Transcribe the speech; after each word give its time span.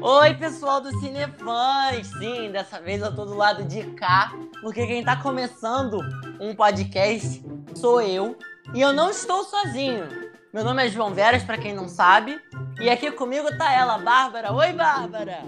Oi, 0.00 0.32
pessoal 0.34 0.80
do 0.80 0.90
Cinefãs! 1.00 2.06
Sim, 2.18 2.50
dessa 2.50 2.80
vez 2.80 3.02
eu 3.02 3.14
tô 3.14 3.24
do 3.24 3.34
lado 3.34 3.64
de 3.64 3.82
cá, 3.92 4.32
porque 4.62 4.86
quem 4.86 5.04
tá 5.04 5.16
começando 5.16 5.98
um 6.40 6.54
podcast 6.54 7.44
sou 7.74 8.00
eu, 8.00 8.38
e 8.72 8.80
eu 8.80 8.92
não 8.92 9.10
estou 9.10 9.44
sozinho. 9.44 10.08
Meu 10.54 10.64
nome 10.64 10.86
é 10.86 10.88
João 10.88 11.12
Veras, 11.12 11.42
para 11.42 11.58
quem 11.58 11.74
não 11.74 11.88
sabe, 11.88 12.40
e 12.80 12.88
aqui 12.88 13.10
comigo 13.10 13.48
tá 13.58 13.72
ela, 13.72 13.98
Bárbara. 13.98 14.52
Oi, 14.52 14.72
Bárbara! 14.72 15.40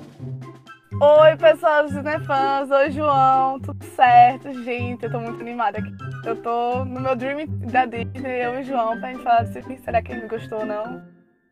Oi, 1.01 1.37
pessoal 1.39 1.85
do 1.85 1.91
Cinefãs! 1.91 2.71
Oi, 2.71 2.91
João! 2.91 3.61
Tudo 3.61 3.83
certo, 3.97 4.53
gente? 4.65 5.05
Eu 5.05 5.11
tô 5.11 5.21
muito 5.21 5.41
animada 5.41 5.79
aqui. 5.79 6.10
Eu 6.25 6.37
tô 6.43 6.85
no 6.85 7.01
meu 7.01 7.17
dream 7.17 7.47
da 7.47 7.87
Disney, 7.87 8.45
eu 8.45 8.59
e 8.59 8.61
o 8.61 8.65
João, 8.65 8.99
pra 8.99 9.13
gente 9.13 9.23
falar 9.23 9.43
desse 9.43 9.63
filme. 9.63 9.79
Será 9.79 10.03
que 10.03 10.13
ele 10.13 10.29
gostou 10.29 10.61
ou 10.61 10.67
não? 10.67 11.03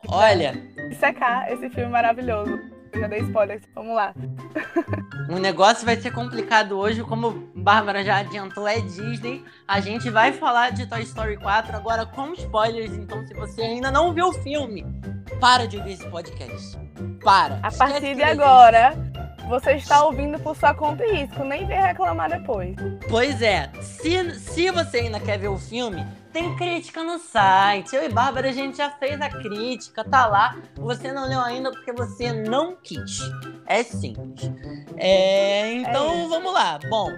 Olha... 0.09 0.55
Secar 0.98 1.51
esse 1.52 1.69
filme 1.70 1.91
maravilhoso. 1.91 2.59
Eu 2.92 3.01
já 3.01 3.06
dei 3.09 3.20
spoiler, 3.20 3.61
vamos 3.75 3.95
lá. 3.95 4.15
O 5.28 5.39
negócio 5.39 5.84
vai 5.84 5.95
ser 5.95 6.11
complicado 6.11 6.78
hoje, 6.78 7.02
como 7.05 7.51
Bárbara 7.55 8.02
já 8.02 8.16
adiantou, 8.16 8.66
é 8.66 8.80
Disney. 8.80 9.45
A 9.66 9.78
gente 9.78 10.09
vai 10.09 10.33
falar 10.33 10.70
de 10.70 10.87
Toy 10.87 11.03
Story 11.03 11.37
4 11.37 11.77
agora 11.77 12.06
com 12.06 12.33
spoilers, 12.33 12.92
então 12.92 13.27
se 13.27 13.34
você 13.34 13.61
ainda 13.61 13.91
não 13.91 14.14
viu 14.14 14.28
o 14.28 14.33
filme, 14.33 14.87
para 15.39 15.69
de 15.69 15.77
ouvir 15.77 15.92
esse 15.92 16.09
podcast. 16.09 16.78
Para. 17.23 17.61
A 17.62 17.70
partir 17.70 18.14
de 18.14 18.23
agora, 18.23 18.97
você 19.48 19.73
está 19.73 20.05
ouvindo 20.05 20.38
por 20.38 20.55
sua 20.55 20.75
conta 20.75 21.05
e 21.05 21.23
risco, 21.23 21.43
nem 21.43 21.66
vem 21.66 21.80
reclamar 21.80 22.30
depois. 22.30 22.77
Pois 23.09 23.41
é, 23.41 23.70
se, 23.80 24.39
se 24.39 24.70
você 24.70 24.98
ainda 24.98 25.19
quer 25.19 25.39
ver 25.39 25.48
o 25.48 25.59
filme, 25.59 26.06
tem 26.33 26.55
crítica 26.55 27.02
no 27.02 27.19
site. 27.19 27.97
Eu 27.97 28.05
e 28.05 28.09
Bárbara, 28.09 28.50
a 28.50 28.53
gente 28.53 28.77
já 28.77 28.91
fez 28.91 29.20
a 29.20 29.31
crítica, 29.31 30.05
tá 30.05 30.27
lá. 30.27 30.56
Você 30.77 31.11
não 31.11 31.27
leu 31.27 31.41
ainda 31.41 31.70
porque 31.70 31.92
você 31.92 32.33
não 32.33 32.77
quis. 32.77 33.20
É 33.67 33.83
simples. 33.83 34.50
É, 34.97 35.72
então 35.72 36.27
é 36.27 36.28
vamos 36.28 36.53
lá. 36.53 36.78
Bom, 36.89 37.11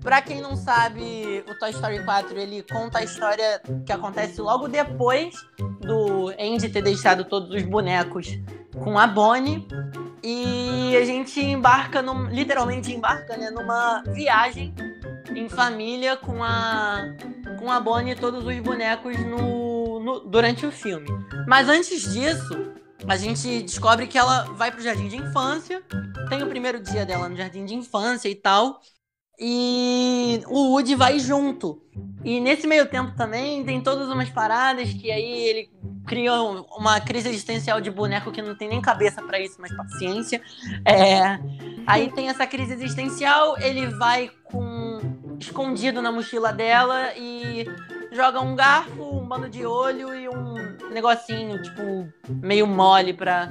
Pra 0.00 0.20
quem 0.20 0.40
não 0.40 0.56
sabe, 0.56 1.44
o 1.48 1.58
Toy 1.58 1.70
Story 1.70 2.04
4 2.04 2.38
ele 2.38 2.62
conta 2.62 2.98
a 2.98 3.04
história 3.04 3.60
que 3.86 3.92
acontece 3.92 4.40
logo 4.40 4.68
depois 4.68 5.34
do 5.80 6.28
Andy 6.38 6.68
ter 6.68 6.82
deixado 6.82 7.24
todos 7.24 7.50
os 7.50 7.62
bonecos 7.62 8.28
com 8.82 8.98
a 8.98 9.06
Bonnie. 9.06 9.66
E 10.22 10.96
a 10.96 11.04
gente 11.04 11.40
embarca, 11.40 12.02
num, 12.02 12.26
literalmente 12.26 12.92
embarca, 12.92 13.36
né, 13.36 13.50
numa 13.50 14.02
viagem 14.08 14.74
em 15.34 15.48
família 15.48 16.16
com 16.16 16.42
a 16.42 17.14
com 17.58 17.70
a 17.70 17.80
Bonnie 17.80 18.12
e 18.12 18.16
todos 18.16 18.44
os 18.44 18.58
bonecos 18.60 19.18
no, 19.24 20.00
no, 20.00 20.20
durante 20.20 20.64
o 20.64 20.70
filme. 20.70 21.08
Mas 21.46 21.68
antes 21.68 22.12
disso, 22.12 22.72
a 23.06 23.16
gente 23.16 23.62
descobre 23.62 24.06
que 24.06 24.18
ela 24.18 24.44
vai 24.54 24.70
pro 24.70 24.82
jardim 24.82 25.08
de 25.08 25.16
infância. 25.16 25.82
Tem 26.28 26.42
o 26.42 26.46
primeiro 26.46 26.80
dia 26.80 27.04
dela 27.04 27.28
no 27.28 27.36
jardim 27.36 27.64
de 27.64 27.74
infância 27.74 28.28
e 28.28 28.34
tal. 28.34 28.80
E 29.38 30.42
o 30.46 30.72
Woody 30.72 30.94
vai 30.94 31.18
junto. 31.18 31.80
E 32.24 32.40
nesse 32.40 32.66
meio 32.66 32.86
tempo 32.86 33.16
também 33.16 33.64
tem 33.64 33.80
todas 33.80 34.08
umas 34.08 34.28
paradas 34.28 34.92
que 34.92 35.10
aí 35.10 35.48
ele 35.48 35.70
cria 36.06 36.32
uma 36.42 37.00
crise 37.00 37.28
existencial 37.28 37.80
de 37.80 37.90
boneco 37.90 38.32
que 38.32 38.42
não 38.42 38.56
tem 38.56 38.68
nem 38.68 38.80
cabeça 38.80 39.22
para 39.22 39.38
isso, 39.38 39.56
mas 39.60 39.74
paciência. 39.76 40.40
É, 40.84 41.38
aí 41.86 42.10
tem 42.10 42.28
essa 42.28 42.46
crise 42.46 42.72
existencial, 42.72 43.56
ele 43.60 43.86
vai 43.86 44.30
com 44.44 44.98
escondido 45.38 46.02
na 46.02 46.10
mochila 46.10 46.52
dela 46.52 47.12
e 47.16 47.66
joga 48.10 48.40
um 48.40 48.56
garfo, 48.56 49.02
um 49.02 49.26
bando 49.26 49.48
de 49.48 49.64
olho 49.64 50.14
e 50.14 50.28
um 50.28 50.67
negocinho, 50.90 51.62
tipo, 51.62 52.08
meio 52.28 52.66
mole 52.66 53.12
pra, 53.12 53.50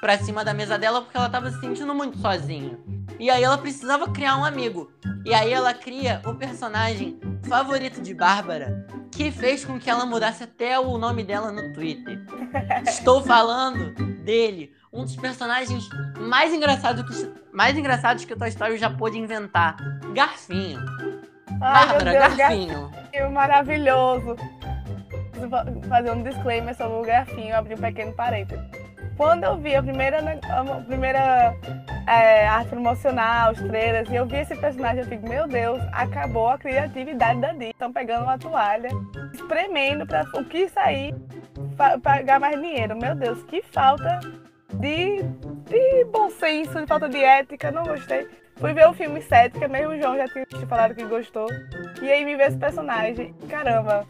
pra 0.00 0.18
cima 0.18 0.44
da 0.44 0.54
mesa 0.54 0.78
dela 0.78 1.02
porque 1.02 1.16
ela 1.16 1.28
tava 1.28 1.50
se 1.50 1.60
sentindo 1.60 1.94
muito 1.94 2.18
sozinha. 2.18 2.78
E 3.18 3.30
aí 3.30 3.42
ela 3.42 3.58
precisava 3.58 4.10
criar 4.10 4.36
um 4.36 4.44
amigo. 4.44 4.90
E 5.24 5.34
aí 5.34 5.52
ela 5.52 5.74
cria 5.74 6.22
o 6.24 6.34
personagem 6.34 7.18
favorito 7.48 8.00
de 8.00 8.14
Bárbara, 8.14 8.86
que 9.10 9.30
fez 9.30 9.64
com 9.64 9.78
que 9.78 9.90
ela 9.90 10.06
mudasse 10.06 10.44
até 10.44 10.78
o 10.78 10.96
nome 10.96 11.24
dela 11.24 11.50
no 11.50 11.72
Twitter. 11.72 12.20
Estou 12.86 13.22
falando 13.22 13.92
dele, 14.22 14.72
um 14.92 15.04
dos 15.04 15.16
personagens 15.16 15.88
mais 16.18 16.52
engraçados 16.52 17.04
que, 17.04 17.32
mais 17.52 17.76
engraçados 17.76 18.24
que 18.24 18.32
o 18.32 18.38
Toy 18.38 18.48
Story 18.48 18.78
já 18.78 18.90
pôde 18.90 19.18
inventar. 19.18 19.76
Garfinho. 20.14 20.80
Ai, 21.60 21.86
Bárbara, 21.86 22.10
Deus, 22.12 22.36
Garfinho. 22.36 22.90
Garfinho 22.90 23.32
maravilhoso. 23.32 24.36
Vou 25.46 25.82
fazer 25.88 26.10
um 26.10 26.22
disclaimer 26.22 26.74
sobre 26.74 26.98
o 26.98 27.02
Garfinho, 27.02 27.56
abrir 27.56 27.74
um 27.74 27.80
pequeno 27.80 28.12
parênteses. 28.12 28.64
Quando 29.16 29.44
eu 29.44 29.56
vi 29.56 29.74
a 29.74 29.82
primeira, 29.82 30.18
a 30.18 30.80
primeira 30.82 31.54
é, 32.06 32.46
arte 32.46 32.70
promocional, 32.70 33.50
os 33.50 33.58
trailers, 33.58 34.08
e 34.10 34.14
eu 34.14 34.24
vi 34.24 34.36
esse 34.36 34.54
personagem, 34.54 35.00
eu 35.00 35.06
fico, 35.06 35.28
meu 35.28 35.48
Deus, 35.48 35.80
acabou 35.92 36.48
a 36.48 36.56
criatividade 36.56 37.40
da 37.40 37.48
Disney. 37.48 37.70
Estão 37.70 37.92
pegando 37.92 38.22
uma 38.22 38.38
toalha, 38.38 38.90
espremendo 39.34 40.06
para 40.06 40.24
o 40.34 40.44
que 40.44 40.68
sair, 40.68 41.14
pagar 42.02 42.38
mais 42.38 42.60
dinheiro. 42.60 42.96
Meu 42.96 43.14
Deus, 43.16 43.42
que 43.42 43.60
falta 43.60 44.20
de, 44.74 45.22
de 45.66 46.04
bom 46.12 46.30
senso, 46.30 46.80
de 46.80 46.86
falta 46.86 47.08
de 47.08 47.18
ética, 47.18 47.72
não 47.72 47.82
gostei. 47.82 48.28
Fui 48.58 48.72
ver 48.72 48.88
o 48.88 48.92
filme 48.92 49.22
Cética, 49.22 49.68
mesmo 49.68 49.92
o 49.92 49.98
João 49.98 50.16
já 50.16 50.26
tinha 50.28 50.66
falado 50.66 50.94
que 50.94 51.04
gostou. 51.04 51.46
E 52.02 52.10
aí 52.10 52.24
me 52.24 52.36
vê 52.36 52.44
esse 52.44 52.58
personagem. 52.58 53.34
Caramba, 53.48 54.06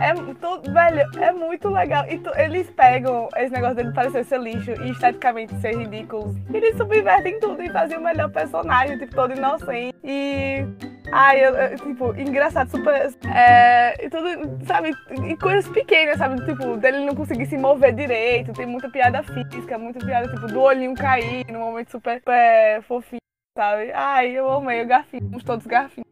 é, 0.00 0.14
tudo, 0.40 0.72
velho, 0.72 1.10
é 1.20 1.32
muito 1.32 1.68
legal. 1.68 2.04
E 2.08 2.18
tu, 2.18 2.30
eles 2.36 2.70
pegam 2.70 3.28
esse 3.36 3.52
negócio 3.52 3.76
dele 3.76 3.92
parecer 3.92 4.24
ser 4.24 4.40
lixo 4.40 4.70
e 4.72 4.90
esteticamente 4.90 5.54
ser 5.60 5.76
ridículo. 5.76 6.34
E 6.52 6.56
eles 6.56 6.76
subvertem 6.76 7.40
tudo 7.40 7.62
e 7.62 7.70
fazem 7.70 7.98
o 7.98 8.02
melhor 8.02 8.30
personagem, 8.30 8.98
tipo, 8.98 9.14
todo 9.14 9.34
inocente. 9.34 9.96
E. 10.04 10.64
Ai, 11.10 11.44
eu, 11.44 11.54
eu, 11.54 11.76
tipo, 11.78 12.14
engraçado, 12.16 12.70
super. 12.70 13.10
É, 13.34 14.04
e 14.04 14.10
tudo, 14.10 14.66
sabe? 14.66 14.94
E 15.26 15.36
coisas 15.36 15.66
pequenas, 15.68 16.18
sabe? 16.18 16.44
Tipo, 16.44 16.76
dele 16.76 17.04
não 17.04 17.14
conseguir 17.14 17.46
se 17.46 17.56
mover 17.56 17.94
direito. 17.94 18.52
Tem 18.52 18.66
muita 18.66 18.88
piada 18.90 19.22
física, 19.22 19.78
muita 19.78 20.04
piada, 20.04 20.28
tipo, 20.28 20.46
do 20.46 20.60
olhinho 20.60 20.94
cair 20.94 21.46
num 21.50 21.60
momento 21.60 21.90
super, 21.90 22.18
super 22.18 22.82
fofinho 22.82 23.27
sabe? 23.58 23.90
Ai, 23.92 24.30
eu 24.38 24.48
amei 24.52 24.84
o 24.84 24.86
garfinho, 24.86 25.24
somos 25.24 25.42
todos 25.42 25.66
garfinhos. 25.66 26.06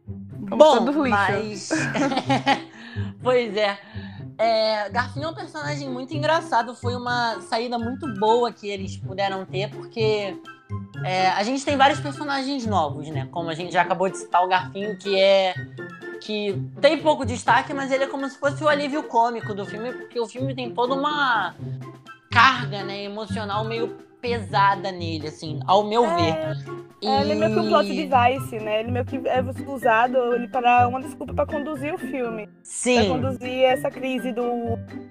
Somos 0.49 0.57
Bom, 0.57 0.77
todos 0.79 0.95
lixo. 0.97 1.09
mas... 1.09 1.69
pois 3.23 3.55
é. 3.55 3.79
é. 4.37 4.89
Garfinho 4.89 5.27
é 5.27 5.29
um 5.29 5.33
personagem 5.33 5.89
muito 5.89 6.13
engraçado. 6.13 6.75
Foi 6.75 6.93
uma 6.93 7.39
saída 7.39 7.79
muito 7.79 8.05
boa 8.19 8.51
que 8.51 8.67
eles 8.67 8.97
puderam 8.97 9.45
ter, 9.45 9.69
porque 9.69 10.37
é, 11.05 11.29
a 11.29 11.43
gente 11.43 11.63
tem 11.63 11.77
vários 11.77 12.01
personagens 12.01 12.65
novos, 12.65 13.07
né? 13.07 13.29
Como 13.31 13.49
a 13.49 13.53
gente 13.53 13.71
já 13.71 13.81
acabou 13.81 14.09
de 14.09 14.17
citar 14.17 14.43
o 14.43 14.49
Garfinho, 14.49 14.97
que 14.97 15.17
é. 15.17 15.53
que 16.21 16.61
tem 16.81 17.01
pouco 17.01 17.25
destaque, 17.25 17.73
mas 17.73 17.93
ele 17.93 18.03
é 18.03 18.07
como 18.07 18.27
se 18.27 18.37
fosse 18.37 18.61
o 18.61 18.67
alívio 18.67 19.03
cômico 19.03 19.53
do 19.53 19.65
filme, 19.65 19.93
porque 19.93 20.19
o 20.19 20.27
filme 20.27 20.53
tem 20.53 20.73
toda 20.73 20.93
uma 20.93 21.55
carga 22.29 22.83
né, 22.83 23.03
emocional 23.03 23.63
meio 23.63 24.06
pesada 24.21 24.91
nele, 24.91 25.27
assim, 25.27 25.59
ao 25.65 25.83
meu 25.83 26.05
é, 26.05 26.15
ver. 26.15 26.75
E... 27.01 27.07
É, 27.07 27.21
ele 27.21 27.33
é 27.33 27.35
meio 27.35 27.53
que 27.53 27.59
um 27.59 27.69
plot 27.69 27.87
device, 27.87 28.59
né? 28.59 28.79
Ele 28.79 28.91
meio 28.91 29.05
que 29.05 29.17
é 29.27 29.41
usado 29.67 30.17
ele 30.33 30.47
para 30.47 30.87
uma 30.87 31.01
desculpa 31.01 31.33
para 31.33 31.45
conduzir 31.45 31.93
o 31.93 31.97
filme. 31.97 32.49
Sim. 32.63 32.95
Pra 32.95 33.07
conduzir 33.09 33.63
essa 33.63 33.89
crise 33.91 34.31
do. 34.31 34.43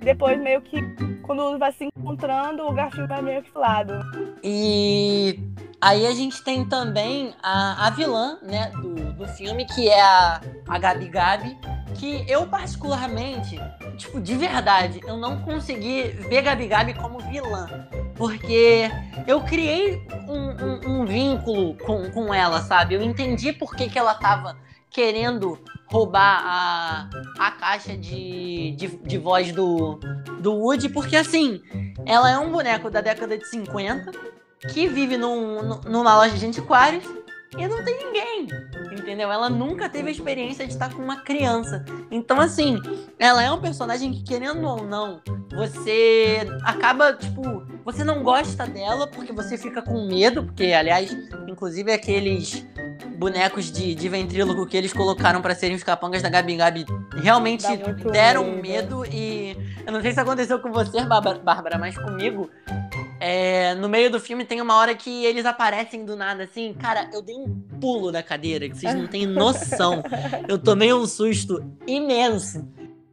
Depois, 0.01 0.39
meio 0.41 0.61
que, 0.63 0.81
quando 1.23 1.59
vai 1.59 1.73
se 1.73 1.89
encontrando, 1.97 2.65
o 2.65 2.73
Garfield 2.73 3.09
vai 3.09 3.23
meio 3.23 3.43
que 3.43 3.57
lado. 3.57 3.95
E 4.43 5.39
aí 5.81 6.07
a 6.07 6.13
gente 6.13 6.43
tem 6.43 6.65
também 6.65 7.35
a, 7.43 7.87
a 7.87 7.91
vilã, 7.91 8.39
né, 8.43 8.71
do, 8.71 9.13
do 9.13 9.29
filme, 9.29 9.65
que 9.67 9.89
é 9.89 10.03
a, 10.03 10.41
a 10.69 10.79
Gabi 10.79 11.09
Gabi 11.09 11.57
que 11.99 12.25
eu 12.29 12.47
particularmente, 12.47 13.59
tipo, 13.97 14.21
de 14.21 14.35
verdade, 14.35 15.01
eu 15.07 15.17
não 15.17 15.41
consegui 15.43 16.03
ver 16.29 16.43
Gabi 16.43 16.67
Gabi 16.67 16.95
como 16.95 17.19
vilã. 17.19 17.67
Porque 18.17 18.91
eu 19.27 19.41
criei 19.43 20.07
um, 20.29 20.65
um, 20.65 21.01
um 21.01 21.05
vínculo 21.07 21.77
com, 21.79 22.11
com 22.11 22.33
ela, 22.33 22.61
sabe? 22.63 22.95
Eu 22.95 23.03
entendi 23.03 23.53
por 23.53 23.75
que, 23.75 23.89
que 23.89 23.99
ela 23.99 24.15
tava 24.15 24.57
querendo 24.91 25.59
roubar 25.87 26.43
a, 26.45 27.11
a 27.39 27.51
caixa 27.51 27.97
de, 27.97 28.73
de, 28.73 28.89
de 28.89 29.19
voz 29.19 29.53
do, 29.53 30.01
do 30.41 30.55
Woody, 30.55 30.89
porque 30.89 31.17
assim, 31.17 31.61
ela 32.05 32.31
é 32.31 32.39
um 32.39 32.51
boneco 32.51 32.91
da 32.91 33.01
década 33.01 33.37
de 33.37 33.47
50 33.47 34.11
que 34.73 34.89
vive 34.89 35.17
num, 35.17 35.81
numa 35.85 36.17
loja 36.17 36.37
de 36.37 36.47
antiquários 36.47 37.05
e 37.59 37.67
não 37.67 37.83
tem 37.85 37.97
ninguém, 37.99 38.49
entendeu? 38.93 39.31
Ela 39.31 39.49
nunca 39.49 39.89
teve 39.89 40.09
a 40.09 40.13
experiência 40.13 40.67
de 40.67 40.73
estar 40.73 40.93
com 40.93 41.03
uma 41.03 41.21
criança. 41.23 41.85
Então, 42.11 42.41
assim, 42.41 42.79
ela 43.19 43.43
é 43.43 43.51
um 43.51 43.61
personagem 43.61 44.13
que, 44.13 44.23
querendo 44.23 44.67
ou 44.67 44.85
não, 44.85 45.21
você 45.55 46.47
acaba, 46.63 47.15
tipo, 47.15 47.65
você 47.85 48.05
não 48.05 48.23
gosta 48.23 48.67
dela 48.67 49.07
porque 49.07 49.33
você 49.33 49.57
fica 49.57 49.81
com 49.81 50.07
medo, 50.07 50.45
porque, 50.45 50.73
aliás, 50.73 51.17
inclusive 51.47 51.93
aqueles 51.93 52.67
bonecos 53.17 53.71
de, 53.73 53.95
de 53.95 54.09
ventríloco 54.09 54.67
que 54.67 54.77
eles 54.77 54.93
colocaram 54.93 55.41
para 55.41 55.55
serem 55.55 55.77
os 55.77 55.83
capangas 55.83 56.23
da 56.23 56.29
Gabi 56.29 56.57
Gabi 56.57 56.87
realmente 57.17 57.65
deram 58.13 58.45
medo. 58.45 59.01
medo. 59.01 59.05
e 59.07 59.57
eu 59.87 59.93
não 59.93 60.01
sei 60.03 60.13
se 60.13 60.21
aconteceu 60.21 60.59
com 60.59 60.71
você, 60.71 61.03
Bárbara, 61.05 61.79
mas 61.79 61.97
comigo. 61.97 62.51
É, 63.19 63.75
no 63.75 63.89
meio 63.89 64.11
do 64.11 64.21
filme 64.21 64.45
tem 64.45 64.61
uma 64.61 64.77
hora 64.77 64.95
que 64.95 65.25
eles 65.25 65.47
aparecem 65.47 66.05
do 66.05 66.17
nada, 66.17 66.45
assim. 66.45 66.75
Cara, 66.75 67.09
eu 67.13 67.23
dei 67.23 67.35
um 67.35 67.49
pulo 67.81 68.13
da 68.13 68.23
cadeira, 68.23 68.69
que 68.69 68.77
vocês 68.77 68.95
não 68.95 69.07
têm 69.07 69.27
noção. 69.27 70.03
Eu 70.49 70.59
tomei 70.59 70.93
um 70.93 71.07
susto 71.07 71.65
imenso. 71.87 72.65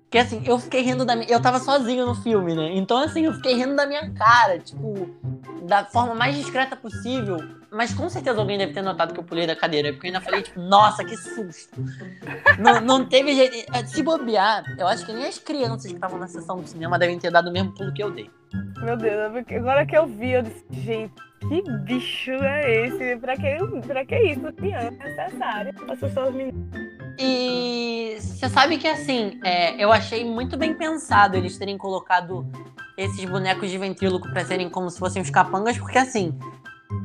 Porque 0.04 0.18
assim, 0.20 0.44
eu 0.46 0.60
fiquei 0.60 0.82
rindo 0.82 1.04
da 1.06 1.16
minha. 1.16 1.28
Eu 1.28 1.42
tava 1.42 1.60
sozinho 1.60 2.06
no 2.06 2.14
filme, 2.14 2.54
né? 2.54 2.72
Então, 2.76 2.98
assim, 2.98 3.26
eu 3.26 3.34
fiquei 3.34 3.56
rindo 3.56 3.76
da 3.76 3.88
minha 3.88 4.12
cara, 4.12 4.60
tipo, 4.60 5.10
da 5.64 5.86
forma 5.86 6.14
mais 6.14 6.36
discreta 6.36 6.76
possível. 6.76 7.38
Mas 7.74 7.94
com 7.94 8.10
certeza 8.10 8.40
alguém 8.40 8.58
deve 8.58 8.74
ter 8.74 8.82
notado 8.82 9.14
que 9.14 9.20
eu 9.20 9.24
pulei 9.24 9.48
da 9.48 9.56
cadeira. 9.56 9.92
Porque 9.92 10.08
eu 10.08 10.10
ainda 10.10 10.22
falei, 10.22 10.42
tipo, 10.42 10.60
nossa, 10.60 11.04
que 11.04 11.18
susto. 11.18 11.84
não, 12.60 12.80
não 12.82 13.06
teve 13.06 13.34
jeito. 13.36 13.66
É, 13.74 13.86
se 13.86 14.04
bobear, 14.04 14.64
eu 14.78 14.88
acho 14.88 15.06
que 15.06 15.14
nem 15.14 15.26
as 15.26 15.40
crianças 15.40 15.88
que 15.88 15.96
estavam 15.96 16.20
na 16.20 16.28
sessão 16.28 16.58
do 16.58 16.68
cinema 16.68 17.00
devem 17.00 17.18
ter 17.18 17.32
dado 17.32 17.50
o 17.50 17.54
mesmo 17.54 17.74
pulo 17.74 17.94
que 17.94 18.04
eu 18.04 18.12
dei. 18.12 18.30
Meu 18.78 18.96
Deus, 18.96 19.34
agora 19.50 19.86
que 19.86 19.98
eu 19.98 20.06
vi, 20.06 20.32
eu 20.34 20.44
disse, 20.44 20.64
gente, 20.72 21.14
que 21.48 21.62
bicho 21.80 22.32
é 22.32 22.86
esse? 22.86 23.18
Pra 23.18 23.36
que, 23.36 23.58
pra 23.88 24.06
que 24.06 24.20
isso? 24.20 24.54
Criança 24.54 24.92
necessária. 24.92 25.74
Assustou 25.90 26.30
os 26.30 26.36
meninos. 26.36 26.68
E 27.20 28.18
você 28.20 28.50
sabe 28.50 28.78
que 28.78 28.88
assim, 28.88 29.40
é, 29.44 29.84
eu 29.84 29.92
achei 29.92 30.24
muito 30.26 30.58
bem 30.58 30.74
pensado 30.74 31.38
eles 31.38 31.58
terem 31.58 31.78
colocado 31.78 32.46
esses 32.98 33.26
bonecos 33.26 33.70
de 33.70 33.78
ventríloco 33.78 34.30
para 34.30 34.46
serem 34.46 34.70
como 34.70 34.90
se 34.90 35.00
fossem 35.00 35.22
os 35.22 35.30
capangas, 35.30 35.78
porque 35.78 35.98
assim, 35.98 36.38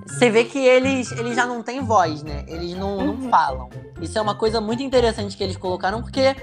você 0.06 0.30
vê 0.30 0.44
que 0.44 0.58
eles, 0.58 1.12
eles 1.12 1.36
já 1.36 1.46
não 1.46 1.62
têm 1.62 1.80
voz, 1.80 2.22
né? 2.22 2.44
Eles 2.48 2.74
não, 2.74 2.98
uhum. 2.98 3.16
não 3.16 3.30
falam. 3.30 3.68
Isso 4.00 4.18
é 4.18 4.20
uma 4.20 4.34
coisa 4.34 4.60
muito 4.60 4.82
interessante 4.82 5.36
que 5.36 5.44
eles 5.44 5.56
colocaram, 5.56 6.02
porque 6.02 6.34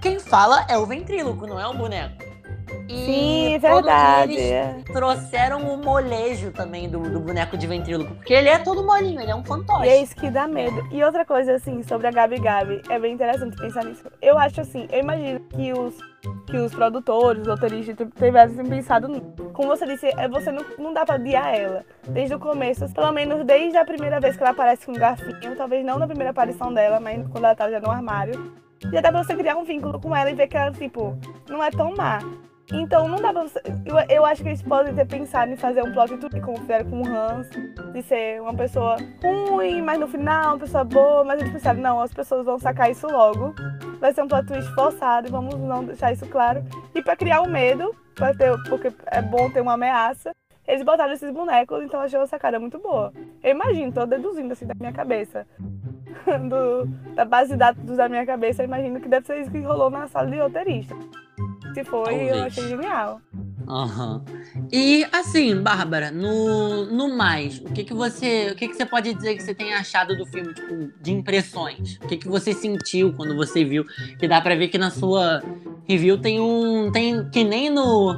quem 0.00 0.18
fala 0.18 0.64
é 0.68 0.76
o 0.76 0.86
ventríloco, 0.86 1.46
não 1.46 1.58
é 1.58 1.66
o 1.66 1.74
boneco. 1.74 2.33
E 2.88 3.04
Sim, 3.04 3.58
verdade. 3.58 4.34
Eles 4.34 4.84
trouxeram 4.84 5.60
o 5.60 5.78
molejo 5.82 6.50
também 6.50 6.88
do, 6.88 7.00
do 7.00 7.20
boneco 7.20 7.56
de 7.56 7.66
ventríloco, 7.66 8.14
porque 8.14 8.32
ele 8.32 8.48
é 8.48 8.58
todo 8.58 8.84
molinho, 8.84 9.20
ele 9.20 9.30
é 9.30 9.34
um 9.34 9.44
fantoche. 9.44 9.86
E 9.86 9.88
é 9.88 10.02
isso 10.02 10.14
que 10.14 10.30
dá 10.30 10.46
medo. 10.46 10.86
E 10.90 11.02
outra 11.02 11.24
coisa, 11.24 11.54
assim, 11.54 11.82
sobre 11.82 12.06
a 12.06 12.10
Gabi 12.10 12.38
Gabi, 12.38 12.82
é 12.88 12.98
bem 12.98 13.14
interessante 13.14 13.56
pensar 13.56 13.84
nisso. 13.84 14.04
Eu 14.20 14.38
acho 14.38 14.60
assim, 14.60 14.86
eu 14.92 15.00
imagino 15.00 15.40
que 15.40 15.72
os, 15.72 15.96
que 16.46 16.56
os 16.56 16.74
produtores, 16.74 17.42
os 17.42 17.48
roteiristas 17.48 17.96
tivessem 18.16 18.64
pensado 18.66 19.08
nisso. 19.08 19.32
Como 19.52 19.68
você 19.68 19.86
disse, 19.86 20.06
é, 20.06 20.28
você 20.28 20.52
não, 20.52 20.64
não 20.78 20.92
dá 20.92 21.04
pra 21.06 21.14
adiar 21.14 21.54
ela. 21.54 21.84
Desde 22.06 22.34
o 22.34 22.38
começo, 22.38 22.92
pelo 22.92 23.12
menos 23.12 23.44
desde 23.44 23.78
a 23.78 23.84
primeira 23.84 24.20
vez 24.20 24.36
que 24.36 24.42
ela 24.42 24.52
aparece 24.52 24.84
com 24.84 24.92
o 24.92 24.98
garfinho, 24.98 25.56
talvez 25.56 25.84
não 25.84 25.98
na 25.98 26.06
primeira 26.06 26.30
aparição 26.30 26.72
dela, 26.72 27.00
mas 27.00 27.26
quando 27.28 27.44
ela 27.44 27.54
tá 27.54 27.70
já 27.70 27.80
no 27.80 27.90
armário. 27.90 28.52
Já 28.92 29.00
dá 29.00 29.10
pra 29.10 29.24
você 29.24 29.34
criar 29.34 29.56
um 29.56 29.64
vínculo 29.64 29.98
com 29.98 30.14
ela 30.14 30.30
e 30.30 30.34
ver 30.34 30.46
que 30.46 30.56
ela, 30.56 30.70
tipo, 30.70 31.16
não 31.48 31.62
é 31.62 31.70
tão 31.70 31.94
má. 31.96 32.18
Então 32.72 33.06
não 33.08 33.20
dá 33.20 33.32
pra 33.32 33.42
você. 33.42 33.60
Eu, 33.84 33.96
eu 34.08 34.24
acho 34.24 34.42
que 34.42 34.48
eles 34.48 34.62
podem 34.62 34.94
ter 34.94 35.06
pensado 35.06 35.52
em 35.52 35.56
fazer 35.56 35.82
um 35.82 35.92
plot 35.92 36.16
twist, 36.16 36.40
como 36.40 36.58
fizeram 36.58 36.88
com 36.88 37.02
o 37.02 37.06
Hans, 37.06 37.48
de 37.92 38.02
ser 38.02 38.40
uma 38.40 38.54
pessoa 38.54 38.96
ruim, 39.22 39.82
mas 39.82 39.98
no 40.00 40.08
final 40.08 40.54
uma 40.54 40.58
pessoa 40.58 40.84
boa, 40.84 41.24
mas 41.24 41.40
eles 41.40 41.52
pensaram, 41.52 41.80
não, 41.80 42.00
as 42.00 42.12
pessoas 42.12 42.44
vão 42.44 42.58
sacar 42.58 42.90
isso 42.90 43.06
logo. 43.06 43.54
Vai 44.00 44.12
ser 44.14 44.22
um 44.22 44.28
plot 44.28 44.46
twist 44.46 44.74
forçado, 44.74 45.30
vamos 45.30 45.54
não 45.56 45.84
deixar 45.84 46.12
isso 46.12 46.26
claro. 46.26 46.64
E 46.94 47.02
pra 47.02 47.16
criar 47.16 47.42
o 47.42 47.46
um 47.46 47.50
medo, 47.50 47.94
ter, 48.38 48.56
porque 48.68 48.92
é 49.06 49.20
bom 49.20 49.50
ter 49.50 49.60
uma 49.60 49.74
ameaça, 49.74 50.32
eles 50.66 50.82
botaram 50.82 51.12
esses 51.12 51.30
bonecos, 51.30 51.82
então 51.82 52.00
eu 52.00 52.06
achei 52.06 52.26
sacada 52.26 52.58
muito 52.58 52.78
boa. 52.78 53.12
Eu 53.42 53.50
imagino, 53.50 53.92
tô 53.92 54.06
deduzindo 54.06 54.52
assim 54.52 54.66
da 54.66 54.74
minha 54.74 54.92
cabeça. 54.92 55.46
Do, 56.48 56.86
da 57.14 57.24
base 57.24 57.50
de 57.50 57.56
dados 57.56 57.96
da 57.96 58.08
minha 58.08 58.24
cabeça, 58.24 58.62
eu 58.62 58.66
imagino 58.66 59.00
que 59.00 59.08
deve 59.08 59.26
ser 59.26 59.40
isso 59.40 59.50
que 59.50 59.60
rolou 59.60 59.90
na 59.90 60.06
sala 60.06 60.30
de 60.30 60.38
roteirista. 60.38 60.96
Se 61.74 61.82
foi, 61.82 62.04
Talvez. 62.04 62.30
eu 62.30 62.42
achei 62.44 62.68
genial. 62.68 63.20
Uhum. 63.66 64.24
E 64.70 65.04
assim, 65.10 65.60
Bárbara, 65.60 66.10
no, 66.10 66.86
no 66.86 67.16
mais, 67.16 67.58
o 67.58 67.64
que 67.64 67.82
que 67.82 67.94
você, 67.94 68.50
o 68.52 68.54
que 68.54 68.68
que 68.68 68.74
você 68.74 68.86
pode 68.86 69.12
dizer 69.12 69.34
que 69.34 69.42
você 69.42 69.54
tem 69.54 69.74
achado 69.74 70.16
do 70.16 70.24
filme, 70.26 70.54
tipo, 70.54 70.92
de 71.00 71.12
impressões? 71.12 71.96
O 71.96 72.06
que 72.06 72.18
que 72.18 72.28
você 72.28 72.52
sentiu 72.52 73.12
quando 73.14 73.34
você 73.34 73.64
viu? 73.64 73.84
Que 74.18 74.28
dá 74.28 74.40
para 74.40 74.54
ver 74.54 74.68
que 74.68 74.78
na 74.78 74.90
sua 74.90 75.42
review 75.88 76.18
tem 76.18 76.40
um, 76.40 76.92
tem 76.92 77.28
que 77.30 77.42
nem 77.42 77.70
no 77.70 78.16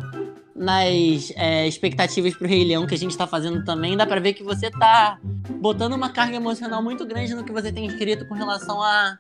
nas 0.56 1.32
é, 1.37 1.67
expectativas 1.69 2.35
pro 2.35 2.49
Rei 2.49 2.64
Leão 2.64 2.87
que 2.87 2.94
a 2.94 2.99
gente 2.99 3.17
tá 3.17 3.26
fazendo 3.26 3.64
também, 3.64 3.97
dá 3.97 4.06
pra 4.06 4.19
ver 4.19 4.32
que 4.32 4.43
você 4.43 4.70
tá 4.70 5.19
botando 5.61 5.93
uma 5.93 6.11
carga 6.11 6.37
emocional 6.37 6.82
muito 6.82 7.05
grande 7.05 7.35
no 7.35 7.44
que 7.44 7.53
você 7.53 7.70
tem 7.70 7.87
escrito 7.87 8.26
com 8.26 8.35
relação 8.35 8.82
a, 8.82 9.19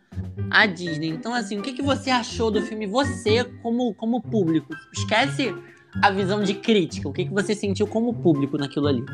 a 0.50 0.66
Disney. 0.66 1.08
Então, 1.08 1.34
assim, 1.34 1.58
o 1.58 1.62
que, 1.62 1.72
que 1.72 1.82
você 1.82 2.10
achou 2.10 2.50
do 2.50 2.62
filme, 2.62 2.86
você, 2.86 3.44
como, 3.62 3.94
como 3.94 4.22
público? 4.22 4.74
Esquece 4.92 5.54
a 6.02 6.10
visão 6.10 6.42
de 6.42 6.54
crítica, 6.54 7.08
o 7.08 7.12
que, 7.12 7.26
que 7.26 7.32
você 7.32 7.54
sentiu 7.54 7.86
como 7.86 8.14
público 8.14 8.56
naquilo 8.56 8.86
ali? 8.86 9.04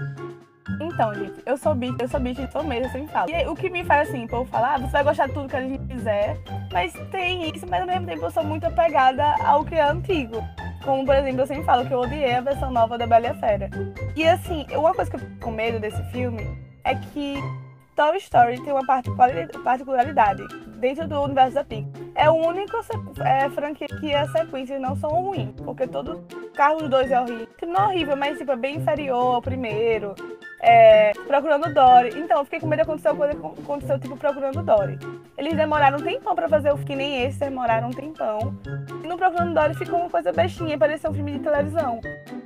Então, 0.81 1.13
gente, 1.15 1.43
eu 1.45 1.57
sou 1.57 1.75
bicho, 1.75 1.97
eu 1.99 2.09
sou 2.09 2.21
bicho 2.21 2.41
de 2.41 2.69
mesmo, 2.69 2.87
eu 2.87 2.91
sempre 2.91 3.13
falo. 3.13 3.31
E 3.31 3.47
o 3.47 3.55
que 3.55 3.69
me 3.69 3.85
faz 3.85 4.09
assim, 4.09 4.25
o 4.25 4.29
povo 4.29 4.49
falar, 4.49 4.75
ah, 4.75 4.79
você 4.79 4.93
vai 4.93 5.05
gostar 5.05 5.27
de 5.27 5.35
tudo 5.35 5.49
que 5.49 5.57
a 5.57 5.61
gente 5.61 5.85
fizer, 5.87 6.41
mas 6.73 6.93
tem 7.11 7.51
isso, 7.55 7.67
mas 7.69 7.81
ao 7.81 7.87
mesmo 7.87 8.07
tempo 8.07 8.25
eu 8.25 8.31
sou 8.31 8.45
muito 8.45 8.65
apegada 8.65 9.25
ao 9.45 9.65
que 9.65 9.75
é 9.75 9.83
antigo. 9.83 10.43
Como, 10.85 11.05
por 11.07 11.15
exemplo, 11.15 11.43
eu 11.43 11.47
sempre 11.47 11.65
falo 11.65 11.87
que 11.87 11.95
eu 11.95 12.01
odiei 12.01 12.35
a 12.35 12.41
versão 12.41 12.71
nova 12.71 12.99
da 12.99 13.07
Bela 13.07 13.27
e 13.27 13.31
a 13.31 13.35
Fera. 13.35 13.71
E 14.17 14.27
assim, 14.27 14.67
uma 14.75 14.93
coisa 14.95 15.11
que 15.11 15.17
eu 15.17 15.21
fico 15.21 15.41
com 15.41 15.51
medo 15.51 15.79
desse 15.79 16.03
filme 16.11 16.47
é 16.85 16.95
que 16.95 17.37
Toy 17.95 18.17
Story 18.17 18.61
tem 18.63 18.73
uma 18.73 18.85
particularidade 18.85 20.43
dentro 20.79 21.07
do 21.07 21.21
universo 21.21 21.55
da 21.55 21.65
Pixar. 21.65 21.93
É 22.15 22.29
o 22.29 22.35
único 22.35 22.77
é, 23.25 23.49
franquia 23.51 23.87
que 24.01 24.15
as 24.15 24.31
sequências 24.33 24.81
não 24.81 24.97
são 24.97 25.11
ruins, 25.11 25.53
porque 25.65 25.87
todo 25.87 26.25
Carros 26.55 26.89
2 26.89 27.11
é 27.11 27.21
horrível. 27.21 27.49
Não 27.67 27.81
é 27.81 27.87
horrível, 27.87 28.17
mas 28.17 28.39
tipo, 28.39 28.53
é 28.53 28.57
bem 28.57 28.77
inferior 28.77 29.37
ao 29.37 29.43
primeiro 29.43 30.15
é, 30.63 31.13
Procurando 31.27 31.75
Dory. 31.75 32.17
Então, 32.17 32.39
eu 32.39 32.45
fiquei 32.45 32.61
com 32.61 32.69
medo 32.69 32.79
de 32.79 32.83
acontecer 32.83 33.09
uma 33.09 33.17
coisa 33.17 33.35
que 33.35 33.61
aconteceu, 33.63 33.99
tipo, 33.99 34.17
Procurando 34.17 34.63
Dory. 34.63 34.97
Eles 35.37 35.55
demoraram 35.55 35.99
um 35.99 36.03
tempão 36.03 36.37
pra 36.37 36.49
fazer 36.49 36.73
o 36.73 36.79
que 36.79 36.95
nem 36.95 37.25
esse, 37.25 37.41
demoraram 37.41 37.89
um 37.89 37.91
tempão. 37.91 38.57
E 39.03 39.09
no 39.09 39.17
Procurando 39.17 39.53
Dory 39.53 39.75
ficou 39.75 39.99
uma 39.99 40.09
coisa 40.09 40.33
bestinha, 40.33 40.79
parecia 40.79 41.11
um 41.11 41.15
filme 41.15 41.33
de 41.33 41.41
televisão. 41.41 42.01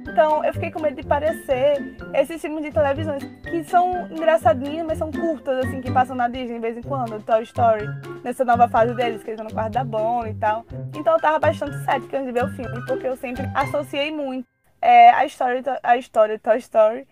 Então, 0.09 0.43
eu 0.43 0.53
fiquei 0.55 0.71
com 0.71 0.81
medo 0.81 0.97
de 0.97 1.07
parecer 1.07 1.97
esses 2.15 2.41
filmes 2.41 2.65
de 2.65 2.73
televisão 2.73 3.19
que 3.19 3.65
são 3.65 4.09
engraçadinhos, 4.11 4.87
mas 4.87 4.97
são 4.97 5.11
curtas, 5.13 5.67
assim, 5.67 5.83
que 5.83 5.93
passam 5.93 6.17
na 6.17 6.27
Disney 6.27 6.55
de 6.55 6.61
vez 6.61 6.79
em 6.79 6.83
quando, 6.83 7.23
Toy 7.23 7.43
Story, 7.43 7.87
nessa 8.25 8.47
nova 8.47 8.67
fase 8.67 8.95
deles, 8.95 9.23
que 9.23 9.31
eles 9.31 9.41
estão 9.41 9.45
no 9.45 9.53
quarto 9.53 9.75
da 9.75 9.85
Bonnie 9.85 10.33
e 10.33 10.37
tal. 10.37 10.65
Então, 10.95 11.13
eu 11.13 11.21
tava 11.21 11.39
bastante 11.39 11.77
cética 11.85 12.17
antes 12.17 12.33
de 12.33 12.33
ver 12.33 12.45
o 12.47 12.49
filme, 12.55 12.87
porque 12.87 13.07
eu 13.07 13.17
sempre 13.17 13.47
associei 13.55 14.11
muito 14.11 14.49
é, 14.81 15.11
a 15.11 15.27
história, 15.27 15.63
a 15.83 15.97
história 15.99 16.39
Toy 16.39 16.57
Story 16.59 17.07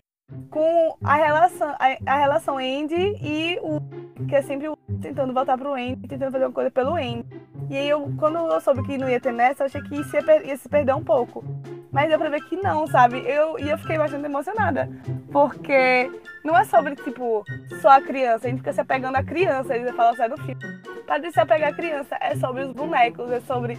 com 0.51 0.97
a 1.03 1.17
relação, 1.17 1.75
a, 1.79 1.97
a, 2.07 2.19
relação 2.19 2.59
Andy 2.59 3.19
e 3.21 3.59
o 3.61 3.81
que 4.27 4.37
é 4.37 4.43
sempre 4.43 4.69
o 4.69 4.77
tentando 5.01 5.35
voltar 5.35 5.59
pro 5.59 5.75
Andy, 5.75 6.09
tentando 6.09 6.33
fazer 6.33 6.45
uma 6.45 6.53
coisa 6.53 6.71
pelo 6.71 6.95
Andy. 6.95 7.25
E 7.69 7.77
aí 7.77 7.89
eu, 7.89 8.13
quando 8.19 8.39
eu 8.39 8.61
soube 8.61 8.83
que 8.85 8.99
não 8.99 9.09
ia 9.09 9.21
ter 9.21 9.33
nessa, 9.33 9.63
eu 9.63 9.67
achei 9.67 9.83
que 9.83 9.95
ia, 9.95 10.47
ia 10.47 10.57
se 10.57 10.69
perder 10.69 10.95
um 10.95 11.03
pouco. 11.03 11.45
Mas 11.91 12.09
deu 12.09 12.19
pra 12.19 12.29
ver 12.29 12.41
que 12.49 12.57
não, 12.57 12.87
sabe? 12.87 13.19
Eu, 13.19 13.59
e 13.59 13.69
eu 13.69 13.79
fiquei 13.79 13.97
bastante 13.97 14.25
emocionada. 14.25 14.89
Porque 15.33 16.11
não 16.45 16.57
é 16.57 16.65
sobre, 16.65 16.97
tipo, 16.97 17.45
só 17.81 17.91
a 17.91 18.01
criança. 18.01 18.47
A 18.47 18.51
gente 18.51 18.59
fica 18.59 18.73
se 18.73 18.81
apegando 18.81 19.17
à 19.17 19.23
criança, 19.23 19.75
eles 19.75 19.95
falam 19.95 20.15
sai 20.15 20.29
do 20.29 20.37
filme. 20.39 20.61
Pra 21.07 21.21
se 21.31 21.41
apegar 21.41 21.71
à 21.71 21.75
criança, 21.75 22.17
é 22.21 22.35
sobre 22.37 22.65
os 22.65 22.73
bonecos, 22.73 23.31
é 23.31 23.41
sobre 23.41 23.79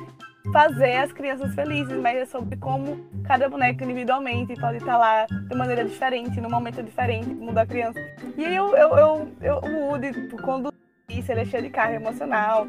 fazer 0.51 0.97
as 0.97 1.11
crianças 1.11 1.53
felizes, 1.53 1.97
mas 1.99 2.17
é 2.17 2.25
sobre 2.25 2.57
como 2.57 2.97
cada 3.23 3.49
boneco 3.49 3.83
individualmente 3.83 4.53
pode 4.59 4.77
estar 4.77 4.97
lá 4.97 5.25
de 5.25 5.55
maneira 5.55 5.83
diferente, 5.83 6.39
num 6.39 6.49
momento 6.49 6.83
diferente, 6.83 7.29
muda 7.29 7.61
a 7.61 7.65
criança. 7.65 7.99
E 8.37 8.45
aí 8.45 8.55
eu, 8.55 8.75
eu, 8.75 8.97
eu, 8.97 9.31
eu 9.41 9.55
o 9.57 9.89
Woody, 9.89 10.13
tipo, 10.13 10.41
quando 10.41 10.73
isso, 11.09 11.31
ele 11.31 11.41
é 11.41 11.45
cheio 11.45 11.63
de 11.63 11.69
carga 11.69 11.95
emocional. 11.95 12.67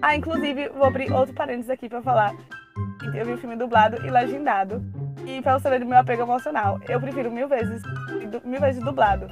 Ah, 0.00 0.14
inclusive, 0.14 0.68
vou 0.68 0.86
abrir 0.86 1.12
outro 1.12 1.34
parênteses 1.34 1.70
aqui 1.70 1.88
pra 1.88 2.02
falar. 2.02 2.34
Eu 3.14 3.24
vi 3.24 3.32
o 3.32 3.38
filme 3.38 3.56
dublado 3.56 4.04
e 4.06 4.10
legendado. 4.10 4.82
E 5.26 5.42
pra 5.42 5.58
você 5.58 5.68
ver 5.68 5.80
do 5.80 5.86
meu 5.86 5.98
apego 5.98 6.22
emocional, 6.22 6.80
eu 6.88 7.00
prefiro 7.00 7.30
mil 7.30 7.48
vezes, 7.48 7.82
mil 8.44 8.60
vezes 8.60 8.82
dublado. 8.82 9.26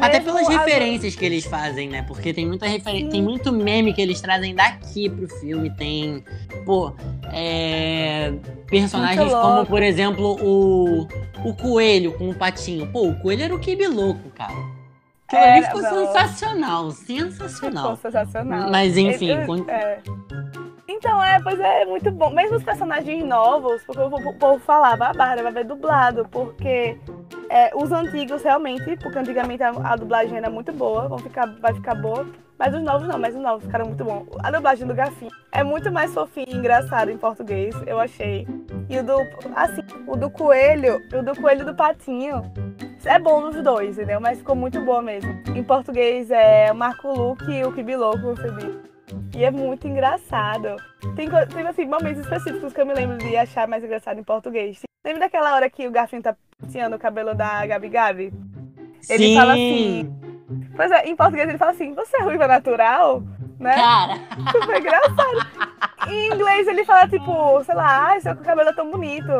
Até 0.00 0.20
pelas 0.20 0.48
referências 0.48 1.14
que 1.14 1.24
eles 1.24 1.44
fazem, 1.44 1.88
né? 1.88 2.02
Porque 2.02 2.32
tem 2.32 2.46
muita 2.46 2.66
referência, 2.66 3.10
tem 3.10 3.22
muito 3.22 3.52
meme 3.52 3.92
que 3.92 4.00
eles 4.00 4.20
trazem 4.20 4.54
daqui 4.54 5.08
pro 5.08 5.28
filme. 5.40 5.70
Tem, 5.70 6.24
pô, 6.64 6.92
é, 7.32 8.32
personagens 8.66 9.32
como, 9.32 9.66
por 9.66 9.82
exemplo, 9.82 10.36
o, 10.42 11.08
o 11.44 11.54
coelho 11.54 12.12
com 12.12 12.30
o 12.30 12.34
patinho. 12.34 12.86
Pô, 12.88 13.08
o 13.08 13.14
coelho 13.20 13.44
era 13.44 13.54
o 13.54 13.58
Kibi 13.58 13.86
louco, 13.86 14.30
cara. 14.30 14.54
Aquilo 15.26 15.42
ali 15.42 15.62
ficou 15.62 15.82
sensacional, 15.82 16.90
sensacional. 16.90 17.96
Ficou 17.96 18.10
sensacional. 18.10 18.70
Mas 18.70 18.96
enfim. 18.96 19.30
Eu, 19.30 19.40
eu, 19.40 19.68
é. 19.68 20.00
Então, 20.98 21.22
é, 21.22 21.40
pois 21.40 21.60
é, 21.60 21.84
muito 21.84 22.10
bom. 22.10 22.28
Mesmo 22.28 22.56
os 22.56 22.64
personagens 22.64 23.24
novos, 23.24 23.84
porque 23.84 24.02
o 24.02 24.34
povo 24.34 24.58
falava, 24.58 25.06
a 25.06 25.12
Bárbara 25.12 25.44
vai 25.44 25.52
ver 25.52 25.64
dublado, 25.64 26.26
porque 26.28 26.98
é, 27.48 27.70
os 27.72 27.92
antigos 27.92 28.42
realmente, 28.42 28.96
porque 28.96 29.16
antigamente 29.16 29.62
a, 29.62 29.68
a, 29.68 29.94
dublagem 29.94 30.36
era 30.36 30.50
muito 30.50 30.72
boa, 30.72 31.06
vão 31.06 31.18
ficar, 31.18 31.46
vai 31.60 31.72
ficar 31.72 31.94
boa. 31.94 32.26
Mas 32.58 32.74
os 32.74 32.82
novos 32.82 33.06
não, 33.06 33.16
mas 33.16 33.36
os 33.36 33.40
novos 33.40 33.64
ficaram 33.64 33.86
muito 33.86 34.02
bons. 34.02 34.26
A 34.42 34.50
dublagem 34.50 34.88
do 34.88 34.92
Garfinho 34.92 35.30
é 35.52 35.62
muito 35.62 35.92
mais 35.92 36.12
fofinha 36.12 36.46
e 36.48 36.56
engraçada 36.56 37.12
em 37.12 37.16
português, 37.16 37.72
eu 37.86 38.00
achei. 38.00 38.44
E 38.90 38.98
o 38.98 39.04
do. 39.04 39.18
Assim, 39.54 39.82
o 40.04 40.16
do 40.16 40.28
Coelho, 40.28 41.00
o 41.16 41.22
do 41.22 41.40
Coelho 41.40 41.64
do 41.64 41.76
Patinho. 41.76 42.42
É 43.04 43.20
bom 43.20 43.40
nos 43.40 43.62
dois, 43.62 43.96
entendeu? 43.96 44.20
Mas 44.20 44.38
ficou 44.38 44.56
muito 44.56 44.80
boa 44.80 45.00
mesmo. 45.00 45.30
Em 45.54 45.62
português 45.62 46.32
é 46.32 46.72
o 46.72 46.74
Marco 46.74 47.12
Luke 47.12 47.48
e 47.48 47.64
o 47.64 47.72
Kibiloco, 47.72 48.18
eu 48.18 48.34
recebi. 48.34 48.97
E 49.34 49.44
é 49.44 49.50
muito 49.50 49.86
engraçado. 49.86 50.76
Tem, 51.16 51.28
tem 51.28 51.66
assim, 51.66 51.86
momentos 51.86 52.20
específicos 52.22 52.72
que 52.72 52.80
eu 52.80 52.86
me 52.86 52.94
lembro 52.94 53.18
de 53.18 53.36
achar 53.36 53.66
mais 53.68 53.82
engraçado 53.84 54.18
em 54.18 54.24
português. 54.24 54.80
Lembra 55.04 55.20
daquela 55.20 55.54
hora 55.54 55.70
que 55.70 55.86
o 55.86 55.90
Garfinho 55.90 56.22
tá 56.22 56.36
penteando 56.60 56.96
o 56.96 56.98
cabelo 56.98 57.34
da 57.34 57.64
Gabi 57.66 57.88
Gabi? 57.88 58.32
Ele 59.08 59.28
Sim. 59.28 59.34
fala 59.36 59.52
assim. 59.54 60.14
Pois 60.76 60.90
é, 60.90 61.08
em 61.08 61.16
português 61.16 61.48
ele 61.48 61.58
fala 61.58 61.70
assim, 61.70 61.94
você 61.94 62.16
é 62.18 62.22
ruiva 62.22 62.46
natural? 62.46 63.22
Né? 63.58 63.74
Cara, 63.74 64.14
Super 64.52 64.78
engraçado. 64.78 65.68
Em 66.08 66.26
inglês 66.32 66.66
ele 66.68 66.84
fala, 66.84 67.08
tipo, 67.08 67.62
sei 67.64 67.74
lá, 67.74 68.08
ai, 68.08 68.20
seu 68.20 68.36
cabelo 68.36 68.70
é 68.70 68.72
tão 68.72 68.90
bonito. 68.90 69.32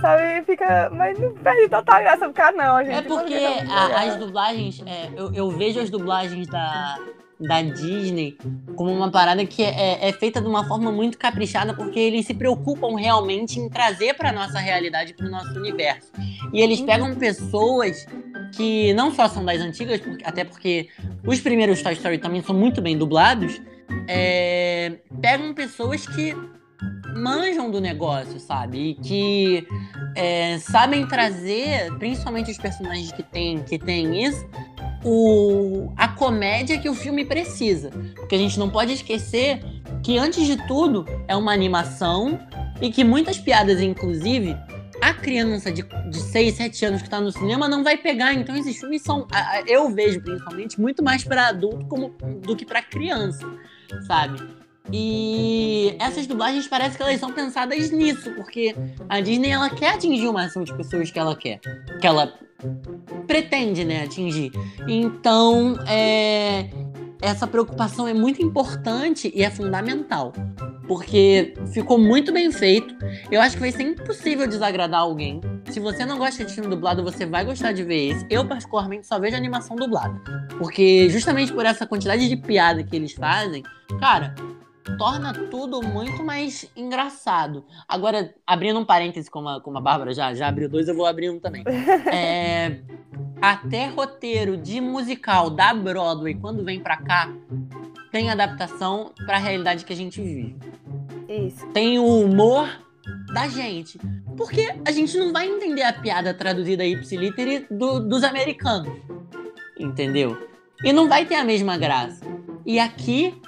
Sabe? 0.00 0.42
Fica. 0.44 0.90
Mas 0.90 1.18
não 1.18 1.34
perde 1.34 1.68
total 1.68 2.00
graça 2.00 2.28
ficar, 2.28 2.52
não, 2.52 2.82
gente. 2.84 2.94
é 2.98 3.02
porque 3.02 3.34
a- 3.34 4.02
as 4.02 4.16
dublagens, 4.16 4.82
é, 4.86 5.10
eu, 5.16 5.32
eu 5.34 5.50
vejo 5.50 5.80
as 5.80 5.90
dublagens 5.90 6.46
da, 6.46 6.96
da 7.40 7.62
Disney 7.62 8.36
como 8.74 8.92
uma 8.92 9.10
parada 9.10 9.44
que 9.46 9.62
é, 9.62 10.08
é 10.08 10.12
feita 10.12 10.40
de 10.40 10.46
uma 10.46 10.64
forma 10.66 10.90
muito 10.90 11.18
caprichada, 11.18 11.74
porque 11.74 11.98
eles 11.98 12.26
se 12.26 12.34
preocupam 12.34 12.96
realmente 12.96 13.60
em 13.60 13.68
trazer 13.68 14.14
pra 14.14 14.32
nossa 14.32 14.58
realidade, 14.58 15.14
pro 15.14 15.30
nosso 15.30 15.52
universo. 15.58 16.10
E 16.52 16.60
eles 16.60 16.80
pegam 16.80 17.14
pessoas 17.14 18.06
que 18.54 18.92
não 18.94 19.12
só 19.12 19.28
são 19.28 19.44
das 19.44 19.60
antigas, 19.60 20.00
até 20.24 20.44
porque 20.44 20.88
os 21.24 21.40
primeiros 21.40 21.82
Toy 21.82 21.92
Story 21.92 22.18
também 22.18 22.42
são 22.42 22.54
muito 22.54 22.80
bem 22.80 22.96
dublados, 22.96 23.60
é, 24.06 24.98
pegam 25.20 25.54
pessoas 25.54 26.06
que 26.06 26.34
manjam 27.14 27.70
do 27.70 27.80
negócio, 27.80 28.38
sabe? 28.38 28.90
E 28.90 28.94
que 28.94 29.66
é, 30.14 30.58
sabem 30.58 31.06
trazer, 31.06 31.92
principalmente 31.98 32.50
os 32.50 32.58
personagens 32.58 33.12
que 33.12 33.22
tem, 33.22 33.62
que 33.62 33.78
tem 33.78 34.24
isso, 34.24 34.46
o, 35.04 35.92
a 35.96 36.08
comédia 36.08 36.78
que 36.78 36.88
o 36.88 36.94
filme 36.94 37.24
precisa. 37.24 37.90
Porque 38.16 38.34
a 38.34 38.38
gente 38.38 38.58
não 38.58 38.70
pode 38.70 38.92
esquecer 38.92 39.60
que, 40.02 40.18
antes 40.18 40.46
de 40.46 40.56
tudo, 40.66 41.04
é 41.26 41.36
uma 41.36 41.52
animação 41.52 42.38
e 42.80 42.90
que 42.90 43.04
muitas 43.04 43.38
piadas, 43.38 43.80
inclusive, 43.80 44.56
a 45.00 45.14
criança 45.14 45.70
de, 45.70 45.82
de 45.82 46.18
6, 46.18 46.54
7 46.54 46.84
anos 46.86 47.02
que 47.02 47.10
tá 47.10 47.20
no 47.20 47.30
cinema 47.30 47.68
não 47.68 47.84
vai 47.84 47.96
pegar. 47.96 48.34
Então, 48.34 48.56
esses 48.56 48.78
filmes 48.78 49.02
são, 49.02 49.26
eu 49.66 49.88
vejo 49.90 50.20
principalmente, 50.20 50.80
muito 50.80 51.02
mais 51.02 51.24
para 51.24 51.48
adulto 51.48 51.86
como, 51.86 52.14
do 52.40 52.56
que 52.56 52.64
para 52.64 52.82
criança, 52.82 53.46
sabe? 54.06 54.40
E 54.90 55.94
essas 55.98 56.26
dublagens 56.26 56.66
parece 56.66 56.96
que 56.96 57.02
elas 57.02 57.20
são 57.20 57.32
pensadas 57.32 57.90
nisso, 57.90 58.32
porque 58.34 58.74
a 59.08 59.20
Disney 59.20 59.50
ela 59.50 59.68
quer 59.68 59.94
atingir 59.94 60.26
o 60.26 60.32
máximo 60.32 60.64
de 60.64 60.74
pessoas 60.74 61.10
que 61.10 61.18
ela 61.18 61.36
quer, 61.36 61.60
que 62.00 62.06
ela 62.06 62.32
pretende, 63.26 63.84
né, 63.84 64.04
atingir. 64.04 64.50
Então, 64.88 65.76
é, 65.86 66.68
essa 67.20 67.46
preocupação 67.46 68.06
é 68.06 68.14
muito 68.14 68.42
importante 68.42 69.30
e 69.34 69.42
é 69.42 69.50
fundamental, 69.50 70.32
porque 70.86 71.54
ficou 71.72 71.98
muito 71.98 72.32
bem 72.32 72.50
feito. 72.50 72.94
Eu 73.30 73.40
acho 73.40 73.54
que 73.56 73.60
vai 73.60 73.72
ser 73.72 73.82
impossível 73.82 74.46
desagradar 74.46 75.00
alguém. 75.00 75.40
Se 75.70 75.80
você 75.80 76.04
não 76.04 76.18
gosta 76.18 76.44
de 76.44 76.52
filme 76.52 76.70
dublado, 76.70 77.02
você 77.02 77.26
vai 77.26 77.44
gostar 77.44 77.72
de 77.72 77.84
ver 77.84 78.10
esse. 78.10 78.26
Eu 78.30 78.46
particularmente 78.46 79.06
só 79.06 79.18
vejo 79.18 79.36
animação 79.36 79.76
dublada, 79.76 80.18
porque 80.58 81.08
justamente 81.10 81.52
por 81.52 81.66
essa 81.66 81.86
quantidade 81.86 82.28
de 82.28 82.36
piada 82.36 82.82
que 82.82 82.96
eles 82.96 83.12
fazem, 83.12 83.62
cara, 84.00 84.34
torna 84.96 85.32
tudo 85.32 85.82
muito 85.82 86.22
mais 86.24 86.70
engraçado. 86.76 87.64
Agora, 87.86 88.34
abrindo 88.46 88.78
um 88.78 88.84
parêntese, 88.84 89.30
como 89.30 89.48
a, 89.48 89.60
como 89.60 89.78
a 89.78 89.80
Bárbara 89.80 90.14
já, 90.14 90.32
já 90.34 90.48
abriu 90.48 90.68
dois, 90.68 90.88
eu 90.88 90.94
vou 90.94 91.06
abrir 91.06 91.30
um 91.30 91.38
também. 91.38 91.64
É, 92.10 92.80
até 93.40 93.86
roteiro 93.86 94.56
de 94.56 94.80
musical 94.80 95.50
da 95.50 95.74
Broadway, 95.74 96.34
quando 96.34 96.64
vem 96.64 96.80
pra 96.80 96.96
cá, 96.96 97.32
tem 98.10 98.30
adaptação 98.30 99.12
pra 99.26 99.38
realidade 99.38 99.84
que 99.84 99.92
a 99.92 99.96
gente 99.96 100.20
vive. 100.20 100.56
Isso. 101.28 101.66
Tem 101.68 101.98
o 101.98 102.06
humor 102.06 102.68
da 103.32 103.48
gente. 103.48 103.98
Porque 104.36 104.74
a 104.84 104.90
gente 104.90 105.16
não 105.18 105.32
vai 105.32 105.48
entender 105.48 105.82
a 105.82 105.92
piada 105.92 106.32
traduzida 106.32 106.84
ipsiliter 106.84 107.66
do, 107.70 108.00
dos 108.00 108.22
americanos. 108.24 108.92
Entendeu? 109.78 110.48
E 110.82 110.92
não 110.92 111.08
vai 111.08 111.26
ter 111.26 111.34
a 111.34 111.44
mesma 111.44 111.76
graça. 111.76 112.24
E 112.64 112.78
aqui, 112.78 113.40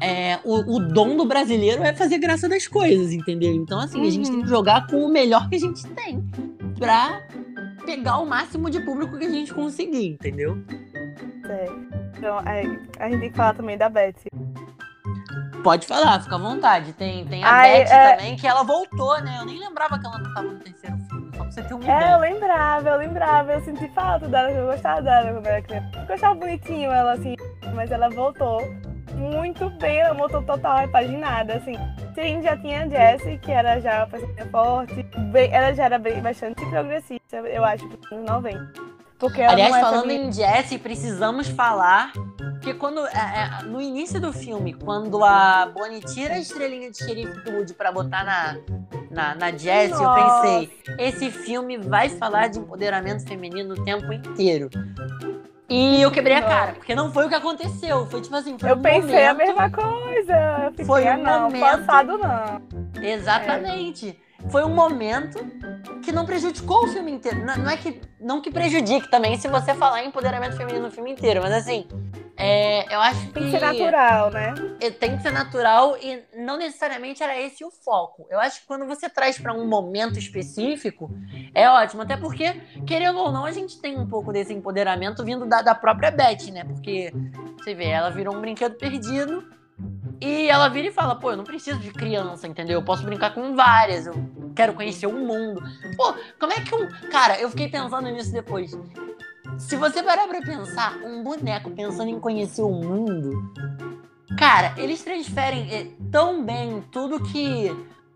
é, 0.00 0.38
o, 0.44 0.76
o 0.76 0.80
dom 0.80 1.16
do 1.16 1.24
brasileiro 1.24 1.82
é 1.82 1.94
fazer 1.94 2.18
graça 2.18 2.48
das 2.48 2.66
coisas, 2.66 3.12
entendeu? 3.12 3.52
Então, 3.52 3.80
assim, 3.80 4.06
a 4.06 4.10
gente 4.10 4.30
tem 4.30 4.42
que 4.42 4.48
jogar 4.48 4.86
com 4.86 5.04
o 5.04 5.08
melhor 5.08 5.48
que 5.48 5.56
a 5.56 5.60
gente 5.60 5.86
tem 5.88 6.22
pra 6.78 7.22
pegar 7.84 8.18
o 8.18 8.26
máximo 8.26 8.68
de 8.68 8.80
público 8.80 9.18
que 9.18 9.24
a 9.24 9.30
gente 9.30 9.54
conseguir, 9.54 10.08
entendeu? 10.14 10.58
É. 11.48 11.66
Então, 12.16 12.40
é, 12.40 12.62
a 12.98 13.08
gente 13.08 13.20
tem 13.20 13.30
que 13.30 13.36
falar 13.36 13.54
também 13.54 13.78
da 13.78 13.88
Betsy. 13.88 14.28
Pode 15.62 15.86
falar, 15.86 16.20
fica 16.22 16.36
à 16.36 16.38
vontade. 16.38 16.92
Tem, 16.92 17.24
tem 17.26 17.42
a 17.42 17.50
Ai, 17.50 17.84
Beth 17.84 17.90
é- 17.90 18.16
também, 18.16 18.36
que 18.36 18.46
ela 18.46 18.62
voltou, 18.62 19.20
né? 19.20 19.38
Eu 19.40 19.46
nem 19.46 19.58
lembrava 19.58 19.98
que 19.98 20.06
ela 20.06 20.18
não 20.18 20.32
tava 20.32 20.48
no 20.52 20.58
terceiro 20.60 20.96
filme, 21.08 21.30
só 21.34 21.42
pra 21.42 21.50
você 21.50 21.62
ter 21.62 21.74
uma 21.74 21.92
É, 21.92 22.14
eu 22.14 22.20
lembrava, 22.20 22.88
eu 22.90 22.98
lembrava, 22.98 23.52
eu 23.54 23.60
senti 23.62 23.88
falta 23.88 24.28
dela, 24.28 24.50
eu 24.50 24.66
gostava 24.66 25.02
dela 25.02 25.32
quando 25.32 25.46
era 25.46 25.62
criança. 25.62 26.06
Eu 26.08 26.14
achava 26.14 26.34
bonitinho 26.34 26.92
ela 26.92 27.14
assim, 27.14 27.34
mas 27.74 27.90
ela 27.90 28.08
voltou 28.10 28.60
muito 29.16 29.68
bem, 29.70 29.98
ela 29.98 30.14
voltou 30.14 30.42
total 30.42 30.78
repaginada, 30.78 31.54
assim. 31.54 31.74
Sim, 32.14 32.42
já 32.42 32.56
tinha 32.56 32.84
a 32.84 32.88
Jessie, 32.88 33.38
que 33.38 33.50
era 33.50 33.80
já 33.80 34.06
personagem 34.06 34.50
forte, 34.50 35.02
bem- 35.32 35.52
ela 35.52 35.72
já 35.74 35.84
era 35.84 35.98
bem, 35.98 36.20
bastante 36.20 36.64
progressista, 36.66 37.36
eu 37.36 37.64
acho, 37.64 37.86
dos 37.88 38.12
anos 38.12 38.26
90. 38.30 38.72
Porque 39.18 39.40
Aliás, 39.42 39.74
é 39.74 39.80
falando 39.80 40.10
em 40.10 40.30
Jessie, 40.30 40.78
precisamos 40.78 41.48
falar 41.48 42.12
que 42.62 42.74
quando 42.74 43.06
é, 43.06 43.10
é, 43.14 43.62
no 43.64 43.80
início 43.80 44.20
do 44.20 44.30
filme, 44.30 44.74
quando 44.74 45.24
a 45.24 45.66
Bonnie 45.72 46.00
tira 46.02 46.34
a 46.34 46.38
estrelinha 46.38 46.90
de 46.90 46.98
xerife 46.98 47.40
do 47.40 47.52
Woody 47.52 47.72
pra 47.72 47.90
botar 47.90 48.24
na, 48.24 48.58
na, 49.10 49.34
na 49.34 49.50
Jessie, 49.52 50.02
eu 50.02 50.10
Nossa. 50.10 50.40
pensei, 50.42 50.70
esse 50.98 51.30
filme 51.30 51.78
vai 51.78 52.10
falar 52.10 52.48
de 52.48 52.58
empoderamento 52.58 53.26
feminino 53.26 53.72
o 53.74 53.84
tempo 53.84 54.12
inteiro. 54.12 54.68
E 55.68 56.00
eu 56.00 56.10
quebrei 56.12 56.36
a 56.36 56.42
cara, 56.42 56.72
porque 56.74 56.94
não 56.94 57.12
foi 57.12 57.26
o 57.26 57.28
que 57.28 57.34
aconteceu. 57.34 58.06
Foi 58.06 58.20
tipo 58.20 58.36
assim, 58.36 58.56
foi 58.58 58.70
Eu 58.70 58.76
um 58.76 58.82
pensei 58.82 59.26
a 59.26 59.32
momento- 59.32 59.46
mesma 59.48 59.70
coisa. 59.70 60.62
Eu 60.64 60.70
fiquei, 60.70 60.84
Foi 60.84 61.04
um 61.04 61.08
ah, 61.08 61.16
não, 61.16 61.40
momento- 61.42 61.60
passado 61.60 62.18
não. 62.18 63.02
Exatamente. 63.02 64.16
Foi 64.50 64.64
um 64.64 64.74
momento 64.74 65.38
que 66.02 66.12
não 66.12 66.24
prejudicou 66.24 66.84
o 66.84 66.88
filme 66.88 67.12
inteiro. 67.12 67.44
Não, 67.44 67.56
não 67.56 67.70
é 67.70 67.76
que 67.76 68.00
não 68.20 68.40
que 68.40 68.50
prejudique 68.50 69.10
também 69.10 69.38
se 69.38 69.48
você 69.48 69.74
falar 69.74 70.02
em 70.02 70.08
empoderamento 70.08 70.56
feminino 70.56 70.86
no 70.86 70.90
filme 70.90 71.12
inteiro, 71.12 71.40
mas 71.42 71.52
assim, 71.52 71.86
é, 72.36 72.94
eu 72.94 73.00
acho 73.00 73.26
que 73.28 73.32
Tem 73.32 73.44
que 73.44 73.50
ser 73.50 73.60
natural, 73.60 74.30
né? 74.30 74.54
é, 74.80 74.90
tem 74.90 75.16
que 75.16 75.22
ser 75.22 75.32
natural 75.32 75.96
e 75.96 76.22
não 76.36 76.58
necessariamente 76.58 77.22
era 77.22 77.40
esse 77.40 77.64
o 77.64 77.70
foco. 77.70 78.26
Eu 78.30 78.38
acho 78.38 78.60
que 78.60 78.66
quando 78.66 78.86
você 78.86 79.08
traz 79.08 79.38
pra 79.38 79.54
um 79.54 79.66
momento 79.66 80.18
específico, 80.18 81.10
é 81.54 81.68
ótimo. 81.68 82.02
Até 82.02 82.16
porque, 82.16 82.52
querendo 82.86 83.18
ou 83.18 83.32
não, 83.32 83.46
a 83.46 83.52
gente 83.52 83.80
tem 83.80 83.98
um 83.98 84.06
pouco 84.06 84.32
desse 84.32 84.52
empoderamento 84.52 85.24
vindo 85.24 85.46
da, 85.46 85.62
da 85.62 85.74
própria 85.74 86.10
Beth, 86.10 86.50
né? 86.52 86.64
Porque, 86.64 87.12
você 87.58 87.74
vê, 87.74 87.86
ela 87.86 88.10
virou 88.10 88.34
um 88.36 88.40
brinquedo 88.40 88.76
perdido 88.76 89.42
e 90.20 90.48
ela 90.48 90.68
vira 90.68 90.88
e 90.88 90.92
fala: 90.92 91.14
pô, 91.14 91.30
eu 91.30 91.36
não 91.36 91.44
preciso 91.44 91.78
de 91.78 91.90
criança, 91.90 92.46
entendeu? 92.46 92.80
Eu 92.80 92.84
posso 92.84 93.02
brincar 93.02 93.34
com 93.34 93.54
várias, 93.54 94.06
eu 94.06 94.14
quero 94.54 94.74
conhecer 94.74 95.06
o 95.06 95.12
mundo. 95.12 95.62
Pô, 95.96 96.14
como 96.38 96.52
é 96.52 96.60
que 96.60 96.74
um. 96.74 96.88
Cara, 97.10 97.38
eu 97.40 97.50
fiquei 97.50 97.68
pensando 97.68 98.08
nisso 98.08 98.32
depois. 98.32 98.76
Se 99.58 99.76
você 99.76 100.02
parar 100.02 100.26
pra 100.26 100.40
pensar, 100.40 100.96
um 101.04 101.22
boneco 101.22 101.70
pensando 101.70 102.10
em 102.10 102.20
conhecer 102.20 102.62
o 102.62 102.70
mundo. 102.70 103.52
Cara, 104.38 104.74
eles 104.76 105.02
transferem 105.02 105.72
eh, 105.72 105.86
tão 106.10 106.44
bem 106.44 106.82
tudo 106.90 107.22
que 107.22 107.70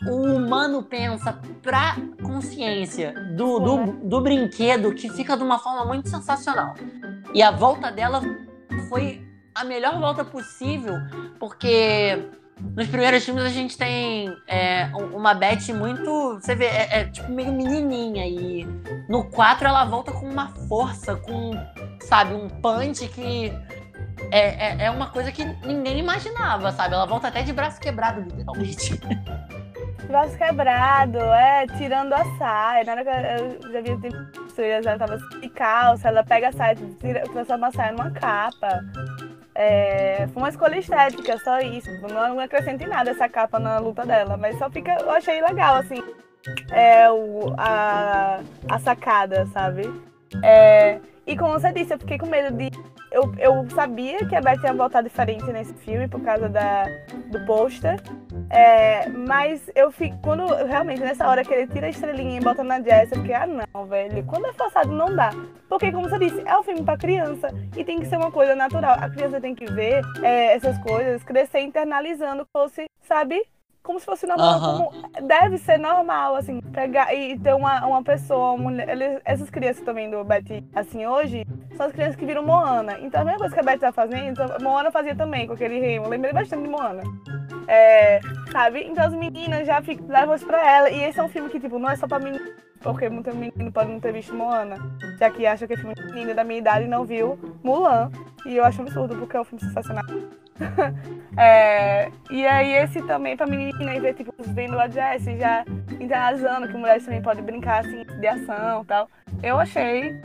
o 0.06 0.22
humano 0.34 0.82
pensa 0.82 1.38
pra 1.62 1.96
consciência 2.22 3.14
do, 3.36 3.58
do, 3.58 3.86
do 4.08 4.20
brinquedo 4.20 4.94
que 4.94 5.08
fica 5.10 5.36
de 5.36 5.42
uma 5.42 5.58
forma 5.58 5.84
muito 5.84 6.08
sensacional. 6.08 6.74
E 7.32 7.42
a 7.42 7.50
volta 7.50 7.90
dela 7.90 8.20
foi 8.88 9.29
a 9.54 9.64
melhor 9.64 9.98
volta 9.98 10.24
possível, 10.24 10.94
porque 11.38 12.28
nos 12.74 12.86
primeiros 12.88 13.24
filmes 13.24 13.44
a 13.44 13.48
gente 13.48 13.76
tem 13.76 14.34
é, 14.46 14.90
um- 14.94 15.16
uma 15.16 15.34
Beth 15.34 15.72
muito. 15.74 16.34
Você 16.40 16.54
vê, 16.54 16.66
é, 16.66 17.00
é 17.00 17.04
tipo 17.04 17.30
meio 17.30 17.52
menininha. 17.52 18.26
E 18.26 18.64
no 19.08 19.24
4 19.30 19.66
ela 19.66 19.84
volta 19.84 20.12
com 20.12 20.28
uma 20.28 20.48
força, 20.68 21.16
com, 21.16 21.52
sabe, 22.02 22.34
um 22.34 22.48
punch 22.48 23.06
que. 23.08 23.52
É, 24.30 24.82
é, 24.82 24.84
é 24.84 24.90
uma 24.90 25.08
coisa 25.08 25.32
que 25.32 25.42
ninguém 25.66 25.98
imaginava, 25.98 26.70
sabe? 26.72 26.94
Ela 26.94 27.06
volta 27.06 27.28
até 27.28 27.42
de 27.42 27.52
braço 27.52 27.80
quebrado, 27.80 28.20
literalmente. 28.20 29.00
Braço 30.06 30.36
quebrado, 30.36 31.18
é, 31.18 31.66
tirando 31.78 32.12
a 32.12 32.24
saia. 32.36 32.84
Na 32.84 32.92
hora 32.92 33.04
que 33.04 33.64
eu 33.64 33.72
já 33.72 33.80
vi 33.80 33.96
tempo 34.00 34.16
ela 34.58 34.98
tava 34.98 35.16
de 35.40 35.48
calça, 35.50 36.08
ela 36.08 36.24
pega 36.24 36.48
a 36.48 36.52
saia, 36.52 36.76
tira, 36.98 37.20
transforma 37.22 37.68
a 37.68 37.72
saia 37.72 37.92
numa 37.92 38.10
capa. 38.10 38.84
É, 39.62 40.26
foi 40.32 40.42
uma 40.42 40.48
escolha 40.48 40.78
estética, 40.78 41.36
só 41.44 41.60
isso. 41.60 41.90
Não 42.08 42.40
acrescenta 42.40 42.82
em 42.82 42.86
nada 42.86 43.10
essa 43.10 43.28
capa 43.28 43.58
na 43.58 43.78
luta 43.78 44.06
dela, 44.06 44.34
mas 44.38 44.56
só 44.58 44.70
fica. 44.70 44.96
Eu 44.98 45.10
achei 45.10 45.38
legal, 45.42 45.76
assim. 45.76 46.02
É, 46.72 47.10
o, 47.10 47.54
a, 47.58 48.40
a 48.70 48.78
sacada, 48.78 49.44
sabe? 49.52 49.82
É, 50.42 51.00
e 51.26 51.36
como 51.36 51.52
você 51.52 51.72
disse, 51.72 51.92
eu 51.92 51.98
fiquei 51.98 52.18
com 52.18 52.26
medo 52.26 52.56
de. 52.56 52.70
Eu, 53.12 53.32
eu 53.38 53.68
sabia 53.70 54.18
que 54.26 54.36
a 54.36 54.40
Beth 54.40 54.62
ia 54.62 54.72
voltar 54.72 55.02
diferente 55.02 55.44
nesse 55.52 55.74
filme 55.74 56.08
por 56.08 56.20
causa 56.22 56.48
da, 56.48 56.84
do 57.26 57.44
pôster. 57.44 58.00
É, 58.48 59.08
mas 59.08 59.70
eu 59.74 59.92
fico. 59.92 60.16
Quando 60.22 60.44
realmente 60.64 61.00
nessa 61.00 61.28
hora 61.28 61.44
que 61.44 61.52
ele 61.52 61.66
tira 61.66 61.86
a 61.86 61.90
estrelinha 61.90 62.40
e 62.40 62.42
bota 62.42 62.64
na 62.64 62.80
Jess, 62.80 63.12
eu 63.12 63.18
fiquei, 63.18 63.34
ah 63.34 63.46
não, 63.46 63.86
velho. 63.86 64.24
Quando 64.24 64.46
é 64.46 64.52
forçado, 64.52 64.90
não 64.90 65.14
dá. 65.14 65.30
Porque, 65.68 65.92
como 65.92 66.08
você 66.08 66.18
disse, 66.18 66.42
é 66.44 66.58
um 66.58 66.62
filme 66.62 66.82
pra 66.82 66.96
criança 66.96 67.48
e 67.76 67.84
tem 67.84 68.00
que 68.00 68.06
ser 68.06 68.16
uma 68.16 68.32
coisa 68.32 68.56
natural. 68.56 68.96
A 69.00 69.08
criança 69.08 69.40
tem 69.40 69.54
que 69.54 69.66
ver 69.66 70.02
é, 70.22 70.54
essas 70.54 70.78
coisas, 70.78 71.22
crescer 71.22 71.60
internalizando, 71.60 72.44
fosse, 72.52 72.86
sabe? 73.02 73.40
Como 73.82 73.98
se 73.98 74.06
fosse 74.06 74.26
normal, 74.26 74.60
uhum. 74.60 74.90
como 74.90 75.26
deve 75.26 75.58
ser 75.58 75.78
normal, 75.78 76.36
assim, 76.36 76.60
pegar 76.60 77.14
e 77.14 77.38
ter 77.38 77.54
uma, 77.54 77.86
uma 77.86 78.02
pessoa, 78.02 78.52
uma 78.52 78.64
mulher. 78.64 78.88
Eles, 78.88 79.20
essas 79.24 79.50
crianças 79.50 79.84
também 79.84 80.10
do 80.10 80.22
Betty, 80.22 80.62
assim, 80.74 81.06
hoje, 81.06 81.46
são 81.76 81.86
as 81.86 81.92
crianças 81.92 82.16
que 82.16 82.26
viram 82.26 82.42
Moana. 82.42 82.98
Então 83.00 83.22
a 83.22 83.24
mesma 83.24 83.40
coisa 83.40 83.54
que 83.54 83.60
a 83.60 83.64
Betty 83.64 83.80
tá 83.80 83.92
fazendo, 83.92 84.40
Moana 84.60 84.90
fazia 84.90 85.14
também 85.14 85.46
com 85.46 85.54
aquele 85.54 85.80
rimo. 85.80 86.08
Lembrei 86.08 86.32
bastante 86.32 86.62
de 86.62 86.68
Moana. 86.68 87.02
É, 87.66 88.20
sabe? 88.52 88.82
Então 88.84 89.04
as 89.04 89.14
meninas 89.14 89.66
já 89.66 89.80
ficam, 89.80 90.06
levam 90.08 90.34
isso 90.34 90.46
pra 90.46 90.68
ela. 90.68 90.90
E 90.90 91.02
esse 91.04 91.18
é 91.18 91.22
um 91.22 91.28
filme 91.28 91.48
que, 91.48 91.58
tipo, 91.58 91.78
não 91.78 91.90
é 91.90 91.96
só 91.96 92.06
pra 92.06 92.18
menino, 92.18 92.44
porque 92.82 93.08
muito 93.08 93.34
menino 93.34 93.72
pode 93.72 93.90
não 93.90 94.00
ter 94.00 94.12
visto 94.12 94.34
Moana. 94.34 94.76
Já 95.18 95.30
que 95.30 95.46
acha 95.46 95.66
que 95.66 95.74
é 95.74 95.76
filme 95.76 95.94
menina 96.06 96.34
da 96.34 96.44
minha 96.44 96.58
idade 96.58 96.84
e 96.84 96.88
não 96.88 97.04
viu 97.04 97.38
Mulan. 97.62 98.10
E 98.46 98.56
eu 98.56 98.64
acho 98.64 98.80
um 98.80 98.84
absurdo, 98.84 99.16
porque 99.16 99.36
é 99.36 99.40
um 99.40 99.44
filme 99.44 99.62
sensacional. 99.64 100.04
é, 101.36 102.10
e 102.30 102.46
aí 102.46 102.72
esse 102.72 103.02
também 103.02 103.36
pra 103.36 103.46
menina 103.46 103.94
e 103.94 104.00
ver, 104.00 104.14
tipo, 104.14 104.34
vendo 104.38 104.78
a 104.78 104.88
Jessie 104.88 105.38
já 105.38 105.64
interagindo, 105.98 106.68
que 106.68 106.76
mulheres 106.76 107.04
também 107.04 107.22
podem 107.22 107.44
brincar, 107.44 107.84
assim, 107.84 108.04
de 108.04 108.26
ação 108.26 108.82
e 108.82 108.86
tal. 108.86 109.08
Eu 109.42 109.58
achei 109.58 110.20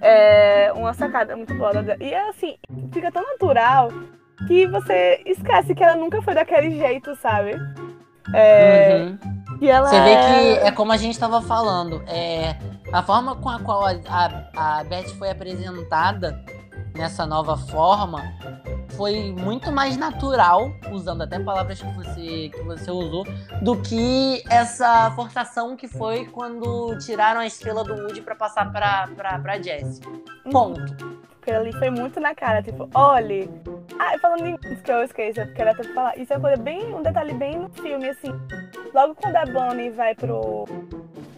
é, 0.00 0.72
uma 0.74 0.92
sacada 0.94 1.36
muito 1.36 1.54
boa. 1.54 1.72
E 2.00 2.14
assim, 2.14 2.56
fica 2.92 3.10
tão 3.12 3.22
natural 3.22 3.90
que 4.46 4.66
você 4.66 5.22
esquece 5.26 5.74
que 5.74 5.82
ela 5.82 5.96
nunca 5.96 6.22
foi 6.22 6.34
daquele 6.34 6.70
jeito, 6.72 7.14
sabe? 7.16 7.52
É, 8.34 9.02
uhum. 9.02 9.39
E 9.60 9.80
você 9.80 10.00
vê 10.00 10.16
que 10.16 10.66
é 10.66 10.70
como 10.70 10.92
a 10.92 10.96
gente 10.96 11.12
estava 11.12 11.42
falando, 11.42 12.02
é, 12.06 12.56
a 12.92 13.02
forma 13.02 13.36
com 13.36 13.48
a 13.48 13.58
qual 13.60 13.84
a, 13.84 13.92
a, 14.08 14.80
a 14.80 14.84
Beth 14.84 15.08
foi 15.18 15.30
apresentada 15.30 16.42
nessa 16.94 17.26
nova 17.26 17.56
forma 17.56 18.22
foi 18.96 19.32
muito 19.32 19.72
mais 19.72 19.96
natural, 19.96 20.70
usando 20.90 21.22
até 21.22 21.38
palavras 21.38 21.80
que 21.80 21.90
você, 21.92 22.50
que 22.50 22.62
você 22.62 22.90
usou, 22.90 23.24
do 23.62 23.80
que 23.80 24.42
essa 24.50 25.10
forçação 25.12 25.76
que 25.76 25.88
foi 25.88 26.26
quando 26.26 26.98
tiraram 26.98 27.40
a 27.40 27.46
estrela 27.46 27.82
do 27.82 27.94
Woody 27.94 28.20
para 28.20 28.34
passar 28.34 28.70
pra, 28.70 29.08
pra, 29.16 29.38
pra 29.38 29.62
Jessie. 29.62 30.02
Ponto. 30.52 30.82
Porque 31.30 31.50
ali 31.50 31.72
foi 31.72 31.88
muito 31.88 32.20
na 32.20 32.34
cara, 32.34 32.62
tipo, 32.62 32.88
olhe. 32.94 33.50
Ah, 33.98 34.18
falando 34.20 34.46
em 34.46 34.56
que 34.58 34.92
eu 34.92 35.02
esqueço, 35.02 35.40
eu 35.40 35.54
quero 35.54 35.70
até 35.70 35.84
falar. 35.84 36.18
Isso 36.18 36.32
é 36.34 36.36
uma 36.36 36.48
coisa 36.48 36.62
bem, 36.62 36.94
um 36.94 37.02
detalhe 37.02 37.32
bem 37.32 37.58
no 37.58 37.70
filme, 37.70 38.10
assim. 38.10 38.38
Logo 38.94 39.14
quando 39.14 39.36
a 39.36 39.46
Bonnie 39.46 39.90
vai 39.90 40.14
pro, 40.14 40.64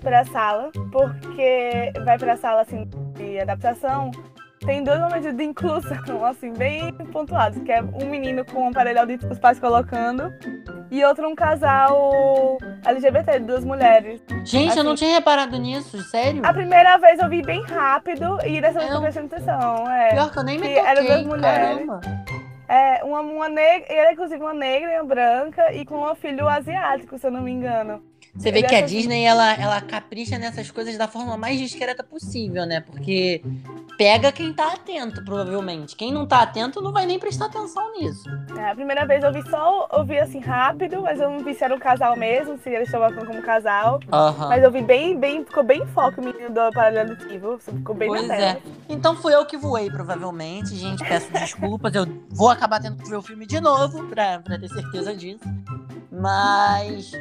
pra 0.00 0.24
sala, 0.24 0.70
porque 0.90 1.92
vai 2.04 2.18
pra 2.18 2.36
sala, 2.36 2.62
assim, 2.62 2.88
de 3.14 3.40
adaptação, 3.40 4.10
tem 4.64 4.82
dois 4.82 5.00
momentos 5.00 5.34
de 5.34 5.44
inclusão, 5.44 6.24
assim, 6.24 6.52
bem 6.52 6.92
pontuados, 7.12 7.62
que 7.62 7.72
é 7.72 7.82
um 7.82 8.06
menino 8.06 8.44
com 8.44 8.64
um 8.64 8.68
aparelho 8.68 9.00
auditivo, 9.00 9.32
os 9.32 9.38
pais 9.38 9.58
colocando, 9.58 10.32
e 10.90 11.04
outro 11.04 11.28
um 11.28 11.34
casal 11.34 12.58
LGBT, 12.84 13.40
duas 13.40 13.64
mulheres. 13.64 14.22
Gente, 14.44 14.70
assim, 14.70 14.78
eu 14.78 14.84
não 14.84 14.94
tinha 14.94 15.14
reparado 15.14 15.56
nisso, 15.58 15.98
sério? 16.04 16.42
A 16.44 16.52
primeira 16.52 16.96
vez 16.98 17.18
eu 17.18 17.28
vi 17.28 17.42
bem 17.42 17.62
rápido, 17.64 18.38
e 18.46 18.60
dessa 18.60 18.78
vez 18.78 18.90
eu 18.90 18.96
tô 18.96 19.02
prestando 19.02 19.34
atenção. 19.34 19.90
É, 19.90 20.10
Pior 20.10 20.30
que 20.30 20.38
eu 20.38 20.44
nem 20.44 20.58
me 20.58 20.68
toquei, 20.68 20.86
eram 20.86 21.04
duas 21.04 21.24
mulheres. 21.24 21.86
Caramba. 21.86 22.00
É, 22.72 23.04
uma, 23.04 23.20
uma 23.20 23.48
negra, 23.50 23.92
ele 23.92 24.00
é 24.00 24.12
inclusive 24.12 24.42
uma 24.42 24.54
negra 24.54 24.94
e 24.94 24.96
uma 24.96 25.04
branca, 25.04 25.74
e 25.74 25.84
com 25.84 26.10
um 26.10 26.14
filho 26.14 26.48
asiático, 26.48 27.18
se 27.18 27.26
eu 27.26 27.30
não 27.30 27.42
me 27.42 27.50
engano. 27.50 28.02
Você 28.34 28.50
vê 28.50 28.62
que 28.62 28.74
a 28.74 28.80
Disney, 28.80 29.24
ela, 29.24 29.52
ela 29.54 29.80
capricha 29.80 30.38
nessas 30.38 30.70
coisas 30.70 30.96
da 30.96 31.06
forma 31.06 31.36
mais 31.36 31.58
discreta 31.58 32.02
possível, 32.02 32.64
né? 32.64 32.80
Porque 32.80 33.42
pega 33.98 34.32
quem 34.32 34.54
tá 34.54 34.72
atento, 34.72 35.22
provavelmente. 35.22 35.94
Quem 35.94 36.10
não 36.10 36.26
tá 36.26 36.40
atento 36.40 36.80
não 36.80 36.92
vai 36.92 37.04
nem 37.04 37.18
prestar 37.18 37.46
atenção 37.46 37.92
nisso. 37.92 38.24
É, 38.56 38.70
a 38.70 38.74
primeira 38.74 39.06
vez 39.06 39.22
eu 39.22 39.32
vi 39.32 39.48
só, 39.50 39.86
eu 39.92 40.04
vi 40.04 40.18
assim 40.18 40.40
rápido, 40.40 41.02
mas 41.02 41.20
eu 41.20 41.30
não 41.30 41.40
vi 41.40 41.54
se 41.54 41.62
era 41.62 41.74
um 41.74 41.78
casal 41.78 42.16
mesmo, 42.16 42.56
se 42.56 42.70
eles 42.70 42.88
estavam 42.88 43.24
como 43.24 43.42
casal. 43.42 44.00
Uhum. 44.10 44.48
Mas 44.48 44.64
eu 44.64 44.70
vi 44.70 44.80
bem, 44.80 45.18
bem, 45.18 45.44
ficou 45.44 45.62
bem 45.62 45.86
foco 45.88 46.22
o 46.22 46.24
menino 46.24 46.50
do 46.50 46.60
aparelho 46.60 47.10
auditivo, 47.10 47.58
ficou 47.58 47.94
bem 47.94 48.08
pois 48.08 48.26
na 48.26 48.34
tela. 48.34 48.50
é. 48.50 48.62
Então 48.88 49.14
fui 49.14 49.34
eu 49.34 49.44
que 49.44 49.58
voei, 49.58 49.90
provavelmente. 49.90 50.74
Gente, 50.74 51.04
peço 51.04 51.30
desculpas, 51.32 51.94
eu 51.94 52.06
vou 52.30 52.48
acabar 52.48 52.80
tendo 52.80 52.96
que 52.96 53.08
ver 53.08 53.16
o 53.16 53.22
filme 53.22 53.44
de 53.44 53.60
novo, 53.60 54.06
pra, 54.06 54.38
pra 54.38 54.58
ter 54.58 54.68
certeza 54.68 55.14
disso. 55.14 55.44
Mas 56.10 57.12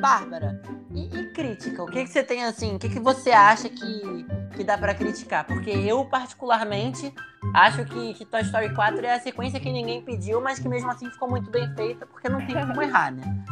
Bárbara, 0.00 0.53
e, 0.94 1.18
e, 1.18 1.30
crítica? 1.32 1.82
O 1.82 1.86
que, 1.86 2.04
que 2.04 2.10
você 2.10 2.22
tem 2.22 2.44
assim? 2.44 2.76
O 2.76 2.78
que, 2.78 2.88
que 2.88 3.00
você 3.00 3.30
acha 3.32 3.68
que, 3.68 4.26
que 4.54 4.64
dá 4.64 4.78
para 4.78 4.94
criticar? 4.94 5.44
Porque 5.44 5.70
eu, 5.70 6.04
particularmente, 6.04 7.12
acho 7.52 7.84
que, 7.84 8.14
que 8.14 8.24
Toy 8.24 8.42
Story 8.42 8.72
4 8.74 9.04
é 9.04 9.14
a 9.14 9.20
sequência 9.20 9.58
que 9.58 9.70
ninguém 9.72 10.02
pediu, 10.02 10.40
mas 10.40 10.58
que 10.58 10.68
mesmo 10.68 10.90
assim 10.90 11.10
ficou 11.10 11.28
muito 11.28 11.50
bem 11.50 11.68
feita, 11.74 12.06
porque 12.06 12.28
não 12.28 12.46
tem 12.46 12.54
como 12.66 12.80
errar, 12.80 13.12
né? 13.12 13.22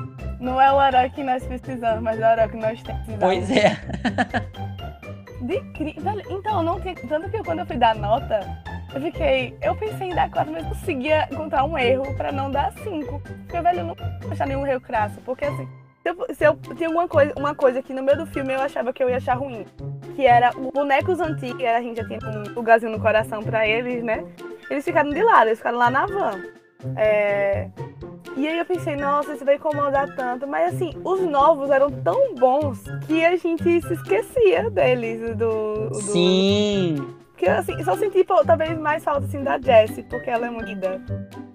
Não 0.43 0.61
é 0.61 0.73
o 0.73 0.83
herói 0.83 1.09
que 1.11 1.23
nós 1.23 1.45
precisamos, 1.45 2.03
mas 2.03 2.19
é 2.19 2.29
o 2.29 2.33
herói 2.33 2.49
que 2.49 2.57
nós 2.57 2.83
precisamos. 2.83 3.21
Pois 3.21 3.49
é. 3.49 3.79
De 5.41 5.61
cri... 5.73 5.95
Então, 6.29 6.65
não 6.65 6.81
tem. 6.81 6.97
Tanto 6.97 7.31
que 7.31 7.43
quando 7.45 7.61
eu 7.61 7.67
fui 7.67 7.77
dar 7.77 7.95
nota, 7.95 8.41
eu 8.93 9.01
fiquei. 9.01 9.57
Eu 9.63 9.77
pensei 9.77 10.09
em 10.09 10.15
dar 10.15 10.29
4, 10.31 10.53
mas 10.53 10.67
conseguia 10.67 11.29
encontrar 11.31 11.63
um 11.63 11.79
erro 11.79 12.13
pra 12.17 12.33
não 12.33 12.51
dar 12.51 12.73
5. 12.73 13.21
Porque, 13.21 13.61
velho, 13.61 13.79
eu 13.79 13.85
não 13.85 13.95
vou 13.95 14.33
achar 14.33 14.49
nenhum 14.49 14.67
erro 14.67 14.81
crasso. 14.81 15.21
Porque 15.25 15.45
assim 15.45 15.69
se 16.03 16.09
eu, 16.09 16.35
se 16.35 16.45
eu 16.45 16.75
tinha 16.77 16.89
alguma 16.89 17.07
coisa, 17.07 17.33
uma 17.37 17.55
coisa 17.55 17.81
que 17.81 17.95
no 17.95 18.03
meio 18.03 18.19
do 18.19 18.27
filme 18.27 18.53
eu 18.53 18.61
achava 18.61 18.93
que 18.93 19.03
eu 19.03 19.09
ia 19.09 19.19
achar 19.19 19.35
ruim, 19.35 19.65
que 20.17 20.27
era 20.27 20.51
os 20.59 20.71
bonecos 20.73 21.21
antigos, 21.21 21.65
a 21.65 21.81
gente 21.81 21.97
já 21.97 22.07
tinha 22.07 22.19
um 22.29 22.55
lugarzinho 22.55 22.91
no 22.91 23.01
coração 23.01 23.41
pra 23.43 23.67
eles, 23.67 24.03
né? 24.03 24.25
Eles 24.69 24.85
ficaram 24.85 25.11
de 25.11 25.23
lado, 25.23 25.49
eles 25.49 25.59
ficaram 25.59 25.79
lá 25.79 25.91
na 25.91 26.07
van. 26.07 26.43
É... 26.97 27.69
E 28.37 28.49
aí 28.49 28.59
eu 28.59 28.65
pensei, 28.65 28.97
nossa, 28.97 29.35
isso 29.35 29.45
vai 29.45 29.57
incomodar 29.57 30.15
tanto. 30.17 30.47
Mas 30.47 30.75
assim, 30.75 30.93
os 31.05 31.21
novos 31.21 31.71
eram 31.71 31.91
tão 31.91 32.35
bons 32.35 32.83
que 33.07 33.25
a 33.25 33.37
gente 33.37 33.81
se 33.83 33.93
esquecia 33.93 34.71
deles. 34.71 35.37
Do, 35.37 35.91
do... 35.91 35.95
Sim! 35.95 37.15
Porque 37.29 37.47
assim, 37.49 37.83
só 37.85 37.97
senti 37.97 38.25
talvez 38.25 38.79
mais 38.79 39.05
falta 39.05 39.27
assim 39.27 39.43
da 39.43 39.59
Jessie, 39.59 40.03
porque 40.05 40.31
ela 40.31 40.47
é 40.47 40.51
muito. 40.51 40.71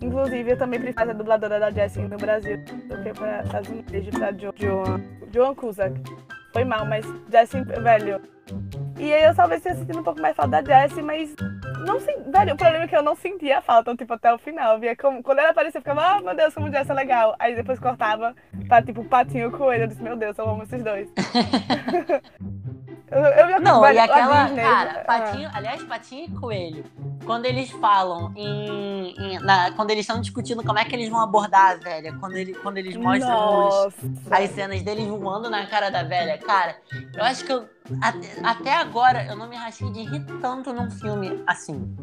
Inclusive, 0.08 0.52
eu 0.52 0.58
também 0.58 0.80
prefiro 0.80 1.10
a 1.10 1.14
dubladora 1.14 1.60
da 1.60 1.70
Jessie 1.70 2.04
no 2.04 2.16
Brasil 2.16 2.58
do 2.58 3.04
que 3.04 3.14
para 3.14 3.44
Estados 3.44 3.70
Unidos, 3.70 4.10
pra 4.18 4.32
jo 4.32 4.54
Joan, 4.56 5.02
Joan 5.34 5.54
Cusack. 5.54 6.02
Foi 6.54 6.64
mal, 6.64 6.86
mas 6.86 7.06
Jessie, 7.30 7.62
velho. 7.62 8.22
E 8.98 9.14
aí 9.14 9.26
eu 9.26 9.36
talvez 9.36 9.62
tenha 9.62 9.76
sentido 9.76 10.00
um 10.00 10.04
pouco 10.04 10.22
mais 10.22 10.34
falta 10.34 10.62
da 10.62 10.88
Jessie, 10.88 11.04
mas 11.04 11.36
não 11.86 12.00
senti. 12.00 12.32
Velho, 12.32 12.54
o 12.54 12.58
problema 12.58 12.86
é 12.86 12.88
que 12.88 12.96
eu 12.96 13.04
não 13.04 13.16
sentia 13.16 13.62
falta, 13.62 13.94
tipo, 13.98 14.14
até 14.14 14.34
o 14.34 14.38
final. 14.38 14.80
Via 14.80 14.96
como, 14.96 15.22
quando 15.22 15.40
ela 15.40 15.50
aparecia, 15.50 15.80
eu 15.80 15.82
ficava, 15.82 16.02
ah, 16.02 16.18
oh, 16.20 16.24
meu 16.24 16.36
Deus, 16.36 16.54
como 16.54 16.72
Jessie 16.72 16.92
é 16.92 16.96
legal. 16.96 17.36
Aí 17.38 17.54
depois 17.54 17.78
cortava 17.78 18.34
pra, 18.70 18.82
tipo, 18.82 19.04
patinho 19.04 19.52
com 19.52 19.74
ele. 19.74 19.84
Eu 19.84 19.88
disse, 19.88 20.02
meu 20.02 20.16
Deus, 20.16 20.38
eu 20.38 20.50
amo 20.50 20.64
esses 20.64 20.82
dois. 20.82 21.12
Eu, 23.10 23.20
eu 23.20 23.62
não, 23.62 23.90
e 23.90 23.98
aquela, 23.98 24.50
cara, 24.50 25.04
patinho, 25.06 25.48
ah. 25.48 25.58
aliás, 25.58 25.82
patinho 25.84 26.26
e 26.26 26.32
coelho, 26.32 26.84
quando 27.26 27.46
eles 27.46 27.72
falam 27.72 28.34
em, 28.36 29.16
em 29.18 29.40
na, 29.40 29.72
quando 29.72 29.92
eles 29.92 30.02
estão 30.02 30.20
discutindo 30.20 30.62
como 30.62 30.78
é 30.78 30.84
que 30.84 30.94
eles 30.94 31.08
vão 31.08 31.22
abordar 31.22 31.72
a 31.72 31.76
velha, 31.76 32.14
quando, 32.20 32.36
ele, 32.36 32.54
quando 32.56 32.78
eles 32.78 32.98
mostram 32.98 33.88
os, 33.88 33.94
as 34.30 34.50
cenas 34.50 34.82
deles 34.82 35.08
voando 35.08 35.50
na 35.50 35.66
cara 35.68 35.90
da 35.90 36.04
velha, 36.04 36.38
cara, 36.38 36.76
eu 37.16 37.24
acho 37.24 37.46
que 37.46 37.54
eu, 37.54 37.66
até, 38.02 38.28
até 38.44 38.76
agora 38.76 39.26
eu 39.26 39.36
não 39.38 39.48
me 39.48 39.56
rasguei 39.56 39.90
de 39.92 40.04
rir 40.04 40.26
tanto 40.42 40.74
num 40.74 40.92
filme 40.92 41.42
assim. 41.48 41.96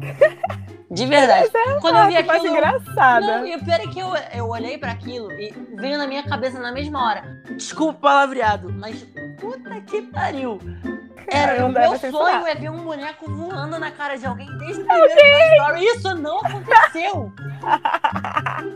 De 0.89 1.05
verdade. 1.05 1.49
É 1.53 1.79
quando 1.79 1.97
eu 1.97 2.07
vi 2.07 2.17
aquilo. 2.17 2.47
engraçada. 2.47 3.39
Não, 3.39 3.45
e 3.45 3.55
o 3.55 3.63
pior 3.63 3.79
é 3.79 3.87
que 3.87 3.99
eu, 3.99 4.09
eu 4.33 4.49
olhei 4.49 4.77
para 4.77 4.91
aquilo 4.91 5.31
e 5.31 5.53
veio 5.75 5.97
na 5.97 6.07
minha 6.07 6.23
cabeça 6.23 6.59
na 6.59 6.71
mesma 6.71 7.05
hora. 7.05 7.43
Desculpa 7.55 7.97
o 7.97 8.01
palavreado, 8.01 8.73
mas 8.73 9.05
puta 9.39 9.81
que 9.81 10.01
pariu. 10.03 10.59
Era, 11.27 11.65
o 11.65 11.69
meu 11.69 11.97
sonho 11.97 12.45
é 12.45 12.55
ver 12.55 12.69
um 12.69 12.83
boneco 12.83 13.29
voando 13.31 13.79
na 13.79 13.91
cara 13.91 14.17
de 14.17 14.25
alguém 14.25 14.47
desde 14.57 14.81
o 14.81 14.85
primeiro 14.85 15.55
Story. 15.55 15.85
Isso 15.85 16.15
não 16.15 16.39
aconteceu. 16.39 17.33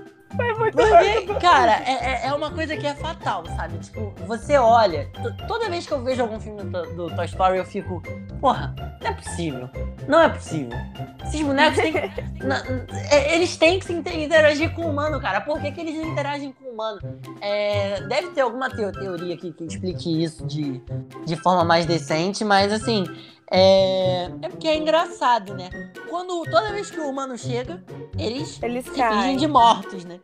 Foi 0.40 0.54
muito 0.54 0.78
Porque, 0.78 1.34
cara, 1.42 1.84
é, 1.86 2.26
é, 2.26 2.28
é 2.28 2.34
uma 2.34 2.50
coisa 2.50 2.78
que 2.78 2.88
é 2.88 2.96
fatal, 2.96 3.46
sabe? 3.46 3.78
Tipo, 3.80 4.14
você 4.26 4.58
olha, 4.58 5.10
toda 5.48 5.70
vez 5.70 5.86
que 5.86 5.92
eu 5.92 6.02
vejo 6.02 6.22
algum 6.22 6.40
filme 6.40 6.64
do, 6.64 6.82
do 6.96 7.16
Toy 7.16 7.26
Story, 7.26 7.58
eu 7.58 7.66
fico, 7.66 8.02
porra, 8.40 8.74
não 9.02 9.10
é 9.10 9.14
possível. 9.14 9.70
Não 10.08 10.22
é 10.22 10.30
possível. 10.30 10.78
Esses 11.26 11.42
bonecos 11.42 11.78
têm. 11.78 11.94
na, 12.42 12.64
é, 13.12 13.36
eles 13.36 13.58
têm 13.58 13.80
que 13.80 13.86
se 13.86 13.94
interagir 13.94 14.74
com 14.74 14.84
o 14.84 14.90
humano, 14.90 15.20
cara. 15.20 15.42
Por 15.42 15.60
que, 15.60 15.72
que 15.74 15.82
eles 15.82 15.96
não 15.96 16.06
interagem 16.06 16.54
com 16.54 16.70
o 16.70 16.74
humano? 16.74 17.00
É, 17.42 18.02
deve 18.04 18.30
ter 18.30 18.42
alguma 18.42 18.70
teoria 18.70 19.36
que, 19.36 19.52
que 19.52 19.66
explique 19.66 20.24
isso 20.24 20.46
de, 20.46 20.82
de 21.26 21.36
forma 21.36 21.66
mais 21.66 21.86
decente, 21.86 22.46
mas 22.46 22.72
assim. 22.72 23.04
É, 23.52 24.30
é 24.44 24.50
porque 24.50 24.68
é 24.68 24.78
engraçado, 24.78 25.56
né? 25.56 25.70
Quando 26.08 26.44
toda 26.44 26.72
vez 26.72 26.92
que 26.92 27.00
o 27.00 27.10
humano 27.10 27.38
chega, 27.38 27.84
eles, 28.18 28.62
eles 28.62 28.86
se 28.86 28.92
fingem 28.92 29.38
de 29.38 29.48
mortos, 29.48 30.06
né? 30.06 30.20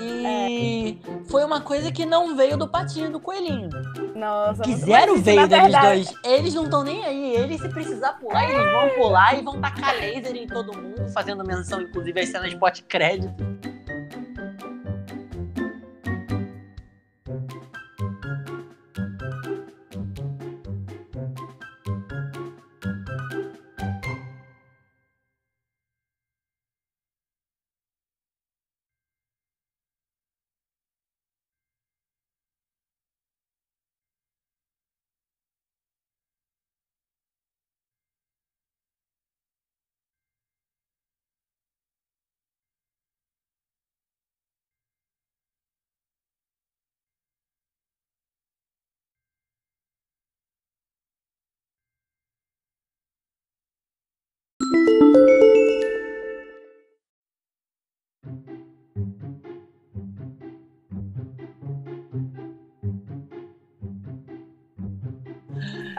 E 0.00 0.98
é. 1.04 1.24
foi 1.28 1.44
uma 1.44 1.60
coisa 1.60 1.90
que 1.90 2.06
não 2.06 2.36
veio 2.36 2.56
do 2.56 2.68
patinho 2.68 3.10
do 3.10 3.18
coelhinho. 3.18 3.68
Nossa, 4.14 4.62
Quiseram 4.62 5.20
veio 5.20 5.48
deles 5.48 5.80
dois. 5.80 6.14
Eles 6.24 6.54
não 6.54 6.64
estão 6.64 6.84
nem 6.84 7.04
aí. 7.04 7.34
Eles, 7.34 7.60
se 7.60 7.68
precisar 7.68 8.12
pular, 8.14 8.44
é. 8.44 8.54
eles 8.54 8.72
vão 8.72 8.88
pular 8.90 9.38
e 9.38 9.42
vão 9.42 9.60
tacar 9.60 9.96
laser 9.96 10.36
em 10.36 10.46
todo 10.46 10.76
mundo, 10.76 11.08
fazendo 11.12 11.44
menção, 11.44 11.80
inclusive, 11.80 12.20
às 12.20 12.28
cenas 12.28 12.50
de 12.50 12.56
pós-crédito. 12.56 13.34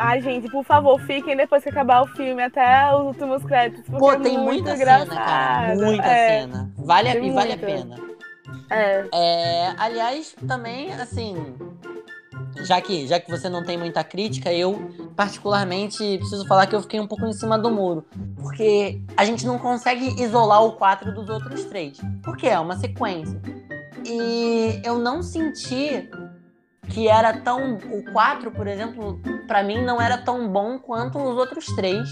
Ai, 0.01 0.21
gente, 0.21 0.49
por 0.49 0.63
favor, 0.63 0.97
fiquem 1.01 1.35
depois 1.35 1.61
que 1.61 1.67
acabar 1.67 2.01
o 2.01 2.07
filme 2.07 2.41
até 2.41 2.95
os 2.95 3.07
últimos 3.07 3.43
créditos. 3.43 3.83
Pô, 3.99 4.13
é 4.13 4.19
tem 4.19 4.37
é 4.37 4.39
muita 4.39 4.73
engraçado. 4.73 5.09
cena, 5.09 5.21
cara. 5.25 5.75
Muita 5.75 6.07
é, 6.07 6.39
cena. 6.39 6.71
Vale, 6.77 7.09
e 7.09 7.31
vale 7.31 7.51
a 7.51 7.57
pena. 7.57 7.97
É. 8.69 9.05
é. 9.13 9.73
Aliás, 9.77 10.33
também, 10.47 10.93
assim. 10.93 11.35
Já 12.63 12.79
que, 12.79 13.05
já 13.07 13.19
que 13.19 13.29
você 13.29 13.49
não 13.49 13.61
tem 13.61 13.77
muita 13.77 14.01
crítica, 14.01 14.53
eu, 14.53 14.89
particularmente, 15.17 16.17
preciso 16.17 16.47
falar 16.47 16.65
que 16.65 16.75
eu 16.75 16.81
fiquei 16.81 17.01
um 17.01 17.07
pouco 17.07 17.25
em 17.25 17.33
cima 17.33 17.59
do 17.59 17.69
muro. 17.69 18.05
Porque 18.37 19.01
a 19.17 19.25
gente 19.25 19.45
não 19.45 19.59
consegue 19.59 20.21
isolar 20.23 20.63
o 20.63 20.77
4 20.77 21.13
dos 21.13 21.27
outros 21.27 21.65
três. 21.65 21.99
Porque 22.23 22.47
é 22.47 22.57
uma 22.57 22.77
sequência. 22.77 23.41
E 24.05 24.81
eu 24.81 24.97
não 24.97 25.21
senti 25.21 26.09
que 26.87 27.09
era 27.09 27.33
tão. 27.33 27.75
O 27.75 28.11
4, 28.13 28.49
por 28.51 28.65
exemplo, 28.65 29.21
para 29.49 29.63
mim 29.63 29.83
não 29.83 29.99
era 29.99 30.15
tão 30.15 30.47
bom 30.47 30.77
quanto 30.77 31.17
os 31.17 31.35
outros 31.35 31.65
três. 31.75 32.07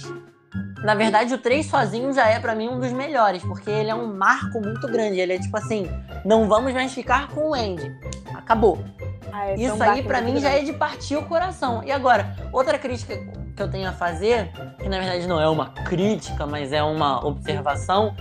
Na 0.84 0.95
verdade, 0.95 1.36
o 1.36 1.38
3 1.38 1.65
sozinho 1.67 2.12
já 2.12 2.28
é 2.28 2.39
para 2.39 2.56
mim 2.56 2.67
um 2.67 2.80
dos 2.80 2.91
melhores, 2.91 3.43
porque 3.43 3.69
ele 3.69 3.91
é 3.91 3.95
um 3.95 4.12
marco 4.12 4.60
muito 4.60 4.88
grande. 4.88 5.19
Ele 5.19 5.34
é 5.34 5.39
tipo 5.39 5.56
assim: 5.56 5.88
não 6.26 6.47
vamos 6.47 6.73
mais 6.73 6.91
ficar 6.93 7.28
com 7.28 7.52
o 7.52 7.54
Andy. 7.54 7.95
Acabou. 8.34 8.84
Ah, 9.32 9.50
é 9.50 9.56
Isso 9.56 9.82
aí 9.84 10.02
para 10.02 10.19
mim 10.19 10.39
já 10.39 10.50
é 10.50 10.63
de 10.63 10.73
partir 10.73 11.15
o 11.15 11.26
coração. 11.26 11.84
E 11.84 11.91
agora, 11.91 12.36
outra 12.52 12.80
crítica 12.80 13.15
que 13.56 13.62
eu 13.62 13.69
tenho 13.69 13.88
a 13.88 13.91
fazer, 13.91 14.52
que 14.80 14.89
na 14.89 15.00
verdade 15.00 15.28
não 15.28 15.39
é 15.39 15.47
uma 15.47 15.69
crítica, 15.69 16.47
mas 16.47 16.73
é 16.73 16.82
uma 16.82 17.23
observação, 17.26 18.15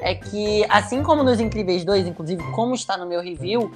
é 0.00 0.14
que 0.14 0.64
assim 0.68 1.02
como 1.02 1.22
nos 1.22 1.40
Incríveis 1.40 1.84
2, 1.84 2.06
inclusive 2.06 2.42
como 2.52 2.74
está 2.74 2.96
no 2.98 3.06
meu 3.06 3.22
review, 3.22 3.70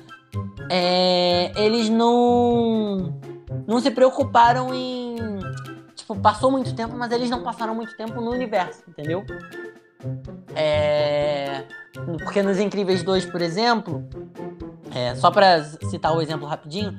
é, 0.70 1.52
eles 1.56 1.88
não 1.88 3.14
não 3.66 3.80
se 3.80 3.90
preocuparam 3.90 4.74
em 4.74 5.16
tipo 5.94 6.16
passou 6.16 6.50
muito 6.50 6.74
tempo, 6.74 6.94
mas 6.96 7.12
eles 7.12 7.30
não 7.30 7.42
passaram 7.42 7.74
muito 7.74 7.96
tempo 7.96 8.20
no 8.20 8.30
universo, 8.30 8.82
entendeu? 8.88 9.24
É, 10.54 11.64
porque 12.24 12.42
nos 12.42 12.58
Incríveis 12.58 13.02
2, 13.02 13.26
por 13.26 13.40
exemplo, 13.40 14.04
é, 14.94 15.14
só 15.14 15.30
para 15.30 15.62
citar 15.62 16.14
o 16.16 16.20
exemplo 16.20 16.46
rapidinho, 16.46 16.98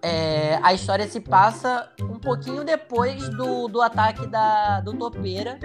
é, 0.00 0.58
a 0.62 0.72
história 0.72 1.06
se 1.06 1.20
passa 1.20 1.90
um 2.00 2.18
pouquinho 2.18 2.64
depois 2.64 3.28
do, 3.28 3.68
do 3.68 3.80
ataque 3.80 4.26
da, 4.26 4.80
do 4.80 4.94
Topeira, 4.94 5.58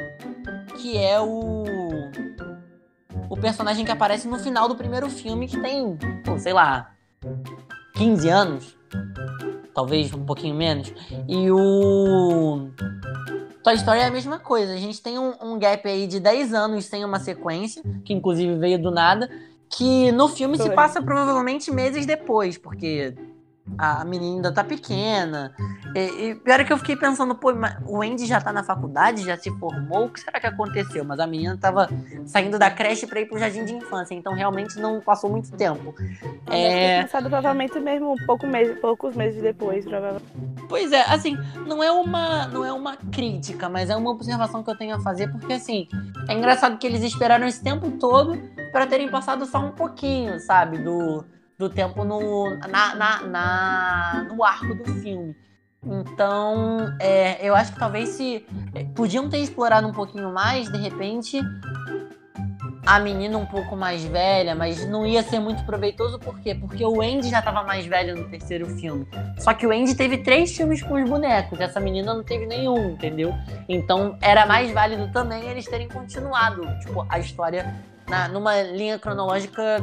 que 0.75 0.97
é 0.97 1.19
o 1.19 1.63
o 3.29 3.35
personagem 3.35 3.85
que 3.85 3.91
aparece 3.91 4.27
no 4.27 4.39
final 4.39 4.67
do 4.67 4.75
primeiro 4.75 5.09
filme, 5.09 5.47
que 5.47 5.59
tem, 5.59 5.97
pô, 6.23 6.37
sei 6.39 6.53
lá, 6.53 6.91
15 7.95 8.29
anos, 8.29 8.77
talvez 9.77 10.11
um 10.11 10.25
pouquinho 10.25 10.55
menos. 10.55 10.91
E 11.27 11.51
o 11.51 12.67
Toy 13.63 13.75
Story 13.75 13.99
é 13.99 14.05
a 14.05 14.11
mesma 14.11 14.39
coisa. 14.39 14.73
A 14.73 14.77
gente 14.77 14.99
tem 14.99 15.19
um, 15.19 15.35
um, 15.39 15.59
gap 15.59 15.87
aí 15.87 16.07
de 16.07 16.19
10 16.19 16.51
anos 16.51 16.85
sem 16.85 17.05
uma 17.05 17.19
sequência, 17.19 17.83
que 18.03 18.11
inclusive 18.11 18.55
veio 18.55 18.81
do 18.81 18.89
nada, 18.89 19.29
que 19.69 20.11
no 20.13 20.27
filme 20.29 20.57
Foi. 20.57 20.65
se 20.65 20.73
passa 20.73 20.99
provavelmente 20.99 21.69
meses 21.69 22.07
depois, 22.07 22.57
porque 22.57 23.13
a 23.77 24.03
menina 24.05 24.37
ainda 24.37 24.51
tá 24.51 24.63
pequena. 24.63 25.53
E, 25.95 26.29
e 26.29 26.35
pior 26.35 26.59
é 26.59 26.63
que 26.63 26.71
eu 26.71 26.77
fiquei 26.77 26.95
pensando, 26.95 27.35
pô, 27.35 27.51
o 27.85 28.01
Andy 28.01 28.25
já 28.25 28.39
tá 28.39 28.53
na 28.53 28.63
faculdade, 28.63 29.23
já 29.23 29.37
se 29.37 29.51
formou, 29.57 30.05
o 30.05 30.09
que 30.09 30.19
será 30.19 30.39
que 30.39 30.47
aconteceu? 30.47 31.03
Mas 31.03 31.19
a 31.19 31.27
menina 31.27 31.57
tava 31.57 31.89
saindo 32.25 32.59
da 32.59 32.69
creche 32.69 33.07
para 33.07 33.19
ir 33.19 33.25
pro 33.27 33.39
jardim 33.39 33.65
de 33.65 33.73
infância, 33.73 34.13
então 34.13 34.33
realmente 34.33 34.79
não 34.79 35.01
passou 35.01 35.29
muito 35.29 35.51
tempo. 35.51 35.93
É... 36.47 36.97
Começado 36.97 37.29
provavelmente 37.29 37.79
mesmo 37.79 38.15
pouco 38.25 38.47
mês, 38.47 38.79
poucos 38.79 39.15
meses 39.15 39.41
depois, 39.41 39.85
provavelmente. 39.85 40.25
Pois 40.69 40.91
é, 40.91 41.01
assim, 41.03 41.37
não 41.65 41.83
é 41.83 41.91
uma 41.91 42.47
não 42.47 42.65
é 42.65 42.73
uma 42.73 42.95
crítica, 42.95 43.69
mas 43.69 43.89
é 43.89 43.95
uma 43.95 44.11
observação 44.11 44.63
que 44.63 44.69
eu 44.69 44.77
tenho 44.77 44.95
a 44.95 44.99
fazer, 44.99 45.31
porque 45.31 45.53
assim, 45.53 45.87
é 46.27 46.33
engraçado 46.33 46.77
que 46.77 46.85
eles 46.85 47.01
esperaram 47.03 47.47
esse 47.47 47.63
tempo 47.63 47.91
todo 47.91 48.37
para 48.71 48.85
terem 48.85 49.09
passado 49.09 49.45
só 49.45 49.59
um 49.59 49.71
pouquinho, 49.71 50.39
sabe, 50.39 50.77
do 50.77 51.23
do 51.57 51.69
tempo 51.69 52.03
no, 52.03 52.55
na, 52.67 52.95
na, 52.95 53.21
na, 53.23 54.27
no 54.29 54.43
arco 54.43 54.75
do 54.75 54.85
filme. 55.01 55.35
Então, 55.83 56.95
é, 56.99 57.47
eu 57.47 57.55
acho 57.55 57.73
que 57.73 57.79
talvez 57.79 58.09
se. 58.09 58.45
É, 58.75 58.83
podiam 58.83 59.29
ter 59.29 59.39
explorado 59.39 59.87
um 59.87 59.93
pouquinho 59.93 60.33
mais, 60.33 60.69
de 60.71 60.77
repente, 60.77 61.39
a 62.85 62.99
menina 62.99 63.37
um 63.37 63.45
pouco 63.45 63.75
mais 63.75 64.03
velha, 64.03 64.55
mas 64.55 64.87
não 64.87 65.05
ia 65.05 65.21
ser 65.23 65.39
muito 65.39 65.63
proveitoso, 65.65 66.19
por 66.19 66.39
quê? 66.39 66.55
Porque 66.55 66.85
o 66.85 67.01
Andy 67.01 67.29
já 67.29 67.39
estava 67.39 67.63
mais 67.63 67.85
velho 67.85 68.15
no 68.15 68.29
terceiro 68.29 68.65
filme. 68.77 69.07
Só 69.37 69.53
que 69.53 69.67
o 69.67 69.71
Andy 69.71 69.95
teve 69.95 70.19
três 70.19 70.55
filmes 70.55 70.81
com 70.81 70.95
os 70.95 71.09
bonecos, 71.09 71.59
essa 71.59 71.79
menina 71.79 72.13
não 72.13 72.23
teve 72.23 72.45
nenhum, 72.45 72.91
entendeu? 72.91 73.33
Então 73.67 74.17
era 74.21 74.45
mais 74.45 74.71
válido 74.71 75.11
também 75.11 75.43
eles 75.49 75.65
terem 75.65 75.87
continuado, 75.87 76.65
tipo, 76.79 77.05
a 77.09 77.19
história 77.19 77.75
na, 78.07 78.27
numa 78.27 78.61
linha 78.61 78.97
cronológica 78.97 79.77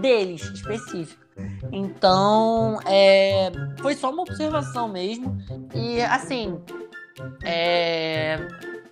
deles, 0.00 0.42
específica. 0.42 1.22
Então, 1.70 2.78
é, 2.84 3.50
foi 3.80 3.94
só 3.94 4.10
uma 4.10 4.22
observação 4.22 4.88
mesmo. 4.88 5.38
E, 5.74 6.00
assim, 6.02 6.60
é, 7.42 8.38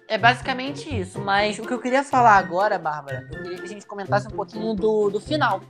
é 0.08 0.18
basicamente 0.18 0.94
isso. 0.94 1.20
Mas 1.20 1.58
o 1.58 1.62
que 1.62 1.72
eu 1.72 1.78
queria 1.78 2.02
falar 2.02 2.36
agora, 2.36 2.78
Bárbara, 2.78 3.28
eu 3.32 3.42
queria 3.42 3.58
que 3.58 3.64
a 3.64 3.68
gente 3.68 3.86
comentasse 3.86 4.26
um 4.26 4.32
pouquinho 4.32 4.74
do, 4.74 5.10
do 5.10 5.20
final. 5.20 5.60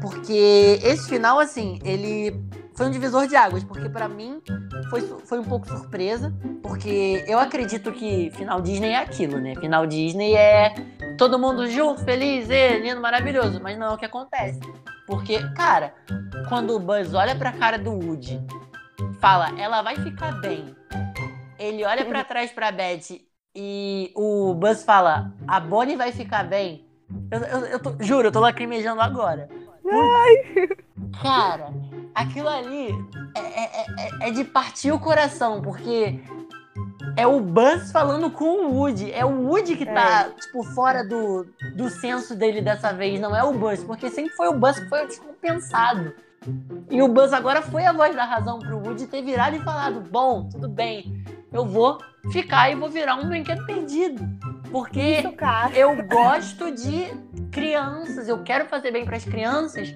Porque 0.00 0.78
esse 0.82 1.08
final, 1.08 1.38
assim, 1.38 1.78
ele 1.84 2.34
foi 2.74 2.86
um 2.86 2.90
divisor 2.90 3.26
de 3.26 3.36
águas, 3.36 3.62
porque 3.62 3.88
para 3.88 4.08
mim 4.08 4.42
foi, 4.90 5.00
foi 5.00 5.38
um 5.38 5.44
pouco 5.44 5.66
surpresa, 5.68 6.34
porque 6.62 7.24
eu 7.26 7.38
acredito 7.38 7.92
que 7.92 8.30
final 8.32 8.60
Disney 8.60 8.90
é 8.90 8.98
aquilo, 8.98 9.38
né? 9.38 9.54
Final 9.54 9.86
Disney 9.86 10.34
é 10.34 10.74
todo 11.16 11.38
mundo 11.38 11.68
junto, 11.68 12.02
feliz, 12.04 12.50
e, 12.50 12.78
lindo, 12.80 13.00
maravilhoso, 13.00 13.60
mas 13.62 13.78
não 13.78 13.86
é 13.86 13.94
o 13.94 13.98
que 13.98 14.04
acontece. 14.04 14.60
Porque, 15.06 15.38
cara, 15.54 15.94
quando 16.48 16.74
o 16.74 16.80
Buzz 16.80 17.14
olha 17.14 17.36
pra 17.36 17.52
cara 17.52 17.78
do 17.78 17.92
Woody, 17.92 18.40
fala, 19.20 19.50
ela 19.58 19.82
vai 19.82 19.96
ficar 19.96 20.32
bem. 20.40 20.74
Ele 21.58 21.84
olha 21.84 22.04
para 22.04 22.24
trás 22.24 22.50
pra 22.50 22.72
Beth 22.72 23.20
e 23.54 24.10
o 24.16 24.54
Buzz 24.54 24.82
fala, 24.82 25.32
a 25.46 25.60
Bonnie 25.60 25.96
vai 25.96 26.10
ficar 26.10 26.42
bem. 26.42 26.88
Eu, 27.30 27.40
eu, 27.40 27.66
eu 27.66 27.78
tô, 27.80 27.94
juro, 28.00 28.28
eu 28.28 28.32
tô 28.32 28.40
lacrimejando 28.40 29.00
agora. 29.00 29.48
Ai. 29.90 30.68
Cara, 31.22 31.72
aquilo 32.14 32.48
ali 32.48 32.90
é, 33.34 33.40
é, 33.40 33.86
é, 33.98 34.28
é 34.28 34.30
de 34.30 34.44
partir 34.44 34.92
o 34.92 34.98
coração, 34.98 35.60
porque 35.60 36.20
é 37.16 37.26
o 37.26 37.40
Buzz 37.40 37.92
falando 37.92 38.30
com 38.30 38.66
o 38.66 38.74
Woody. 38.74 39.12
É 39.12 39.24
o 39.24 39.48
Woody 39.48 39.76
que 39.76 39.86
tá, 39.86 40.28
é. 40.28 40.40
tipo, 40.40 40.62
fora 40.74 41.04
do, 41.04 41.46
do 41.76 41.88
senso 41.88 42.34
dele 42.34 42.60
dessa 42.60 42.92
vez, 42.92 43.20
não 43.20 43.34
é 43.34 43.42
o 43.44 43.52
Buzz, 43.52 43.84
porque 43.84 44.10
sempre 44.10 44.32
foi 44.34 44.48
o 44.48 44.58
Buzz 44.58 44.78
que 44.78 44.88
foi 44.88 45.04
o 45.04 45.06
descompensado. 45.06 46.14
E 46.90 47.00
o 47.00 47.08
Buzz 47.08 47.32
agora 47.32 47.62
foi 47.62 47.84
a 47.84 47.92
voz 47.92 48.14
da 48.14 48.24
razão 48.24 48.58
pro 48.58 48.78
Woody 48.78 49.06
ter 49.06 49.22
virado 49.22 49.56
e 49.56 49.60
falado: 49.60 50.00
Bom, 50.00 50.48
tudo 50.48 50.68
bem, 50.68 51.24
eu 51.52 51.64
vou 51.64 51.98
ficar 52.30 52.70
e 52.70 52.74
vou 52.74 52.88
virar 52.88 53.16
um 53.16 53.28
brinquedo 53.28 53.64
perdido. 53.64 54.22
Porque 54.74 55.20
Isso, 55.20 55.32
eu 55.76 56.04
gosto 56.04 56.72
de 56.72 57.06
crianças, 57.52 58.26
eu 58.26 58.42
quero 58.42 58.66
fazer 58.66 58.90
bem 58.90 59.04
para 59.04 59.16
as 59.16 59.24
crianças. 59.24 59.94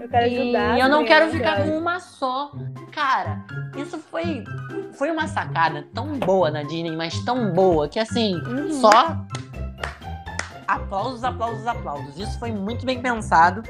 Eu 0.00 0.08
quero 0.08 0.26
ajudar. 0.26 0.78
E 0.78 0.80
eu 0.80 0.88
não 0.88 1.04
quero 1.04 1.32
ficar 1.32 1.64
com 1.64 1.76
uma 1.76 1.98
só. 1.98 2.52
Cara, 2.92 3.44
isso 3.76 3.98
foi 3.98 4.44
foi 4.92 5.10
uma 5.10 5.26
sacada 5.26 5.84
tão 5.92 6.16
boa 6.16 6.48
na 6.48 6.62
Disney, 6.62 6.94
mas 6.94 7.18
tão 7.24 7.52
boa 7.52 7.88
que 7.88 7.98
assim, 7.98 8.36
uhum. 8.36 8.80
só 8.80 9.26
aplausos, 10.66 11.24
aplausos, 11.24 11.66
aplausos. 11.66 12.18
Isso 12.18 12.38
foi 12.38 12.50
muito 12.52 12.84
bem 12.84 13.00
pensado. 13.00 13.62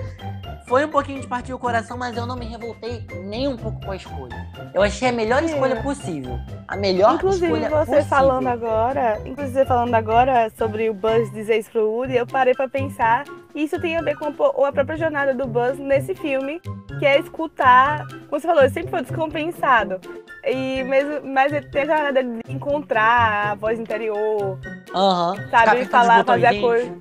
Foi 0.67 0.85
um 0.85 0.89
pouquinho 0.89 1.21
de 1.21 1.27
partir 1.27 1.53
o 1.53 1.59
coração, 1.59 1.99
mas 1.99 2.17
eu 2.17 2.25
não 2.25 2.37
me 2.37 2.47
revoltei 2.47 3.07
nem 3.25 3.47
um 3.47 3.57
pouco 3.57 3.81
com 3.85 3.91
a 3.91 3.97
escolha. 3.97 4.47
Eu 4.73 4.83
achei 4.83 5.09
a 5.09 5.13
melhor 5.13 5.43
é. 5.43 5.47
escolha 5.47 5.83
possível. 5.83 6.39
A 6.67 6.77
melhor 6.77 7.17
inclusive, 7.17 7.47
escolha 7.53 7.69
você 7.69 7.97
possível. 7.97 8.05
falando 8.05 8.47
agora, 8.47 9.21
inclusive 9.27 9.59
você 9.59 9.67
falando 9.67 9.95
agora 9.95 10.51
sobre 10.57 10.89
o 10.89 10.95
Buzz 10.95 11.31
dizer 11.33 11.59
isso 11.59 11.71
pro 11.71 11.91
Woody, 11.91 12.17
eu 12.17 12.27
parei 12.27 12.55
para 12.55 12.69
pensar. 12.69 13.25
Isso 13.55 13.79
tem 13.79 13.97
a 13.97 14.03
ver 14.03 14.17
com 14.17 14.27
a 14.27 14.73
própria 14.73 14.97
jornada 14.97 15.35
do 15.35 15.47
Buzz 15.47 15.79
nesse 15.79 16.15
filme, 16.15 16.61
que 16.99 17.07
é 17.07 17.21
escutar, 17.21 18.07
como 18.09 18.41
você 18.41 18.47
falou, 18.47 18.63
ele 18.63 18.73
sempre 18.73 18.91
foi 18.91 19.03
descompensado. 19.03 20.01
E 20.45 20.83
mesmo, 20.83 21.27
mas 21.27 21.53
ele 21.53 21.69
tem 21.69 21.83
a 21.83 21.87
jornada 21.87 22.25
de 22.25 22.41
encontrar 22.49 23.53
a 23.53 23.55
voz 23.55 23.79
interior, 23.79 24.59
uhum. 24.95 25.51
sabe, 25.51 25.85
falar, 25.87 26.25
fazer 26.25 26.47
a 26.47 26.61
coisa. 26.61 26.95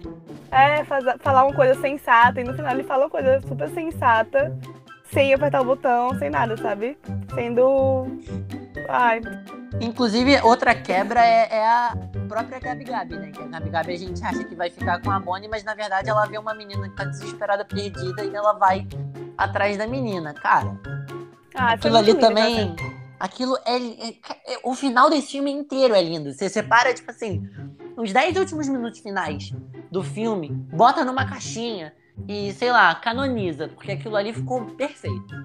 É, 0.51 0.83
fazer, 0.83 1.17
falar 1.19 1.45
uma 1.45 1.55
coisa 1.55 1.79
sensata, 1.79 2.39
e 2.39 2.43
no 2.43 2.53
final 2.53 2.73
ele 2.73 2.83
fala 2.83 3.05
uma 3.05 3.09
coisa 3.09 3.41
super 3.41 3.69
sensata, 3.69 4.57
sem 5.11 5.33
apertar 5.33 5.61
o 5.61 5.65
botão, 5.65 6.17
sem 6.17 6.29
nada, 6.29 6.55
sabe? 6.57 6.97
Sendo. 7.33 8.07
Ai. 8.89 9.21
Inclusive, 9.81 10.39
outra 10.41 10.75
quebra 10.75 11.25
é, 11.25 11.47
é 11.51 11.65
a 11.65 11.97
própria 12.27 12.59
Gabi 12.59 12.83
Gabi, 12.83 13.15
né? 13.15 13.31
Que 13.31 13.41
a 13.41 13.47
Gabi 13.47 13.69
Gabi 13.69 13.93
a 13.93 13.97
gente 13.97 14.23
acha 14.23 14.43
que 14.43 14.55
vai 14.55 14.69
ficar 14.69 15.01
com 15.01 15.09
a 15.09 15.19
Bonnie, 15.19 15.47
mas 15.47 15.63
na 15.63 15.73
verdade 15.73 16.09
ela 16.09 16.25
vê 16.25 16.37
uma 16.37 16.53
menina 16.53 16.87
que 16.87 16.95
tá 16.95 17.05
desesperada, 17.05 17.65
perdida, 17.65 18.23
e 18.23 18.35
ela 18.35 18.53
vai 18.53 18.87
atrás 19.37 19.77
da 19.77 19.87
menina. 19.87 20.33
Cara, 20.33 20.77
ah, 21.55 21.73
aquilo 21.73 21.97
ali 21.97 22.15
também. 22.15 22.75
Aquilo 23.19 23.57
é, 23.65 23.77
é, 23.77 24.09
é, 24.47 24.59
O 24.63 24.75
final 24.75 25.09
desse 25.09 25.31
filme 25.31 25.51
inteiro 25.51 25.93
é 25.93 26.01
lindo. 26.01 26.33
Você 26.33 26.49
separa, 26.49 26.93
tipo 26.93 27.09
assim, 27.09 27.49
os 27.95 28.11
10 28.11 28.37
últimos 28.37 28.67
minutos 28.67 28.99
finais 28.99 29.53
do 29.91 30.03
filme, 30.03 30.49
bota 30.49 31.05
numa 31.05 31.25
caixinha 31.25 31.93
e, 32.27 32.51
sei 32.53 32.71
lá, 32.71 32.93
canoniza, 32.95 33.67
porque 33.69 33.91
aquilo 33.91 34.15
ali 34.15 34.33
ficou 34.33 34.65
perfeito. 34.65 35.35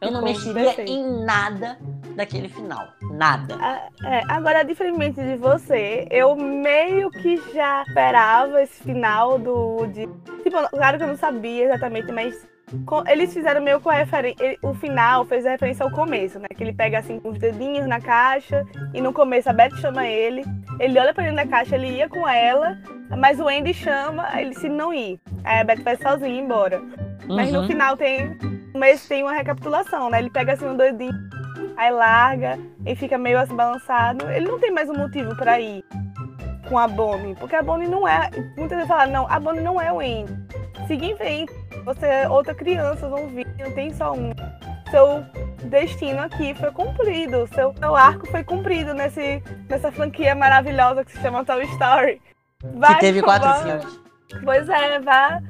Eu 0.00 0.10
não 0.10 0.22
mexeria 0.22 0.64
perfeito. 0.64 0.90
em 0.90 1.24
nada 1.24 1.78
daquele 2.16 2.48
final. 2.48 2.88
Nada. 3.12 3.56
É, 4.04 4.22
agora, 4.28 4.64
diferentemente 4.64 5.20
de 5.20 5.36
você, 5.36 6.08
eu 6.10 6.34
meio 6.34 7.08
que 7.08 7.36
já 7.54 7.84
esperava 7.86 8.60
esse 8.60 8.82
final 8.82 9.38
do. 9.38 9.86
De... 9.86 10.08
Tipo, 10.42 10.68
claro 10.70 10.98
que 10.98 11.04
eu 11.04 11.08
não 11.08 11.16
sabia 11.16 11.66
exatamente, 11.66 12.10
mas 12.10 12.48
eles 13.08 13.32
fizeram 13.32 13.60
meio 13.60 13.80
com 13.80 13.90
a 13.90 13.94
referência. 13.94 14.58
O 14.62 14.74
final 14.74 15.24
fez 15.24 15.44
referência 15.44 15.84
ao 15.84 15.90
começo, 15.90 16.38
né? 16.38 16.46
Que 16.56 16.62
ele 16.62 16.72
pega 16.72 16.98
assim 16.98 17.18
com 17.20 17.30
os 17.30 17.38
dedinhos 17.38 17.86
na 17.86 18.00
caixa 18.00 18.64
e 18.94 19.00
no 19.00 19.12
começo 19.12 19.50
a 19.50 19.52
Beth 19.52 19.76
chama 19.76 20.06
ele. 20.06 20.44
Ele 20.78 20.98
olha 20.98 21.12
pra 21.12 21.24
ele 21.24 21.36
na 21.36 21.46
caixa, 21.46 21.76
ele 21.76 21.88
ia 21.88 22.08
com 22.08 22.26
ela, 22.28 22.78
mas 23.16 23.38
o 23.38 23.48
Andy 23.48 23.74
chama 23.74 24.28
ele 24.40 24.54
se 24.54 24.68
não 24.68 24.92
ir. 24.92 25.20
Aí 25.44 25.60
a 25.60 25.64
Beth 25.64 25.82
vai 25.82 25.96
sozinha 25.96 26.40
embora. 26.40 26.80
Uhum. 26.80 27.36
Mas 27.36 27.52
no 27.52 27.60
uhum. 27.60 27.66
final 27.66 27.96
tem. 27.96 28.36
Mês 28.74 29.06
tem 29.06 29.22
uma 29.22 29.34
recapitulação, 29.34 30.08
né? 30.08 30.18
Ele 30.18 30.30
pega 30.30 30.54
assim 30.54 30.66
um 30.66 30.76
dedinho, 30.76 31.12
aí 31.76 31.90
larga 31.90 32.58
e 32.86 32.96
fica 32.96 33.18
meio 33.18 33.38
assim 33.38 33.54
balançado. 33.54 34.28
Ele 34.30 34.48
não 34.48 34.58
tem 34.58 34.70
mais 34.70 34.88
um 34.88 34.94
motivo 34.94 35.36
para 35.36 35.60
ir 35.60 35.84
com 36.68 36.78
a 36.78 36.88
Bonnie, 36.88 37.34
porque 37.34 37.54
a 37.54 37.62
Bonnie 37.62 37.86
não 37.86 38.08
é. 38.08 38.30
Muitas 38.56 38.78
vezes 38.78 38.88
falam, 38.88 39.12
não, 39.12 39.26
a 39.30 39.38
Bonnie 39.38 39.60
não 39.60 39.78
é 39.78 39.92
o 39.92 40.00
Andy. 40.00 40.32
Siga 40.86 41.04
em 41.04 41.16
frente 41.16 41.52
você 41.84 42.06
é 42.06 42.28
outra 42.28 42.54
criança, 42.54 43.08
não 43.08 43.28
vi, 43.28 43.46
não 43.58 43.72
tem 43.72 43.92
só 43.92 44.12
um. 44.12 44.32
Seu 44.90 45.24
destino 45.68 46.20
aqui 46.20 46.54
foi 46.54 46.70
cumprido, 46.70 47.48
seu, 47.54 47.74
seu 47.74 47.96
arco 47.96 48.26
foi 48.26 48.44
cumprido 48.44 48.92
nesse, 48.92 49.42
nessa 49.68 49.90
franquia 49.90 50.34
maravilhosa 50.34 51.04
que 51.04 51.12
se 51.12 51.20
chama 51.20 51.44
Toy 51.44 51.64
Story. 51.64 52.20
Vai, 52.74 52.94
que 52.94 53.00
teve 53.00 53.22
quatro 53.22 53.52
filmes. 53.62 54.00
Pois 54.44 54.68
é, 54.68 55.00
vá 55.00 55.40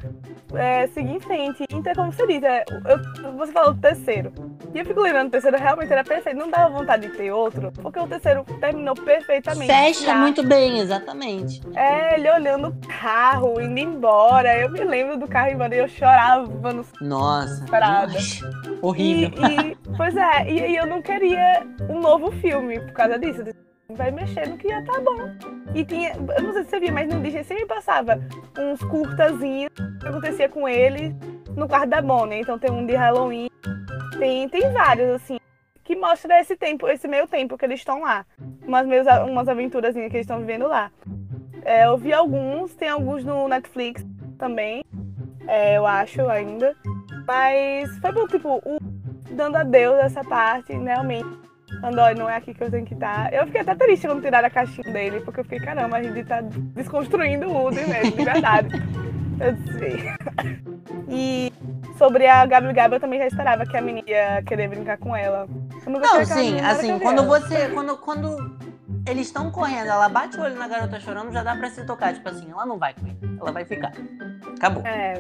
é, 0.57 0.87
seguir 0.89 1.17
em 1.17 1.21
frente. 1.21 1.65
Então, 1.71 1.95
como 1.95 2.13
você 2.13 2.27
diz, 2.27 2.43
é, 2.43 2.65
eu, 2.69 3.33
você 3.37 3.53
falou 3.53 3.75
do 3.75 3.81
terceiro. 3.81 4.33
E 4.75 4.79
eu 4.79 4.85
fico 4.85 5.01
lembrando, 5.01 5.29
o 5.29 5.31
terceiro 5.31 5.57
realmente 5.59 5.93
era 5.93 6.05
perfeito. 6.05 6.39
Não 6.39 6.51
dava 6.51 6.79
vontade 6.79 7.09
de 7.09 7.17
ter 7.17 7.31
outro, 7.31 7.73
porque 7.73 7.99
o 7.99 8.07
terceiro 8.07 8.45
terminou 8.61 8.95
perfeitamente. 8.95 9.67
Fecha 9.67 10.07
já. 10.07 10.17
muito 10.17 10.43
bem, 10.43 10.79
exatamente. 10.79 11.61
É, 11.75 12.15
ele 12.15 12.31
olhando 12.31 12.69
o 12.69 12.89
carro, 12.89 13.61
indo 13.61 13.79
embora. 13.79 14.57
Eu 14.59 14.71
me 14.71 14.83
lembro 14.83 15.19
do 15.19 15.29
carro 15.29 15.51
embora 15.51 15.75
e 15.75 15.79
eu 15.79 15.89
chorava 15.89 16.73
no. 16.73 16.85
Nossa. 17.01 17.65
Parada. 17.67 18.19
Horrível. 18.81 19.31
E, 19.49 19.73
e, 19.73 19.77
pois 19.97 20.17
é, 20.17 20.51
e 20.51 20.63
aí 20.63 20.77
eu 20.77 20.87
não 20.87 21.03
queria 21.03 21.67
um 21.89 22.01
novo 22.01 22.31
filme 22.33 22.81
por 22.81 22.93
causa 22.93 23.19
disso 23.19 23.43
vai 23.95 24.11
mexendo 24.11 24.57
que 24.57 24.69
já 24.69 24.83
tá 24.83 25.01
bom. 25.01 25.31
E 25.75 25.85
tinha, 25.85 26.13
eu 26.37 26.43
não 26.43 26.53
sei 26.53 26.65
se 26.65 26.71
você 26.71 26.81
via, 26.81 26.93
mas 26.93 27.13
no 27.13 27.21
Disney 27.21 27.45
sempre 27.45 27.67
passava 27.67 28.21
uns 28.59 28.81
curtazinhos 28.85 29.73
que 30.01 30.07
acontecia 30.07 30.49
com 30.49 30.69
ele 30.69 31.15
no 31.57 31.69
quarto 31.69 31.89
da 31.89 32.03
Bonnie. 32.03 32.41
Então 32.41 32.59
tem 32.59 32.71
um 32.71 32.87
de 32.87 32.95
Halloween, 32.95 33.49
tem, 34.19 34.49
tem 34.49 34.71
vários, 34.73 35.11
assim, 35.11 35.39
que 35.85 35.97
mostra 35.97 36.41
esse 36.41 36.57
tempo, 36.57 36.89
esse 36.89 37.09
meio 37.09 37.27
tempo 37.27 37.57
que 37.57 37.65
eles 37.65 37.81
estão 37.81 38.03
lá. 38.03 38.25
Umas, 38.67 38.87
meus, 38.87 39.07
umas 39.29 39.49
aventuras 39.49 39.95
que 39.95 40.01
eles 40.01 40.15
estão 40.15 40.41
vivendo 40.41 40.67
lá. 40.67 40.91
É, 41.65 41.87
eu 41.87 41.97
vi 41.97 42.13
alguns, 42.13 42.75
tem 42.75 42.89
alguns 42.89 43.25
no 43.25 43.49
Netflix 43.49 44.05
também, 44.39 44.85
é, 45.47 45.77
eu 45.77 45.87
acho 45.87 46.29
ainda. 46.29 46.77
Mas 47.27 47.97
foi 47.99 48.13
bom, 48.13 48.27
tipo, 48.27 48.61
o, 48.65 48.79
dando 49.31 49.57
adeus 49.57 49.97
essa 49.99 50.25
parte, 50.25 50.73
realmente 50.73 51.52
Andói, 51.83 52.15
não 52.15 52.29
é 52.29 52.37
aqui 52.37 52.55
que 52.55 52.63
eu 52.63 52.71
tenho 52.71 52.87
que 52.87 52.95
estar. 52.95 53.33
Eu 53.33 53.47
fiquei 53.47 53.61
até 53.61 53.75
triste 53.75 54.07
quando 54.07 54.23
tiraram 54.23 54.47
a 54.47 54.51
caixinha 54.51 54.93
dele, 54.93 55.21
porque 55.21 55.41
eu 55.41 55.45
fiquei, 55.45 55.61
caramba, 55.61 55.97
a 55.97 56.03
gente 56.03 56.25
tá 56.25 56.41
desconstruindo 56.41 57.49
o 57.49 57.53
Woody 57.53 57.87
mesmo, 57.87 58.17
de 58.17 58.25
verdade. 58.25 58.69
eu 59.41 59.53
disse. 59.53 60.15
E 61.09 61.53
sobre 61.99 62.27
a 62.27 62.47
Gabi 62.47 62.73
Gabi, 62.73 62.95
eu 62.95 63.01
também 63.01 63.19
já 63.19 63.27
esperava 63.27 63.67
que 63.67 63.77
a 63.77 63.81
menina 63.81 64.09
ia 64.09 64.43
querer 64.43 64.69
brincar 64.69 64.99
com 64.99 65.15
ela. 65.15 65.49
não, 65.87 66.01
não 66.01 66.25
sim, 66.25 66.61
assim, 66.61 66.99
quando 66.99 67.25
você. 67.25 67.69
Quando, 67.69 67.97
quando 67.99 68.57
eles 69.09 69.27
estão 69.27 69.51
correndo, 69.51 69.89
ela 69.89 70.09
bate 70.09 70.39
o 70.39 70.43
olho 70.43 70.57
na 70.57 70.69
garota 70.69 71.01
chorando, 71.01 71.33
já 71.33 71.43
dá 71.43 71.57
pra 71.57 71.71
se 71.71 71.85
tocar. 71.85 72.15
Tipo 72.15 72.29
assim, 72.29 72.51
ela 72.51 72.67
não 72.67 72.79
vai 72.79 72.95
com 72.95 73.07
ele, 73.07 73.19
ela 73.41 73.51
vai 73.51 73.65
ficar. 73.65 73.93
Acabou. 74.57 74.85
É. 74.87 75.15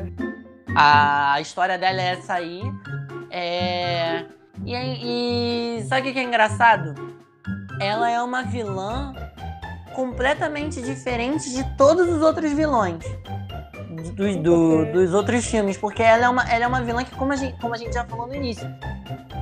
A 0.74 1.40
história 1.40 1.76
dela 1.76 2.00
é 2.00 2.12
essa 2.12 2.34
aí. 2.34 2.62
É 3.30 4.24
e, 4.64 5.78
e 5.78 5.82
sabe 5.84 6.10
o 6.10 6.12
que 6.12 6.18
é 6.18 6.22
engraçado? 6.22 6.94
Ela 7.80 8.10
é 8.10 8.22
uma 8.22 8.42
vilã 8.42 9.14
completamente 9.94 10.80
diferente 10.80 11.50
de 11.50 11.64
todos 11.76 12.08
os 12.08 12.22
outros 12.22 12.52
vilões. 12.52 13.04
Do, 14.14 14.42
do, 14.42 14.92
dos 14.92 15.14
outros 15.14 15.44
filmes, 15.46 15.76
porque 15.76 16.02
ela 16.02 16.24
é, 16.24 16.28
uma, 16.28 16.42
ela 16.50 16.64
é 16.64 16.66
uma 16.66 16.82
vilã 16.82 17.04
que, 17.04 17.14
como 17.14 17.32
a, 17.32 17.36
gente, 17.36 17.58
como 17.60 17.74
a 17.74 17.76
gente 17.76 17.92
já 17.92 18.04
falou 18.04 18.26
no 18.26 18.34
início, 18.34 18.66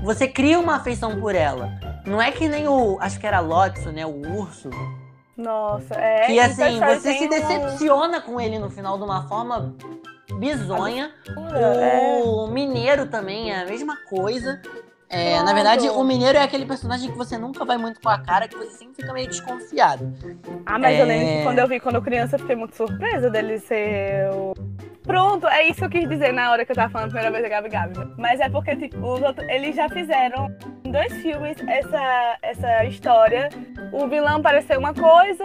você 0.03 0.29
cria 0.29 0.59
uma 0.59 0.77
afeição 0.77 1.19
por 1.21 1.35
ela. 1.35 1.71
Não 2.07 2.21
é 2.21 2.31
que 2.31 2.49
nem 2.49 2.67
o. 2.67 2.99
Acho 3.01 3.19
que 3.19 3.27
era 3.27 3.41
Lotso, 3.41 3.93
né? 3.93 4.05
O 4.05 4.39
urso. 4.39 4.71
Nossa, 5.37 5.95
é. 5.95 6.27
Que 6.27 6.41
assim, 6.41 6.79
você 6.81 7.15
se 7.15 7.29
decepciona 7.29 8.19
um... 8.19 8.21
com 8.23 8.41
ele 8.41 8.59
no 8.59 8.71
final 8.71 8.99
de 8.99 9.05
uma 9.05 9.27
forma 9.27 9.75
bizonha. 10.39 11.13
É. 11.55 12.23
O 12.25 12.47
mineiro 12.49 13.07
também 13.07 13.53
é 13.53 13.63
a 13.63 13.65
mesma 13.65 13.97
coisa. 14.09 14.61
É, 15.13 15.43
na 15.43 15.53
verdade, 15.53 15.89
o 15.89 16.05
Mineiro 16.05 16.39
é 16.39 16.43
aquele 16.43 16.65
personagem 16.65 17.11
que 17.11 17.19
você 17.19 17.37
nunca 17.37 17.65
vai 17.65 17.77
muito 17.77 18.01
com 18.01 18.09
a 18.09 18.19
cara, 18.19 18.47
que 18.47 18.57
você 18.57 18.71
sempre 18.71 18.95
fica 18.95 19.13
meio 19.13 19.29
desconfiado. 19.29 20.13
Ah, 20.65 20.79
mas 20.79 20.97
é... 20.97 21.03
eu 21.03 21.07
lembro 21.07 21.27
que 21.27 21.43
quando 21.43 21.59
eu 21.59 21.69
vi, 21.69 21.81
quando 21.81 22.01
criança, 22.01 22.37
eu 22.37 22.41
fiquei 22.41 22.55
muito 22.55 22.77
surpresa 22.77 23.29
dele 23.29 23.59
ser 23.59 24.31
o... 24.33 24.55
Pronto, 25.03 25.49
é 25.49 25.65
isso 25.65 25.81
que 25.81 25.85
eu 25.85 25.91
quis 25.91 26.09
dizer 26.09 26.33
na 26.33 26.53
hora 26.53 26.65
que 26.65 26.71
eu 26.71 26.77
tava 26.77 26.93
falando 26.93 27.09
a 27.09 27.11
primeira 27.11 27.31
vez 27.33 27.43
da 27.43 27.49
Gabi 27.49 27.69
Gabi. 27.69 28.15
Mas 28.17 28.39
é 28.39 28.49
porque, 28.49 28.77
tipo, 28.77 28.99
os 28.99 29.21
outros, 29.21 29.49
eles 29.49 29.75
já 29.75 29.89
fizeram 29.89 30.49
em 30.85 30.93
dois 30.93 31.13
filmes 31.15 31.57
essa, 31.67 32.39
essa 32.43 32.85
história. 32.85 33.49
O 33.93 34.07
vilão 34.07 34.41
pareceu 34.41 34.79
uma 34.79 34.95
coisa 34.95 35.43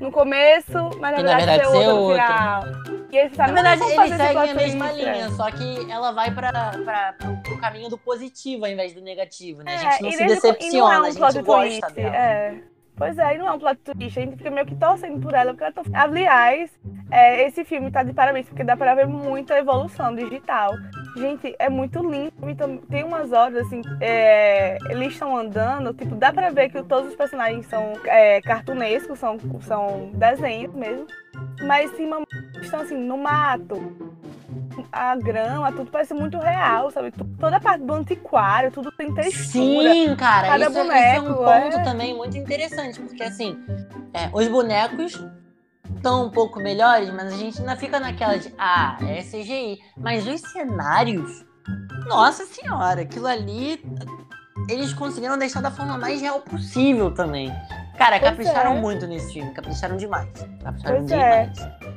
no 0.00 0.10
começo, 0.10 0.90
mas 0.98 1.16
na, 1.16 1.16
verdade, 1.16 1.44
verdade 1.44 1.68
ser 1.68 1.76
outra 1.76 1.94
no 1.94 2.14
final. 2.14 2.81
E 3.12 3.18
eles 3.18 3.36
Na 3.36 3.46
verdade, 3.46 3.82
eles 3.82 4.16
seguem 4.16 4.50
a 4.50 4.54
mesma 4.54 4.92
linha, 4.92 5.30
só 5.32 5.50
que 5.50 5.90
ela 5.90 6.12
vai 6.12 6.30
para 6.30 7.14
o 7.52 7.58
caminho 7.58 7.90
do 7.90 7.98
positivo 7.98 8.64
ao 8.64 8.70
invés 8.70 8.94
do 8.94 9.02
negativo, 9.02 9.62
né? 9.62 9.74
A 9.74 9.76
gente 9.76 9.96
é, 9.96 10.02
não 10.02 10.12
se 10.12 10.26
decepciona, 10.26 10.78
não 10.78 10.92
é 10.92 11.00
um 11.00 11.04
a 11.04 11.10
gente 11.10 11.18
gosta 11.20 11.42
twist, 11.42 11.94
dela. 11.94 12.16
É. 12.16 12.54
Pois 12.96 13.18
é, 13.18 13.34
e 13.34 13.38
não 13.38 13.48
é 13.48 13.52
um 13.52 13.58
plot 13.58 13.80
twist, 13.80 14.18
a 14.18 14.22
gente 14.22 14.36
fica 14.36 14.50
meio 14.50 14.66
que 14.66 14.76
torcendo 14.76 15.20
por 15.20 15.34
ela, 15.34 15.52
porque 15.52 15.64
ela 15.64 15.72
tá... 15.72 15.82
Aliás, 15.94 16.70
é, 17.10 17.46
esse 17.46 17.64
filme 17.64 17.90
tá 17.90 18.02
de 18.02 18.12
parabéns, 18.12 18.46
porque 18.46 18.64
dá 18.64 18.76
pra 18.76 18.94
ver 18.94 19.06
muita 19.06 19.58
evolução 19.58 20.14
digital. 20.14 20.72
Gente, 21.16 21.54
é 21.58 21.68
muito 21.68 21.98
lindo. 21.98 22.32
Então, 22.48 22.76
tem 22.76 23.02
umas 23.02 23.32
horas, 23.32 23.66
assim, 23.66 23.82
é, 24.00 24.78
eles 24.88 25.12
estão 25.12 25.36
andando, 25.36 25.92
tipo, 25.94 26.14
dá 26.14 26.32
pra 26.32 26.50
ver 26.50 26.70
que 26.70 26.82
todos 26.82 27.10
os 27.10 27.16
personagens 27.16 27.66
são 27.66 27.92
é, 28.04 28.40
cartunescos, 28.42 29.18
são, 29.18 29.38
são 29.60 30.10
desenhos 30.14 30.74
mesmo. 30.74 31.06
Mas 31.62 31.90
sim, 31.96 32.06
estão 32.66 32.80
assim, 32.80 32.96
no 32.96 33.16
mato 33.16 33.76
a 34.90 35.16
grama, 35.16 35.72
tudo 35.72 35.90
parece 35.90 36.14
muito 36.14 36.38
real, 36.38 36.90
sabe? 36.90 37.12
Toda 37.38 37.56
a 37.56 37.60
parte 37.60 37.84
do 37.84 37.92
antiquário, 37.92 38.70
tudo 38.70 38.90
tem 38.92 39.12
textura. 39.14 39.92
Sim, 39.92 40.16
cara, 40.16 40.48
Cada 40.48 40.64
isso, 40.64 40.74
boneco, 40.74 41.24
isso 41.24 41.26
é 41.26 41.30
um 41.30 41.34
ponto 41.34 41.76
é... 41.76 41.84
também 41.84 42.16
muito 42.16 42.36
interessante, 42.36 43.00
porque 43.00 43.22
assim, 43.22 43.58
é, 44.14 44.30
os 44.32 44.48
bonecos 44.48 45.22
estão 45.96 46.26
um 46.26 46.30
pouco 46.30 46.60
melhores, 46.60 47.12
mas 47.12 47.32
a 47.32 47.36
gente 47.36 47.60
ainda 47.60 47.76
fica 47.76 48.00
naquela 48.00 48.36
de, 48.36 48.52
ah, 48.58 48.96
é 49.02 49.22
CGI. 49.22 49.78
Mas 49.96 50.26
os 50.26 50.40
cenários, 50.40 51.44
nossa 52.06 52.44
senhora, 52.44 53.02
aquilo 53.02 53.26
ali, 53.26 53.82
eles 54.68 54.92
conseguiram 54.92 55.38
deixar 55.38 55.60
da 55.60 55.70
forma 55.70 55.96
mais 55.96 56.20
real 56.20 56.40
possível 56.40 57.12
também. 57.12 57.52
Cara, 57.96 58.18
pois 58.18 58.30
capricharam 58.30 58.76
é. 58.78 58.80
muito 58.80 59.06
nesse 59.06 59.32
filme, 59.32 59.52
capricharam 59.52 59.96
demais. 59.96 60.28
Capricharam 60.62 60.96
pois 60.98 61.12
é. 61.12 61.46
demais. 61.46 61.58
É. 61.60 61.91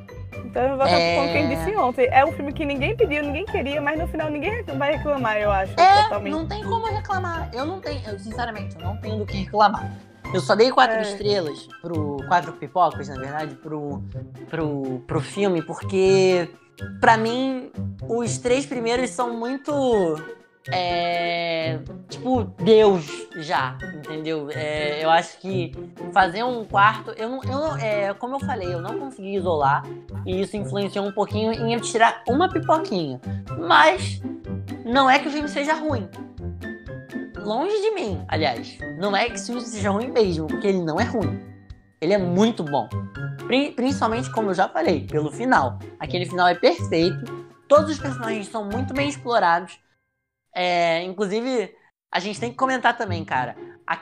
Então 0.56 0.64
eu 0.64 0.78
vou 0.78 0.88
é... 0.88 1.16
com 1.18 1.34
quem 1.34 1.50
disse 1.50 1.76
ontem. 1.76 2.08
É 2.10 2.24
um 2.24 2.32
filme 2.32 2.54
que 2.54 2.64
ninguém 2.64 2.96
pediu, 2.96 3.22
ninguém 3.22 3.46
queria, 3.46 3.82
mas 3.82 4.00
no 4.00 4.08
final 4.08 4.32
ninguém 4.32 4.64
vai 4.64 4.96
reclamar, 4.96 5.36
eu 5.36 5.52
acho. 5.52 5.74
É, 5.78 6.04
totalmente. 6.04 6.32
não 6.32 6.48
tem 6.48 6.64
como 6.64 6.86
reclamar. 6.86 7.50
Eu 7.52 7.66
não 7.66 7.82
tenho, 7.82 8.02
eu, 8.08 8.18
sinceramente, 8.18 8.74
eu 8.78 8.82
não 8.82 8.96
tenho 8.96 9.18
do 9.18 9.26
que 9.26 9.36
reclamar. 9.36 9.92
Eu 10.34 10.40
só 10.40 10.56
dei 10.56 10.72
quatro 10.72 10.96
é. 10.96 11.02
estrelas 11.02 11.68
pro. 11.82 12.24
Quatro 12.30 12.54
pipocas, 12.54 13.10
na 13.10 13.16
verdade, 13.16 13.54
pro, 13.56 14.02
pro, 14.50 15.04
pro 15.06 15.20
filme, 15.20 15.62
porque 15.62 16.50
para 17.02 17.18
mim 17.18 17.70
os 18.08 18.38
três 18.38 18.66
primeiros 18.66 19.10
são 19.10 19.38
muito 19.38 20.16
é, 20.72 21.80
tipo, 22.10 22.44
Deus 22.64 23.06
já, 23.38 23.78
entendeu? 23.98 24.50
É, 24.52 25.04
eu 25.04 25.10
acho 25.10 25.38
que 25.40 25.72
fazer 26.12 26.44
um 26.44 26.66
quarto, 26.66 27.12
eu 27.12 27.30
não, 27.30 27.44
eu 27.44 27.52
não, 27.52 27.78
é, 27.78 28.14
como 28.16 28.36
eu 28.36 28.40
falei, 28.40 28.74
eu 28.74 28.82
não 28.82 28.98
consegui 28.98 29.36
isolar 29.36 29.84
e 30.26 30.42
isso 30.42 30.58
influenciou 30.58 31.06
um 31.06 31.12
pouquinho 31.12 31.52
em 31.52 31.74
eu 31.74 31.82
tirar 31.82 32.24
uma 32.28 32.50
pipoquinha. 32.50 33.22
Mas 33.60 34.22
não 34.84 35.10
é 35.10 35.20
que 35.20 35.28
o 35.28 35.32
filme 35.32 35.48
seja 35.48 35.76
ruim. 35.76 36.10
Longe 37.38 37.80
de 37.80 37.92
mim, 37.92 38.26
aliás. 38.28 38.78
Não 38.98 39.16
é 39.16 39.30
que 39.30 39.36
o 39.36 39.40
filme 39.40 39.62
seja 39.62 39.92
ruim 39.92 40.08
mesmo, 40.08 40.48
porque 40.48 40.68
ele 40.68 40.82
não 40.82 41.00
é 41.00 41.04
ruim. 41.04 41.40
Ele 42.02 42.14
é 42.14 42.18
muito 42.18 42.64
bom. 42.64 42.90
Principalmente, 43.76 44.32
como 44.32 44.50
eu 44.50 44.54
já 44.56 44.68
falei, 44.68 45.06
pelo 45.06 45.32
final. 45.32 45.78
Aquele 46.00 46.26
final 46.26 46.48
é 46.48 46.56
perfeito. 46.56 47.46
Todos 47.68 47.92
os 47.92 48.00
personagens 48.00 48.48
são 48.48 48.66
muito 48.66 48.94
bem 48.94 49.08
explorados 49.08 49.80
é, 50.56 51.04
inclusive, 51.04 51.76
a 52.12 52.20
gente 52.20 52.40
tem 52.40 52.50
que 52.50 52.56
comentar 52.58 52.98
também, 52.98 53.24
cara. 53.26 53.56
A, 53.86 54.00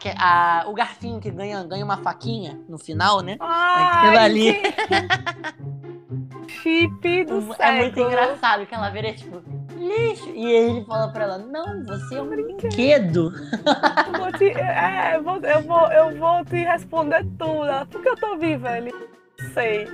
a, 0.61 0.69
o 0.69 0.73
garfinho 0.73 1.19
que 1.19 1.29
ganha, 1.29 1.61
ganha 1.63 1.83
uma 1.83 1.97
faquinha 1.97 2.57
no 2.69 2.77
final, 2.77 3.19
né? 3.21 3.35
Aquilo 3.39 4.17
ali. 4.17 4.61
Chip 6.47 7.25
do 7.25 7.37
É 7.53 7.55
século. 7.55 7.77
muito 7.77 7.99
engraçado 7.99 8.65
que 8.65 8.73
ela 8.75 8.89
vira 8.89 9.13
tipo, 9.13 9.41
lixo. 9.77 10.29
E 10.29 10.45
ele 10.45 10.85
fala 10.85 11.09
pra 11.11 11.23
ela, 11.25 11.37
não, 11.39 11.83
você 11.83 12.15
é 12.15 12.21
um 12.21 12.29
brinquedo. 12.29 13.33
Eu 14.07 14.19
vou 14.21 14.31
te, 14.31 14.45
é, 14.51 15.15
eu, 15.17 15.23
vou, 15.23 15.91
eu 15.91 16.17
vou 16.17 16.45
te 16.45 16.63
responder 16.63 17.25
tudo. 17.37 17.85
Porque 17.91 18.07
eu 18.07 18.15
tô 18.15 18.37
viva, 18.37 18.77
ele. 18.77 18.93
Sei. 19.53 19.87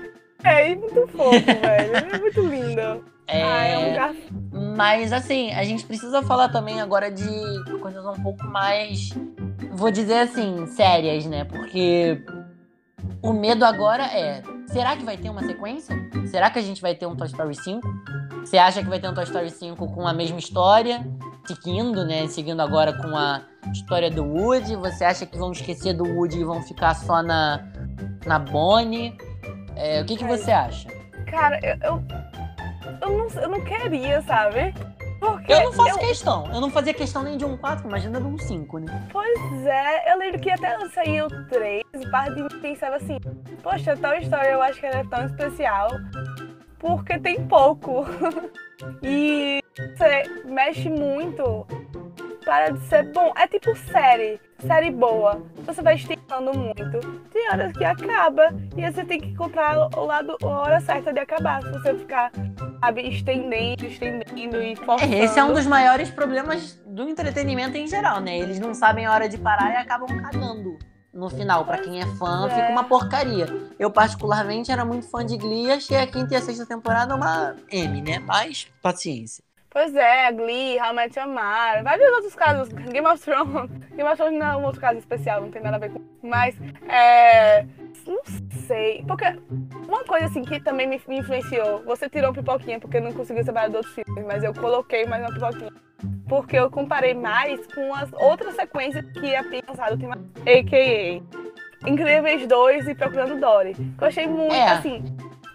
É 0.44 0.76
muito 0.76 1.08
fofo, 1.08 1.32
velho. 1.46 1.96
É 2.14 2.20
muito 2.20 2.42
lindo. 2.42 3.06
É, 3.30 3.44
ah, 3.44 3.68
é 3.68 3.78
um. 3.78 4.76
Mas 4.76 5.14
assim, 5.14 5.52
a 5.52 5.64
gente 5.64 5.86
precisa 5.86 6.22
falar 6.24 6.50
também 6.50 6.82
agora 6.82 7.12
de 7.12 7.24
coisas 7.80 8.04
um 8.06 8.24
pouco 8.24 8.46
mais, 8.48 9.10
vou 9.72 9.92
dizer 9.92 10.20
assim, 10.20 10.66
sérias, 10.68 11.26
né? 11.26 11.44
Porque 11.44 12.24
o 13.22 13.32
medo 13.32 13.64
agora 13.64 14.06
é: 14.06 14.42
será 14.68 14.96
que 14.98 15.04
vai 15.04 15.16
ter 15.16 15.30
uma 15.30 15.44
sequência? 15.44 15.96
Será 16.28 16.50
que 16.50 16.58
a 16.58 16.62
gente 16.62 16.82
vai 16.82 16.96
ter 16.96 17.06
um 17.06 17.16
Toy 17.16 17.28
Story 17.28 17.56
5? 17.56 17.88
Você 18.40 18.58
acha 18.58 18.82
que 18.82 18.90
vai 18.90 19.00
ter 19.00 19.10
um 19.10 19.14
Toy 19.14 19.26
Story 19.26 19.52
5 19.52 19.94
com 19.94 20.08
a 20.08 20.14
mesma 20.14 20.40
história? 20.40 21.06
Seguindo, 21.46 22.06
né? 22.06 22.28
Seguindo 22.28 22.62
agora 22.62 22.94
com 22.94 23.16
a 23.16 23.42
história 23.72 24.10
do 24.10 24.24
Woody? 24.24 24.76
Você 24.76 25.04
acha 25.04 25.26
que 25.26 25.38
vão 25.38 25.52
esquecer 25.52 25.94
do 25.94 26.04
Woody 26.04 26.40
e 26.40 26.44
vão 26.44 26.62
ficar 26.64 26.96
só 26.96 27.22
na, 27.22 27.64
na 28.26 28.40
Bonnie? 28.40 29.16
É, 29.76 30.02
o 30.02 30.06
que, 30.06 30.18
que 30.18 30.26
você 30.26 30.52
acha? 30.52 30.90
Cara, 31.30 31.60
eu, 31.64 31.78
eu, 31.84 32.04
eu, 33.02 33.18
não, 33.18 33.42
eu 33.42 33.50
não 33.50 33.64
queria, 33.64 34.22
sabe? 34.22 34.74
Porque 35.20 35.52
eu 35.52 35.64
não 35.66 35.74
faço 35.74 36.00
eu... 36.00 36.08
questão. 36.08 36.46
Eu 36.54 36.62
não 36.62 36.70
fazia 36.70 36.94
questão 36.94 37.24
nem 37.24 37.38
de 37.38 37.44
um 37.44 37.58
4, 37.58 37.88
imagina 37.88 38.22
de 38.22 38.28
um 38.28 38.38
5, 38.38 38.80
né? 38.80 39.08
Pois 39.12 39.66
é, 39.66 40.14
eu 40.14 40.18
lembro 40.18 40.40
que 40.40 40.50
até 40.50 40.78
sair 40.90 41.22
o 41.24 41.28
3, 41.48 41.84
parte 42.10 42.36
de 42.36 42.44
mim 42.44 42.62
pensava 42.62 42.96
assim, 42.96 43.20
poxa, 43.62 43.98
tal 43.98 44.16
história 44.16 44.52
eu 44.52 44.62
acho 44.62 44.80
que 44.80 44.86
ela 44.86 45.00
é 45.00 45.04
tão 45.04 45.26
especial. 45.26 45.90
Porque 46.80 47.20
tem 47.20 47.46
pouco. 47.46 48.06
e 49.04 49.62
você 49.78 50.24
mexe 50.46 50.90
muito 50.90 51.68
para 52.46 52.70
de 52.70 52.80
ser 52.88 53.12
bom. 53.12 53.34
É 53.36 53.46
tipo 53.48 53.76
série, 53.76 54.40
série 54.62 54.92
boa. 54.92 55.42
Você 55.66 55.82
vai 55.82 55.96
esticando 55.96 56.58
muito. 56.58 57.00
Tem 57.32 57.50
horas 57.50 57.72
que 57.74 57.84
acaba 57.84 58.54
e 58.76 58.92
você 58.92 59.04
tem 59.06 59.20
que 59.20 59.30
encontrar 59.30 59.78
o 59.96 60.06
lado, 60.06 60.38
a 60.42 60.48
hora 60.48 60.80
certa 60.82 61.14
de 61.14 61.20
acabar. 61.20 61.62
Se 61.62 61.72
você 61.72 61.96
ficar, 61.96 62.32
sabe, 62.80 63.10
estendendo, 63.10 63.86
estendendo 63.86 64.62
e 64.62 64.76
forçando. 64.76 65.14
É, 65.14 65.20
esse 65.24 65.40
é 65.40 65.44
um 65.44 65.54
dos 65.54 65.66
maiores 65.66 66.10
problemas 66.10 66.82
do 66.86 67.08
entretenimento 67.08 67.78
em 67.78 67.88
geral, 67.88 68.20
né? 68.20 68.38
Eles 68.38 68.60
não 68.60 68.74
sabem 68.74 69.06
a 69.06 69.14
hora 69.14 69.30
de 69.30 69.38
parar 69.38 69.72
e 69.74 69.78
acabam 69.78 70.08
cagando 70.22 70.78
no 71.14 71.30
final. 71.30 71.66
Para 71.66 71.80
quem 71.80 72.02
é 72.02 72.06
fã, 72.18 72.48
é. 72.48 72.50
fica 72.50 72.72
uma 72.72 72.84
porcaria. 72.84 73.48
Eu, 73.78 73.92
particularmente, 73.92 74.72
era 74.72 74.86
muito 74.86 75.10
fã 75.10 75.26
de 75.26 75.38
Glee. 75.38 75.72
Achei 75.72 75.98
a 75.98 76.08
quinta 76.08 76.34
e 76.34 76.38
a 76.38 76.42
sexta 76.42 76.66
temporada 76.66 77.16
uma 77.16 77.56
M, 77.72 78.02
né? 78.02 78.20
Mas, 78.20 78.68
paciência. 78.82 79.44
Pois 79.80 79.96
é, 79.96 80.30
Glee, 80.34 80.78
How 80.78 80.92
I 80.92 80.94
Met 80.94 81.18
Your 81.18 81.30
Mother, 81.30 81.86
vários 81.86 82.12
outros 82.16 82.36
casos, 82.36 82.68
Game 82.68 83.08
of 83.08 83.24
Thrones. 83.24 83.72
Game 83.96 84.10
of 84.10 84.18
Thrones 84.18 84.38
não 84.38 84.46
é 84.46 84.58
um 84.58 84.66
outro 84.66 84.82
caso 84.82 85.00
especial, 85.00 85.40
não 85.40 85.50
tem 85.50 85.62
nada 85.62 85.78
a 85.78 85.80
ver 85.80 85.90
com. 85.90 86.02
Mas, 86.22 86.54
é. 86.90 87.66
Não 88.06 88.20
sei. 88.68 89.06
Porque 89.08 89.24
uma 89.88 90.04
coisa 90.04 90.26
assim 90.26 90.44
que 90.44 90.60
também 90.60 90.86
me, 90.86 91.02
influenciou, 91.08 91.82
você 91.86 92.10
tirou 92.10 92.34
pipoquinha 92.34 92.78
porque 92.78 93.00
não 93.00 93.14
conseguiu 93.14 93.42
separar 93.42 93.70
de 93.70 93.78
outros 93.78 93.96
filmes, 93.96 94.26
mas 94.26 94.44
eu 94.44 94.54
coloquei 94.54 95.06
mais 95.06 95.24
uma 95.24 95.34
pipoquinha. 95.34 95.72
Porque 96.28 96.60
eu 96.60 96.70
comparei 96.70 97.14
mais 97.14 97.66
com 97.68 97.96
as 97.96 98.12
outras 98.12 98.56
sequências 98.56 99.06
que 99.14 99.34
a 99.34 99.46
Pia 99.46 99.64
lançado, 99.66 99.98
tem 99.98 100.10
mais. 100.10 100.22
A.K.A. 100.42 101.90
Incríveis 101.90 102.46
2 102.46 102.90
e 102.90 102.96
Procurando 102.96 103.40
Dory. 103.40 103.78
Eu 104.02 104.08
achei 104.08 104.28
muito, 104.28 104.54
é. 104.54 104.72
assim, 104.72 105.06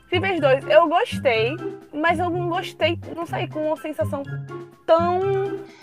Incríveis 0.06 0.40
2, 0.40 0.68
eu 0.68 0.88
gostei, 0.88 1.56
mas 1.94 2.18
eu 2.18 2.28
não 2.28 2.48
gostei, 2.48 2.98
não 3.14 3.24
saí 3.24 3.48
com 3.48 3.68
uma 3.68 3.76
sensação 3.76 4.22
tão. 4.85 5.20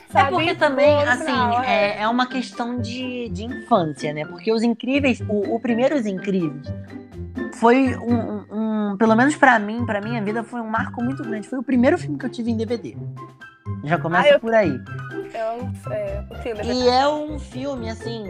É 0.10 0.12
sabe, 0.12 0.28
é 0.28 0.32
porque 0.32 0.56
também, 0.56 1.04
assim, 1.04 1.26
final, 1.26 1.64
é. 1.64 1.98
é. 1.98 2.02
é. 2.02 2.08
uma 2.08 2.28
questão 2.28 2.80
de, 2.80 3.30
de 3.30 3.46
infância, 3.46 4.14
né? 4.14 4.26
Porque 4.26 4.52
os 4.52 4.62
incríveis, 4.62 5.22
o, 5.22 5.56
o 5.56 5.60
primeiro 5.60 5.96
Os 5.96 6.06
Incríveis, 6.06 6.68
foi 7.54 7.96
um, 7.96 8.16
um, 8.16 8.92
um 8.92 8.98
pelo 8.98 9.16
menos 9.16 9.36
para 9.36 9.58
mim, 9.58 9.86
para 9.86 10.02
minha 10.02 10.22
vida, 10.22 10.44
foi 10.44 10.60
um 10.60 10.68
marco 10.68 11.02
muito 11.02 11.24
grande. 11.24 11.48
Foi 11.48 11.60
o 11.60 11.64
primeiro 11.64 11.98
filme 11.98 12.18
que 12.18 12.26
eu 12.26 12.30
tive 12.30 12.52
em 12.52 12.58
DVD. 12.58 12.98
Já 13.86 13.98
começa 13.98 14.30
ah, 14.30 14.34
eu, 14.34 14.40
por 14.40 14.54
aí. 14.54 14.80
Eu, 15.34 15.92
é, 15.92 16.24
eu 16.46 16.74
e 16.74 16.88
é 16.90 17.08
um 17.08 17.40
filme, 17.40 17.90
assim, 17.90 18.26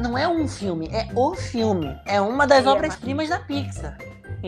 não 0.00 0.16
é 0.16 0.28
um 0.28 0.46
filme, 0.46 0.88
é 0.92 1.08
o 1.14 1.34
filme. 1.34 1.94
É 2.06 2.20
uma 2.20 2.46
das 2.46 2.64
é 2.64 2.68
obras-primas 2.68 3.28
da 3.28 3.38
Pixar 3.40 3.98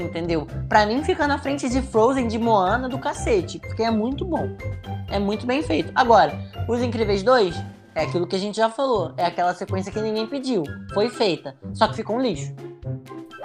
entendeu? 0.00 0.46
Para 0.68 0.86
mim 0.86 1.02
fica 1.04 1.26
na 1.26 1.38
frente 1.38 1.68
de 1.68 1.82
Frozen, 1.82 2.28
de 2.28 2.38
Moana, 2.38 2.88
do 2.88 2.98
cacete, 2.98 3.58
porque 3.58 3.82
é 3.82 3.90
muito 3.90 4.24
bom. 4.24 4.48
É 5.10 5.18
muito 5.18 5.46
bem 5.46 5.62
feito. 5.62 5.92
Agora, 5.94 6.38
Os 6.68 6.82
Incríveis 6.82 7.22
2 7.22 7.54
é 7.94 8.02
aquilo 8.02 8.26
que 8.26 8.36
a 8.36 8.38
gente 8.38 8.56
já 8.56 8.70
falou, 8.70 9.12
é 9.16 9.24
aquela 9.24 9.52
sequência 9.54 9.90
que 9.90 10.00
ninguém 10.00 10.26
pediu, 10.26 10.62
foi 10.94 11.08
feita, 11.08 11.56
só 11.74 11.88
que 11.88 11.96
ficou 11.96 12.16
um 12.16 12.20
lixo. 12.20 12.54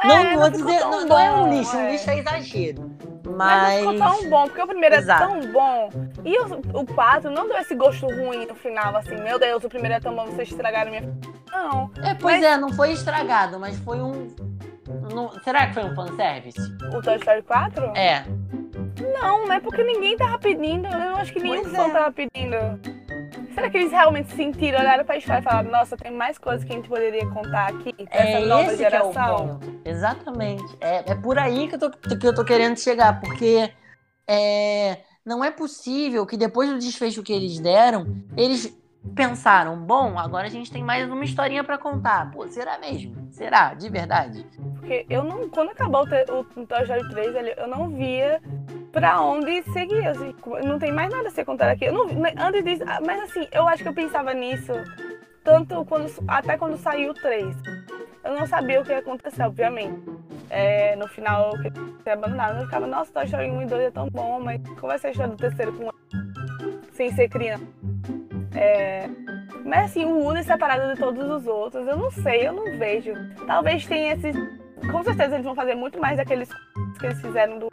É, 0.04 0.08
não, 0.08 0.24
não 0.24 0.40
vou 0.40 0.50
dizer, 0.50 0.80
não, 0.82 1.06
não, 1.06 1.20
é 1.20 1.32
um 1.32 1.50
lixo, 1.50 1.76
é. 1.76 1.80
um 1.80 1.92
lixo 1.92 2.10
é 2.10 2.20
exagero. 2.20 2.92
Mas... 3.36 3.38
mas 3.38 3.80
ficou 3.80 3.98
tão 3.98 4.30
bom, 4.30 4.44
porque 4.44 4.62
o 4.62 4.68
primeiro 4.68 4.96
Exato. 4.96 5.24
é 5.24 5.28
tão 5.28 5.52
bom. 5.52 5.90
E 6.24 6.40
o, 6.40 6.82
o 6.82 6.86
4 6.86 7.32
não 7.32 7.48
deu 7.48 7.58
esse 7.58 7.74
gosto 7.74 8.06
ruim 8.06 8.46
no 8.46 8.54
final, 8.54 8.96
assim, 8.96 9.16
meu 9.16 9.40
Deus, 9.40 9.64
o 9.64 9.70
primeiro 9.70 9.96
é 9.96 10.00
tão 10.00 10.16
bom, 10.16 10.26
vocês 10.26 10.50
estragaram 10.50 10.92
minha. 10.92 11.18
Não. 11.52 11.90
É, 12.04 12.14
pois 12.14 12.36
mas... 12.36 12.44
é, 12.44 12.58
não 12.58 12.72
foi 12.74 12.92
estragado, 12.92 13.60
mas 13.60 13.78
foi 13.80 14.02
um 14.02 14.28
não, 15.14 15.32
será 15.44 15.68
que 15.68 15.74
foi 15.74 15.84
um 15.84 15.96
fanservice? 15.96 16.60
O 16.96 17.02
Toy 17.02 17.18
Story 17.18 17.42
4? 17.44 17.86
É. 17.96 18.26
Não, 19.14 19.46
não 19.46 19.54
é 19.54 19.60
porque 19.60 19.84
ninguém 19.84 20.16
tava 20.18 20.38
pedindo. 20.38 20.88
Eu 20.88 21.16
acho 21.16 21.34
que 21.34 21.40
nenhum 21.40 21.62
pois 21.62 21.76
fã 21.76 21.88
é. 21.88 21.92
tava 21.92 22.12
pedindo. 22.12 22.56
Será 23.54 23.70
que 23.70 23.78
eles 23.78 23.92
realmente 23.92 24.34
sentiram, 24.34 24.80
olharam 24.80 25.06
pra 25.06 25.18
história 25.18 25.42
e 25.42 25.44
falaram, 25.44 25.70
nossa, 25.70 25.96
tem 25.96 26.12
mais 26.12 26.38
coisas 26.38 26.64
que 26.64 26.72
a 26.72 26.76
gente 26.76 26.90
poderia 26.90 27.28
contar 27.30 27.70
aqui 27.70 27.94
pra 27.94 28.20
é 28.20 28.32
essa 28.34 28.46
nova 28.46 28.76
geração? 28.76 29.60
É 29.86 29.90
Exatamente. 29.90 30.78
É, 30.82 31.12
é 31.12 31.16
por 31.16 31.38
aí 31.38 31.68
que 31.68 31.76
eu, 31.76 31.80
tô, 31.80 31.92
que 31.92 32.28
eu 32.28 32.34
tô 32.34 32.44
querendo 32.44 32.80
chegar, 32.80 33.20
porque 33.20 33.72
é, 34.28 35.00
não 35.24 35.44
é 35.44 35.52
possível 35.52 36.26
que 36.26 36.36
depois 36.36 36.70
do 36.70 36.80
desfecho 36.80 37.22
que 37.22 37.32
eles 37.32 37.60
deram, 37.60 38.24
eles 38.36 38.76
pensaram, 39.16 39.78
bom, 39.78 40.18
agora 40.18 40.48
a 40.48 40.50
gente 40.50 40.72
tem 40.72 40.84
mais 40.84 41.10
uma 41.10 41.24
historinha 41.24 41.64
para 41.64 41.78
contar. 41.78 42.32
Pô, 42.32 42.48
será 42.48 42.78
mesmo? 42.80 43.28
Será? 43.32 43.74
De 43.74 43.90
verdade? 43.90 44.46
Porque 44.76 45.06
eu 45.10 45.24
não. 45.24 45.50
Quando 45.50 45.72
acabou 45.72 46.04
o, 46.04 46.62
o 46.62 46.66
Toy 46.66 46.82
Story 46.84 47.10
3, 47.10 47.58
eu 47.58 47.68
não 47.68 47.90
via 47.90 48.42
pra 48.92 49.22
onde 49.22 49.62
seguir. 49.72 50.08
Assim, 50.08 50.34
não 50.66 50.80
tem 50.80 50.92
mais 50.92 51.12
nada 51.12 51.28
a 51.28 51.32
ser 51.32 51.46
contado 51.46 51.70
aqui. 51.70 51.86
Eu 51.86 51.94
não, 51.94 52.06
antes 52.38 52.64
disso, 52.64 52.84
ah, 52.88 53.00
mas 53.06 53.24
assim, 53.24 53.48
eu 53.52 53.68
acho 53.68 53.84
que 53.84 53.90
eu 53.90 53.94
pensava 53.94 54.34
nisso 54.34 54.74
tanto 55.44 55.84
quando, 55.86 56.12
até 56.28 56.58
quando 56.58 56.78
saiu 56.78 57.12
o 57.12 57.14
3. 57.14 57.56
Eu 58.24 58.40
não 58.40 58.48
sabia 58.48 58.80
o 58.80 58.86
que 58.86 58.92
ia 58.92 59.00
acontecer, 59.00 59.44
obviamente. 59.44 60.02
É, 60.50 60.96
no 60.96 61.08
final, 61.10 61.52
eu 61.56 61.62
queria 61.62 62.14
abandonar. 62.14 62.56
Eu 62.56 62.66
ficava, 62.66 62.88
nossa, 62.88 63.12
Toy 63.12 63.26
Story 63.26 63.52
1 63.52 63.62
e 63.64 63.66
2 63.66 63.82
é 63.84 63.92
tão 63.92 64.10
bom, 64.10 64.40
mas 64.40 64.62
qual 64.80 64.90
vai 64.90 64.98
ser 64.98 65.08
a 65.08 65.12
história 65.12 65.32
do 65.32 65.38
terceiro 65.38 65.74
com 65.74 65.92
sem 66.94 67.12
ser 67.12 67.28
criança? 67.28 67.66
É... 68.56 69.10
Mas 69.66 69.86
assim, 69.86 70.06
o 70.06 70.20
Woody 70.20 70.44
separado 70.44 70.94
de 70.94 71.00
todos 71.00 71.30
os 71.30 71.48
outros, 71.48 71.88
eu 71.88 71.98
não 71.98 72.12
sei, 72.12 72.48
eu 72.48 72.54
não 72.54 72.78
vejo. 72.78 73.14
Talvez 73.48 73.86
tenha 73.86 74.14
esses. 74.14 74.36
Com 74.92 75.04
certeza 75.04 75.36
eles 75.36 75.46
vão 75.46 75.56
fazer 75.56 75.76
muito 75.76 76.00
mais 76.00 76.18
daqueles 76.18 76.50
que 77.00 77.06
eles 77.06 77.22
fizeram 77.22 77.60
do... 77.60 77.70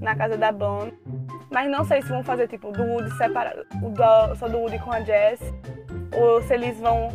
na 0.00 0.14
casa 0.14 0.36
da 0.36 0.52
Bonnie. 0.52 0.94
Mas 1.50 1.70
não 1.70 1.84
sei 1.84 2.02
se 2.02 2.08
vão 2.08 2.22
fazer 2.22 2.46
tipo 2.46 2.70
do 2.70 2.82
Woody 2.82 3.10
separado, 3.16 3.66
só 4.36 4.48
do 4.48 4.58
Woody 4.58 4.78
com 4.78 4.92
a 4.92 5.00
Jess. 5.00 5.40
Ou 6.16 6.40
se 6.42 6.54
eles 6.54 6.78
vão 6.78 7.08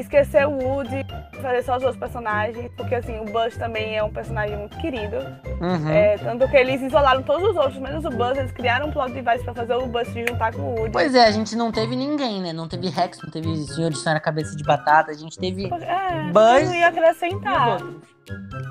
esquecer 0.00 0.46
o 0.46 0.52
Woody, 0.52 1.04
fazer 1.40 1.62
só 1.62 1.76
os 1.76 1.82
outros 1.82 1.98
personagens, 1.98 2.70
porque 2.76 2.94
assim, 2.94 3.18
o 3.20 3.24
Buzz 3.24 3.56
também 3.56 3.96
é 3.96 4.02
um 4.02 4.12
personagem 4.12 4.56
muito 4.56 4.76
querido. 4.78 5.16
Uhum. 5.60 5.90
É, 5.90 6.16
tanto 6.18 6.48
que 6.48 6.56
eles 6.56 6.80
isolaram 6.82 7.22
todos 7.22 7.50
os 7.50 7.56
outros, 7.56 7.78
menos 7.78 8.04
o 8.04 8.10
Buzz, 8.10 8.38
eles 8.38 8.52
criaram 8.52 8.88
um 8.88 8.92
plot 8.92 9.12
device 9.12 9.44
pra 9.44 9.54
fazer 9.54 9.74
o 9.74 9.86
Buzz 9.86 10.08
se 10.08 10.26
juntar 10.26 10.52
com 10.54 10.62
o 10.62 10.74
Woody. 10.76 10.92
Pois 10.92 11.14
é, 11.14 11.24
a 11.24 11.30
gente 11.30 11.56
não 11.56 11.72
teve 11.72 11.96
ninguém, 11.96 12.40
né? 12.40 12.52
Não 12.52 12.68
teve 12.68 12.88
Rex, 12.88 13.18
não 13.22 13.30
teve 13.30 13.54
Senhor 13.66 13.90
de 13.90 14.04
na 14.04 14.20
Cabeça 14.20 14.56
de 14.56 14.64
Batata, 14.64 15.10
a 15.10 15.14
gente 15.14 15.38
teve 15.38 15.66
é, 15.66 16.32
Buzz. 16.32 16.68
Não 16.68 16.74
ia 16.74 16.88
acrescentar. 16.88 17.78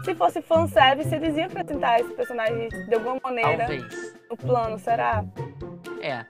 Se 0.03 0.15
fosse 0.15 0.41
fanservice, 0.41 1.13
eles 1.13 1.35
iam 1.35 1.45
acrescentar 1.45 1.99
esse 1.99 2.13
personagem 2.13 2.69
de 2.69 2.93
alguma 2.93 3.19
maneira 3.23 3.65
Talvez. 3.65 4.13
no 4.29 4.37
plano, 4.37 4.79
será? 4.79 5.23
É. 6.01 6.25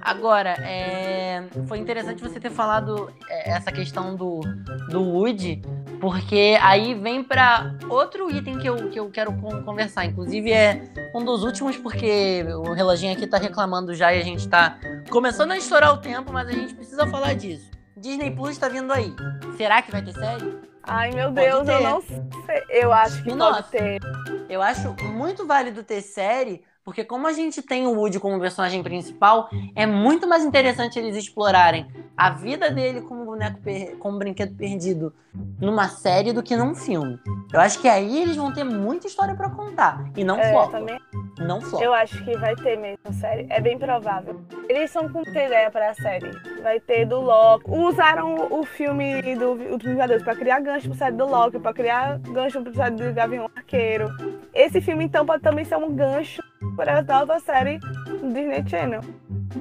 Agora, 0.00 0.50
é... 0.60 1.44
foi 1.66 1.78
interessante 1.78 2.22
você 2.22 2.40
ter 2.40 2.50
falado 2.50 3.12
é, 3.28 3.50
essa 3.52 3.70
questão 3.70 4.14
do, 4.14 4.40
do 4.88 5.02
Woody, 5.02 5.62
porque 6.00 6.58
aí 6.60 6.94
vem 6.94 7.22
para 7.22 7.76
outro 7.88 8.30
item 8.30 8.58
que 8.58 8.68
eu, 8.68 8.90
que 8.90 8.98
eu 8.98 9.10
quero 9.10 9.32
conversar. 9.64 10.04
Inclusive, 10.04 10.52
é 10.52 10.82
um 11.14 11.24
dos 11.24 11.44
últimos, 11.44 11.76
porque 11.76 12.44
o 12.66 12.72
reloginho 12.72 13.12
aqui 13.12 13.26
tá 13.26 13.38
reclamando 13.38 13.94
já 13.94 14.12
e 14.12 14.20
a 14.20 14.24
gente 14.24 14.48
tá 14.48 14.78
começando 15.10 15.52
a 15.52 15.56
estourar 15.56 15.92
o 15.94 15.98
tempo, 15.98 16.32
mas 16.32 16.48
a 16.48 16.52
gente 16.52 16.74
precisa 16.74 17.06
falar 17.06 17.34
disso. 17.34 17.70
Disney 17.96 18.30
Plus 18.30 18.58
tá 18.58 18.68
vindo 18.68 18.92
aí. 18.92 19.14
Será 19.56 19.80
que 19.80 19.92
vai 19.92 20.02
ter 20.02 20.12
série? 20.12 20.58
Ai, 20.82 21.12
meu 21.12 21.30
Deus, 21.30 21.68
eu 21.68 21.80
não 21.82 22.02
sei. 22.02 22.20
Eu 22.68 22.92
acho 22.92 23.22
que 23.22 23.36
pode 23.36 23.62
ter. 23.70 24.00
Eu 24.48 24.60
acho 24.60 24.94
muito 25.04 25.46
válido 25.46 25.84
ter 25.84 26.02
série, 26.02 26.64
porque 26.84 27.04
como 27.04 27.26
a 27.26 27.32
gente 27.32 27.62
tem 27.62 27.86
o 27.86 27.94
Woody 27.94 28.18
como 28.18 28.40
personagem 28.40 28.82
principal, 28.82 29.48
é 29.74 29.86
muito 29.86 30.26
mais 30.26 30.44
interessante 30.44 30.98
eles 30.98 31.16
explorarem 31.16 31.86
a 32.16 32.30
vida 32.30 32.70
dele 32.70 33.02
como 33.02 33.24
boneco 33.24 33.58
como 33.98 34.18
brinquedo 34.18 34.56
perdido 34.56 35.14
numa 35.60 35.88
série 35.88 36.32
do 36.32 36.42
que 36.42 36.56
num 36.56 36.74
filme. 36.74 37.18
Eu 37.52 37.60
acho 37.60 37.80
que 37.80 37.88
aí 37.88 38.22
eles 38.22 38.36
vão 38.36 38.52
ter 38.52 38.64
muita 38.64 39.06
história 39.06 39.34
para 39.34 39.48
contar 39.48 40.04
e 40.16 40.24
não 40.24 40.38
é, 40.38 40.68
Também... 40.68 40.98
Não 41.38 41.60
flop. 41.60 41.82
Eu 41.82 41.94
acho 41.94 42.22
que 42.24 42.36
vai 42.36 42.54
ter 42.54 42.76
mesmo 42.76 43.12
série, 43.12 43.46
é 43.50 43.60
bem 43.60 43.78
provável. 43.78 44.40
Eles 44.68 44.90
são 44.90 45.08
com 45.08 45.22
ideia 45.22 45.70
para 45.70 45.90
a 45.90 45.94
série. 45.94 46.30
Vai 46.62 46.78
ter 46.78 47.06
do 47.06 47.20
Loki. 47.20 47.64
Usaram 47.68 48.48
o 48.50 48.64
filme 48.64 49.34
do 49.36 49.52
Último 49.52 49.92
Vingadores 49.92 50.22
para 50.22 50.36
criar 50.36 50.60
gancho 50.60 50.88
pro 50.88 50.98
série 50.98 51.16
do 51.16 51.26
Loki, 51.26 51.58
para 51.58 51.72
criar 51.72 52.18
gancho 52.18 52.62
pro 52.62 52.74
série 52.74 52.94
do 52.94 53.12
Gavião 53.12 53.50
Arqueiro. 53.56 54.08
Esse 54.54 54.80
filme 54.80 55.04
então 55.04 55.24
pode 55.24 55.42
também 55.42 55.64
ser 55.64 55.76
um 55.76 55.92
gancho 55.94 56.42
para 56.76 56.98
a 56.98 57.02
nova 57.02 57.38
série 57.40 57.78
Disney 58.22 58.64
Channel. 58.66 59.00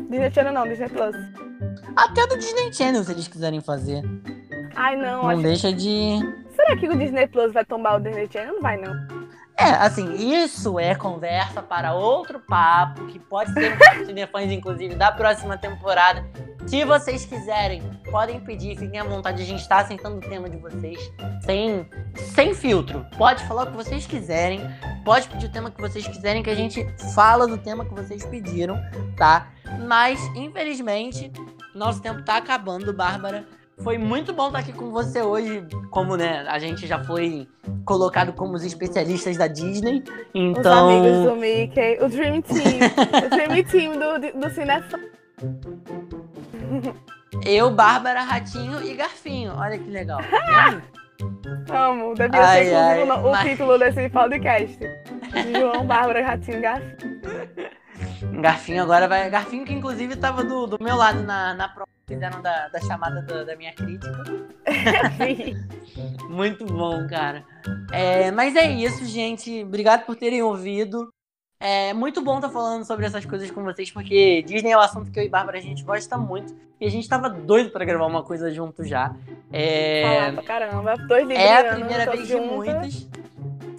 Disney 0.09 0.31
Channel 0.31 0.53
não, 0.53 0.67
Disney 0.67 0.89
Plus. 0.89 1.15
Até 1.95 2.27
do 2.27 2.37
Disney 2.37 2.73
Channel, 2.73 3.03
se 3.03 3.11
eles 3.11 3.27
quiserem 3.27 3.61
fazer. 3.61 4.03
Ai, 4.75 4.95
não. 4.95 5.23
Não 5.23 5.41
deixa 5.41 5.71
de. 5.73 6.19
Será 6.55 6.77
que 6.77 6.87
o 6.87 6.97
Disney 6.97 7.27
Plus 7.27 7.51
vai 7.51 7.65
tombar 7.65 7.97
o 7.97 7.99
Disney 7.99 8.29
Channel? 8.31 8.53
Não 8.53 8.61
vai, 8.61 8.77
não. 8.77 8.93
É, 9.57 9.69
assim, 9.73 10.15
isso 10.15 10.79
é 10.79 10.95
conversa 10.95 11.61
para 11.61 11.93
outro 11.93 12.39
papo, 12.39 13.05
que 13.07 13.19
pode 13.19 13.53
ser 13.53 13.73
um 13.73 14.05
Cinefãs, 14.07 14.51
inclusive, 14.51 14.95
da 14.95 15.11
próxima 15.11 15.57
temporada. 15.57 16.25
Se 16.67 16.85
vocês 16.85 17.25
quiserem, 17.25 17.81
podem 18.09 18.39
pedir, 18.39 18.77
fiquem 18.77 18.99
à 18.99 19.03
vontade, 19.03 19.41
a 19.41 19.45
gente 19.45 19.61
está 19.61 19.79
aceitando 19.79 20.17
o 20.17 20.21
tema 20.21 20.49
de 20.49 20.57
vocês, 20.57 20.97
sem, 21.45 21.85
sem 22.15 22.53
filtro. 22.53 23.05
Pode 23.17 23.43
falar 23.45 23.63
o 23.63 23.71
que 23.71 23.77
vocês 23.77 24.05
quiserem, 24.05 24.61
pode 25.03 25.27
pedir 25.27 25.47
o 25.47 25.51
tema 25.51 25.71
que 25.71 25.81
vocês 25.81 26.07
quiserem, 26.07 26.41
que 26.41 26.49
a 26.49 26.55
gente 26.55 26.85
fala 27.13 27.47
do 27.47 27.57
tema 27.57 27.83
que 27.83 27.93
vocês 27.93 28.25
pediram, 28.25 28.79
tá? 29.17 29.51
Mas, 29.87 30.19
infelizmente, 30.35 31.31
nosso 31.75 32.01
tempo 32.01 32.23
tá 32.23 32.37
acabando, 32.37 32.93
Bárbara. 32.93 33.45
Foi 33.79 33.97
muito 33.97 34.31
bom 34.31 34.47
estar 34.47 34.59
aqui 34.59 34.71
com 34.71 34.91
você 34.91 35.23
hoje, 35.23 35.65
como 35.89 36.15
né, 36.15 36.45
a 36.47 36.59
gente 36.59 36.85
já 36.85 37.03
foi 37.03 37.47
colocado 37.83 38.31
como 38.33 38.53
os 38.53 38.63
especialistas 38.63 39.37
da 39.37 39.47
Disney. 39.47 40.03
Então... 40.35 40.87
Os 40.87 40.93
amigos 40.93 41.31
do 41.31 41.35
Mickey, 41.35 41.97
o 41.99 42.07
Dream 42.07 42.41
Team, 42.41 42.79
o 43.25 43.29
Dream 43.29 43.63
Team 43.63 43.93
do, 43.93 44.39
do 44.39 44.49
Cinefã. 44.53 44.99
Eu, 47.45 47.71
Bárbara, 47.71 48.23
Ratinho 48.23 48.83
e 48.83 48.93
Garfinho. 48.95 49.53
Olha 49.55 49.77
que 49.77 49.89
legal. 49.89 50.19
Amo, 51.69 52.15
devia 52.15 52.41
ai, 52.41 52.65
ser 52.65 52.75
ai, 52.75 53.03
o, 53.03 53.31
o 53.31 53.37
título 53.43 53.77
desse 53.77 54.09
podcast. 54.09 54.79
João, 55.57 55.85
Bárbara, 55.85 56.25
Ratinho 56.25 56.57
e 56.57 56.61
Garfinho. 56.61 57.21
Garfinho 58.41 58.83
agora 58.83 59.07
vai. 59.07 59.29
Garfinho 59.29 59.65
que 59.65 59.73
inclusive 59.73 60.13
estava 60.13 60.43
do, 60.43 60.67
do 60.67 60.83
meu 60.83 60.95
lado 60.95 61.23
na, 61.23 61.53
na 61.53 61.69
prova 61.69 61.91
fizeram 62.07 62.41
da, 62.41 62.67
da 62.67 62.79
chamada 62.81 63.21
do, 63.21 63.45
da 63.45 63.55
minha 63.55 63.73
crítica. 63.73 64.23
Muito 66.29 66.65
bom, 66.65 67.07
cara. 67.07 67.45
É, 67.91 68.31
mas 68.31 68.55
é 68.55 68.69
isso, 68.69 69.05
gente. 69.05 69.63
Obrigado 69.63 70.05
por 70.05 70.15
terem 70.15 70.41
ouvido. 70.41 71.11
É 71.63 71.93
muito 71.93 72.23
bom 72.23 72.37
estar 72.37 72.47
tá 72.47 72.53
falando 72.53 72.83
sobre 72.85 73.05
essas 73.05 73.23
coisas 73.23 73.51
com 73.51 73.63
vocês, 73.63 73.91
porque 73.91 74.41
Disney 74.41 74.71
é 74.71 74.77
um 74.77 74.81
assunto 74.81 75.11
que 75.11 75.19
eu 75.19 75.23
e 75.23 75.29
Bárbara 75.29 75.59
a 75.59 75.61
gente 75.61 75.83
gosta 75.83 76.17
muito. 76.17 76.55
E 76.79 76.87
a 76.87 76.89
gente 76.89 77.07
tava 77.07 77.29
doido 77.29 77.69
para 77.69 77.85
gravar 77.85 78.07
uma 78.07 78.23
coisa 78.23 78.51
junto 78.51 78.83
já. 78.83 79.15
É... 79.53 80.01
Falar 80.03 80.33
pra 80.33 80.43
caramba. 80.43 80.97
Dois 81.07 81.29
É 81.29 81.69
a 81.69 81.75
primeira 81.75 82.11
vez 82.11 82.27
de 82.27 82.35
muitas 82.35 83.07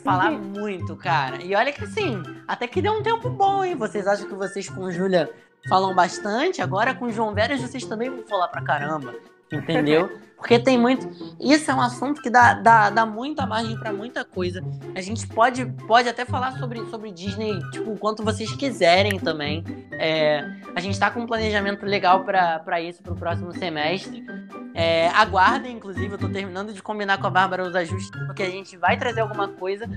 falar 0.05 0.31
muito, 0.31 0.95
cara. 0.97 1.43
E 1.43 1.55
olha 1.55 1.73
que 1.73 1.85
assim, 1.85 2.23
até 2.47 2.67
que 2.67 2.83
deu 2.83 2.93
um 2.93 3.03
tempo 3.03 3.29
bom, 3.31 3.65
hein? 3.65 3.75
Vocês 3.75 4.07
acham 4.07 4.29
que 4.29 4.35
vocês 4.35 4.69
com 4.69 4.91
Júlia 4.91 5.31
falam 5.69 5.95
bastante? 5.95 6.61
Agora 6.61 6.95
com 6.95 7.11
João 7.11 7.35
Veras 7.35 7.61
vocês 7.61 7.85
também 7.85 8.11
vão 8.11 8.23
falar 8.27 8.49
pra 8.49 8.63
caramba. 8.63 9.15
Entendeu? 9.53 10.23
Porque 10.43 10.59
tem 10.59 10.77
muito. 10.77 11.09
Isso 11.41 11.71
é 11.71 11.75
um 11.75 11.81
assunto 11.81 12.21
que 12.21 12.29
dá, 12.29 12.55
dá, 12.55 12.91
dá 12.91 13.07
muita 13.07 13.47
margem 13.47 13.79
para 13.79 13.93
muita 13.93 14.25
coisa. 14.25 14.61
A 14.93 15.01
gente 15.01 15.25
pode, 15.29 15.65
pode 15.87 16.09
até 16.09 16.25
falar 16.25 16.59
sobre, 16.59 16.85
sobre 16.87 17.13
Disney, 17.13 17.61
tipo, 17.71 17.93
o 17.93 17.97
quanto 17.97 18.25
vocês 18.25 18.53
quiserem 18.57 19.21
também. 19.21 19.65
É, 19.93 20.45
a 20.75 20.81
gente 20.81 20.99
tá 20.99 21.13
com 21.13 21.21
um 21.21 21.27
planejamento 21.27 21.87
legal 21.87 22.25
para 22.25 22.81
isso 22.81 23.01
pro 23.05 23.15
próximo 23.15 23.53
semestre. 23.53 24.25
É, 24.75 25.09
aguardem, 25.11 25.77
inclusive, 25.77 26.13
eu 26.13 26.19
tô 26.19 26.29
terminando 26.29 26.73
de 26.73 26.83
combinar 26.83 27.19
com 27.19 27.27
a 27.29 27.31
Bárbara 27.31 27.63
os 27.63 27.77
ajustes, 27.77 28.11
porque 28.27 28.43
a 28.43 28.51
gente 28.51 28.77
vai 28.77 28.97
trazer 28.97 29.21
alguma 29.21 29.47
coisa 29.47 29.89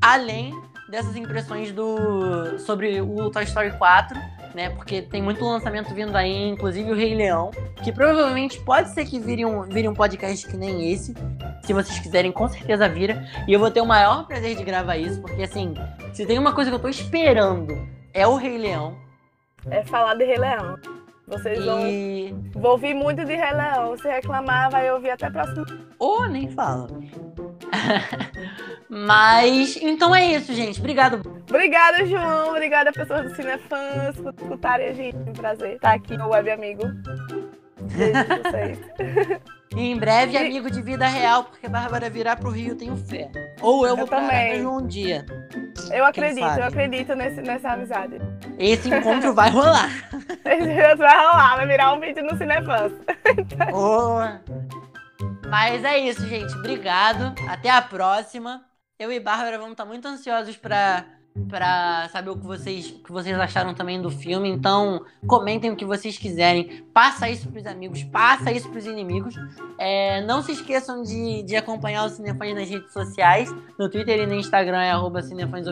além 0.00 0.54
dessas 0.88 1.16
impressões 1.16 1.72
do 1.72 2.58
sobre 2.58 3.00
o 3.00 3.30
Toy 3.30 3.44
Story 3.44 3.76
4 3.78 4.36
né? 4.56 4.70
Porque 4.70 5.02
tem 5.02 5.22
muito 5.22 5.44
lançamento 5.44 5.94
vindo 5.94 6.16
aí, 6.16 6.48
inclusive 6.48 6.90
o 6.90 6.94
Rei 6.94 7.14
Leão, 7.14 7.50
que 7.84 7.92
provavelmente 7.92 8.58
pode 8.60 8.88
ser 8.88 9.04
que 9.04 9.20
vire 9.20 9.44
um, 9.44 9.62
vire 9.62 9.86
um 9.86 9.94
podcast 9.94 10.48
que 10.48 10.56
nem 10.56 10.90
esse. 10.90 11.14
Se 11.62 11.74
vocês 11.74 11.98
quiserem, 11.98 12.32
com 12.32 12.48
certeza 12.48 12.88
vira. 12.88 13.22
E 13.46 13.52
eu 13.52 13.60
vou 13.60 13.70
ter 13.70 13.82
o 13.82 13.86
maior 13.86 14.26
prazer 14.26 14.56
de 14.56 14.64
gravar 14.64 14.96
isso, 14.96 15.20
porque 15.20 15.42
assim, 15.42 15.74
se 16.14 16.24
tem 16.24 16.38
uma 16.38 16.54
coisa 16.54 16.70
que 16.70 16.76
eu 16.76 16.80
tô 16.80 16.88
esperando, 16.88 17.86
é 18.14 18.26
o 18.26 18.36
Rei 18.36 18.56
Leão. 18.56 18.96
É 19.70 19.84
falar 19.84 20.14
de 20.14 20.24
Rei 20.24 20.38
Leão. 20.38 20.78
Vocês 21.28 21.58
e... 21.58 22.34
vão, 22.54 22.72
ouvir 22.72 22.94
muito 22.94 23.24
de 23.26 23.34
Rei 23.34 23.52
Leão. 23.52 23.94
Se 23.98 24.08
reclamar, 24.08 24.70
vai 24.70 24.90
ouvir 24.90 25.10
até 25.10 25.28
próximo. 25.28 25.66
Ou 25.98 26.26
nem 26.26 26.48
fala. 26.50 26.88
Mas, 28.88 29.76
então 29.76 30.14
é 30.14 30.24
isso, 30.34 30.52
gente. 30.54 30.78
Obrigado. 30.78 31.20
Obrigada, 31.48 32.06
João. 32.06 32.50
Obrigada, 32.50 32.92
pessoas 32.92 33.30
do 33.30 33.36
Cinefãs, 33.36 34.16
por 34.16 34.32
escutarem 34.40 34.88
a 34.88 34.92
gente. 34.92 35.16
É 35.16 35.30
um 35.30 35.32
prazer 35.32 35.74
estar 35.74 35.94
aqui 35.94 36.16
no 36.16 36.28
Web 36.28 36.50
Amigo. 36.50 36.82
Beijo 37.80 38.42
vocês. 38.42 38.78
E 39.74 39.90
em 39.90 39.98
breve, 39.98 40.38
amigo 40.38 40.70
de 40.70 40.80
vida 40.80 41.06
real, 41.06 41.44
porque 41.44 41.68
Bárbara 41.68 42.08
virá 42.08 42.34
pro 42.34 42.50
Rio, 42.50 42.74
tenho 42.74 42.96
fé. 42.96 43.30
Ou 43.60 43.84
eu, 43.84 43.90
eu 43.90 43.96
vou 43.96 44.06
também. 44.06 44.66
um 44.66 44.86
dia. 44.86 45.26
Eu 45.92 46.04
acredito, 46.06 46.46
eu 46.46 46.64
acredito 46.64 47.14
nesse, 47.14 47.42
nessa 47.42 47.72
amizade. 47.72 48.16
Esse 48.58 48.88
encontro 48.88 49.34
vai 49.36 49.50
rolar. 49.50 49.90
Esse 50.46 50.70
encontro 50.70 50.98
vai 50.98 51.18
rolar, 51.18 51.56
vai 51.56 51.66
virar 51.66 51.92
um 51.92 52.00
vídeo 52.00 52.24
no 52.24 52.38
Cinefãs. 52.38 52.92
Boa. 53.70 54.40
Mas 55.48 55.84
é 55.84 55.98
isso, 55.98 56.26
gente. 56.26 56.52
Obrigado. 56.54 57.34
Até 57.48 57.70
a 57.70 57.80
próxima. 57.80 58.64
Eu 58.98 59.12
e 59.12 59.20
Bárbara 59.20 59.58
vamos 59.58 59.72
estar 59.72 59.84
muito 59.84 60.06
ansiosos 60.06 60.56
para 60.56 61.04
para 61.48 62.08
saber 62.08 62.30
o 62.30 62.36
que 62.36 62.46
vocês, 62.46 62.88
o 62.90 63.02
que 63.02 63.12
vocês 63.12 63.38
acharam 63.38 63.74
também 63.74 64.00
do 64.00 64.10
filme. 64.10 64.48
Então, 64.48 65.04
comentem 65.26 65.70
o 65.70 65.76
que 65.76 65.84
vocês 65.84 66.16
quiserem. 66.16 66.84
Passa 66.94 67.28
isso 67.28 67.48
pros 67.50 67.66
amigos, 67.66 68.02
passa 68.04 68.50
isso 68.50 68.68
pros 68.70 68.86
inimigos. 68.86 69.34
É, 69.78 70.22
não 70.22 70.42
se 70.42 70.52
esqueçam 70.52 71.02
de, 71.02 71.42
de 71.42 71.54
acompanhar 71.54 72.04
o 72.04 72.08
Cinefãs 72.08 72.54
nas 72.54 72.68
redes 72.68 72.92
sociais. 72.92 73.54
No 73.78 73.90
Twitter 73.90 74.20
e 74.20 74.26
no 74.26 74.34
Instagram 74.34 74.82
é 74.82 74.90
arroba 74.90 75.22
Cinefãs 75.22 75.66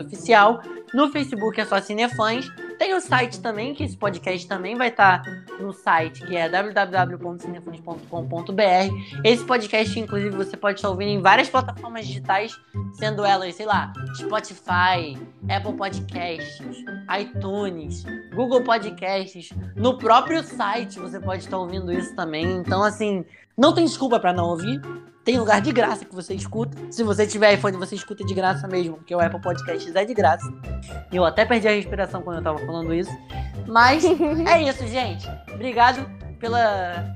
No 0.93 1.11
Facebook 1.11 1.59
é 1.59 1.65
só 1.65 1.81
Cinefãs. 1.81 2.47
Tem 2.77 2.93
o 2.93 3.01
site 3.01 3.41
também, 3.41 3.73
que 3.73 3.83
esse 3.83 3.97
podcast 3.97 4.47
também 4.47 4.75
vai 4.75 4.89
estar 4.89 5.23
no 5.59 5.71
site, 5.71 6.25
que 6.25 6.35
é 6.35 6.49
www.cinefãs.com.br. 6.49 9.21
Esse 9.23 9.45
podcast, 9.45 9.97
inclusive, 9.99 10.35
você 10.35 10.57
pode 10.57 10.79
estar 10.79 10.89
ouvindo 10.89 11.09
em 11.09 11.21
várias 11.21 11.47
plataformas 11.49 12.07
digitais, 12.07 12.59
sendo 12.93 13.23
elas, 13.23 13.53
sei 13.55 13.65
lá, 13.65 13.93
Spotify, 14.17 15.17
Apple 15.49 15.73
Podcasts, 15.73 16.83
iTunes, 17.19 18.03
Google 18.33 18.63
Podcasts, 18.63 19.49
no 19.75 19.97
próprio 19.97 20.43
site 20.43 20.99
você 20.99 21.19
pode 21.19 21.43
estar 21.43 21.57
ouvindo 21.57 21.91
isso 21.91 22.15
também. 22.15 22.45
Então, 22.57 22.83
assim, 22.83 23.25
não 23.57 23.73
tem 23.73 23.85
desculpa 23.85 24.19
para 24.19 24.33
não 24.33 24.49
ouvir. 24.49 24.79
Tem 25.25 25.39
lugar 25.39 25.59
de 25.59 25.71
graça 25.71 26.05
que 26.05 26.13
você 26.13 26.35
escuta. 26.35 26.77
Se 26.91 27.03
você 27.03 27.25
tiver 27.25 27.55
iPhone, 27.55 27.75
você 27.77 27.95
escuta 27.95 28.23
de 28.23 28.31
graça 28.31 28.67
mesmo, 28.67 28.97
porque 28.97 29.13
o 29.13 29.19
Apple 29.19 29.41
Podcasts 29.41 29.95
é 29.95 30.05
de 30.05 30.13
graça. 30.13 30.47
Eu 31.11 31.25
até 31.25 31.43
perdi 31.43 31.67
a 31.67 31.71
respiração 31.71 32.21
quando 32.21 32.37
eu 32.37 32.43
tava 32.43 32.59
falando 32.59 32.93
isso. 32.93 33.11
Mas 33.65 34.05
é 34.47 34.61
isso, 34.61 34.85
gente. 34.85 35.27
Obrigado 35.51 36.07
pela 36.39 37.15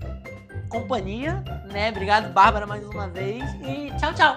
companhia, 0.69 1.43
né? 1.71 1.91
Obrigado, 1.91 2.33
Bárbara, 2.33 2.65
mais 2.65 2.83
uma 2.83 3.07
vez. 3.07 3.43
E 3.61 3.91
tchau, 3.99 4.11
tchau. 4.15 4.35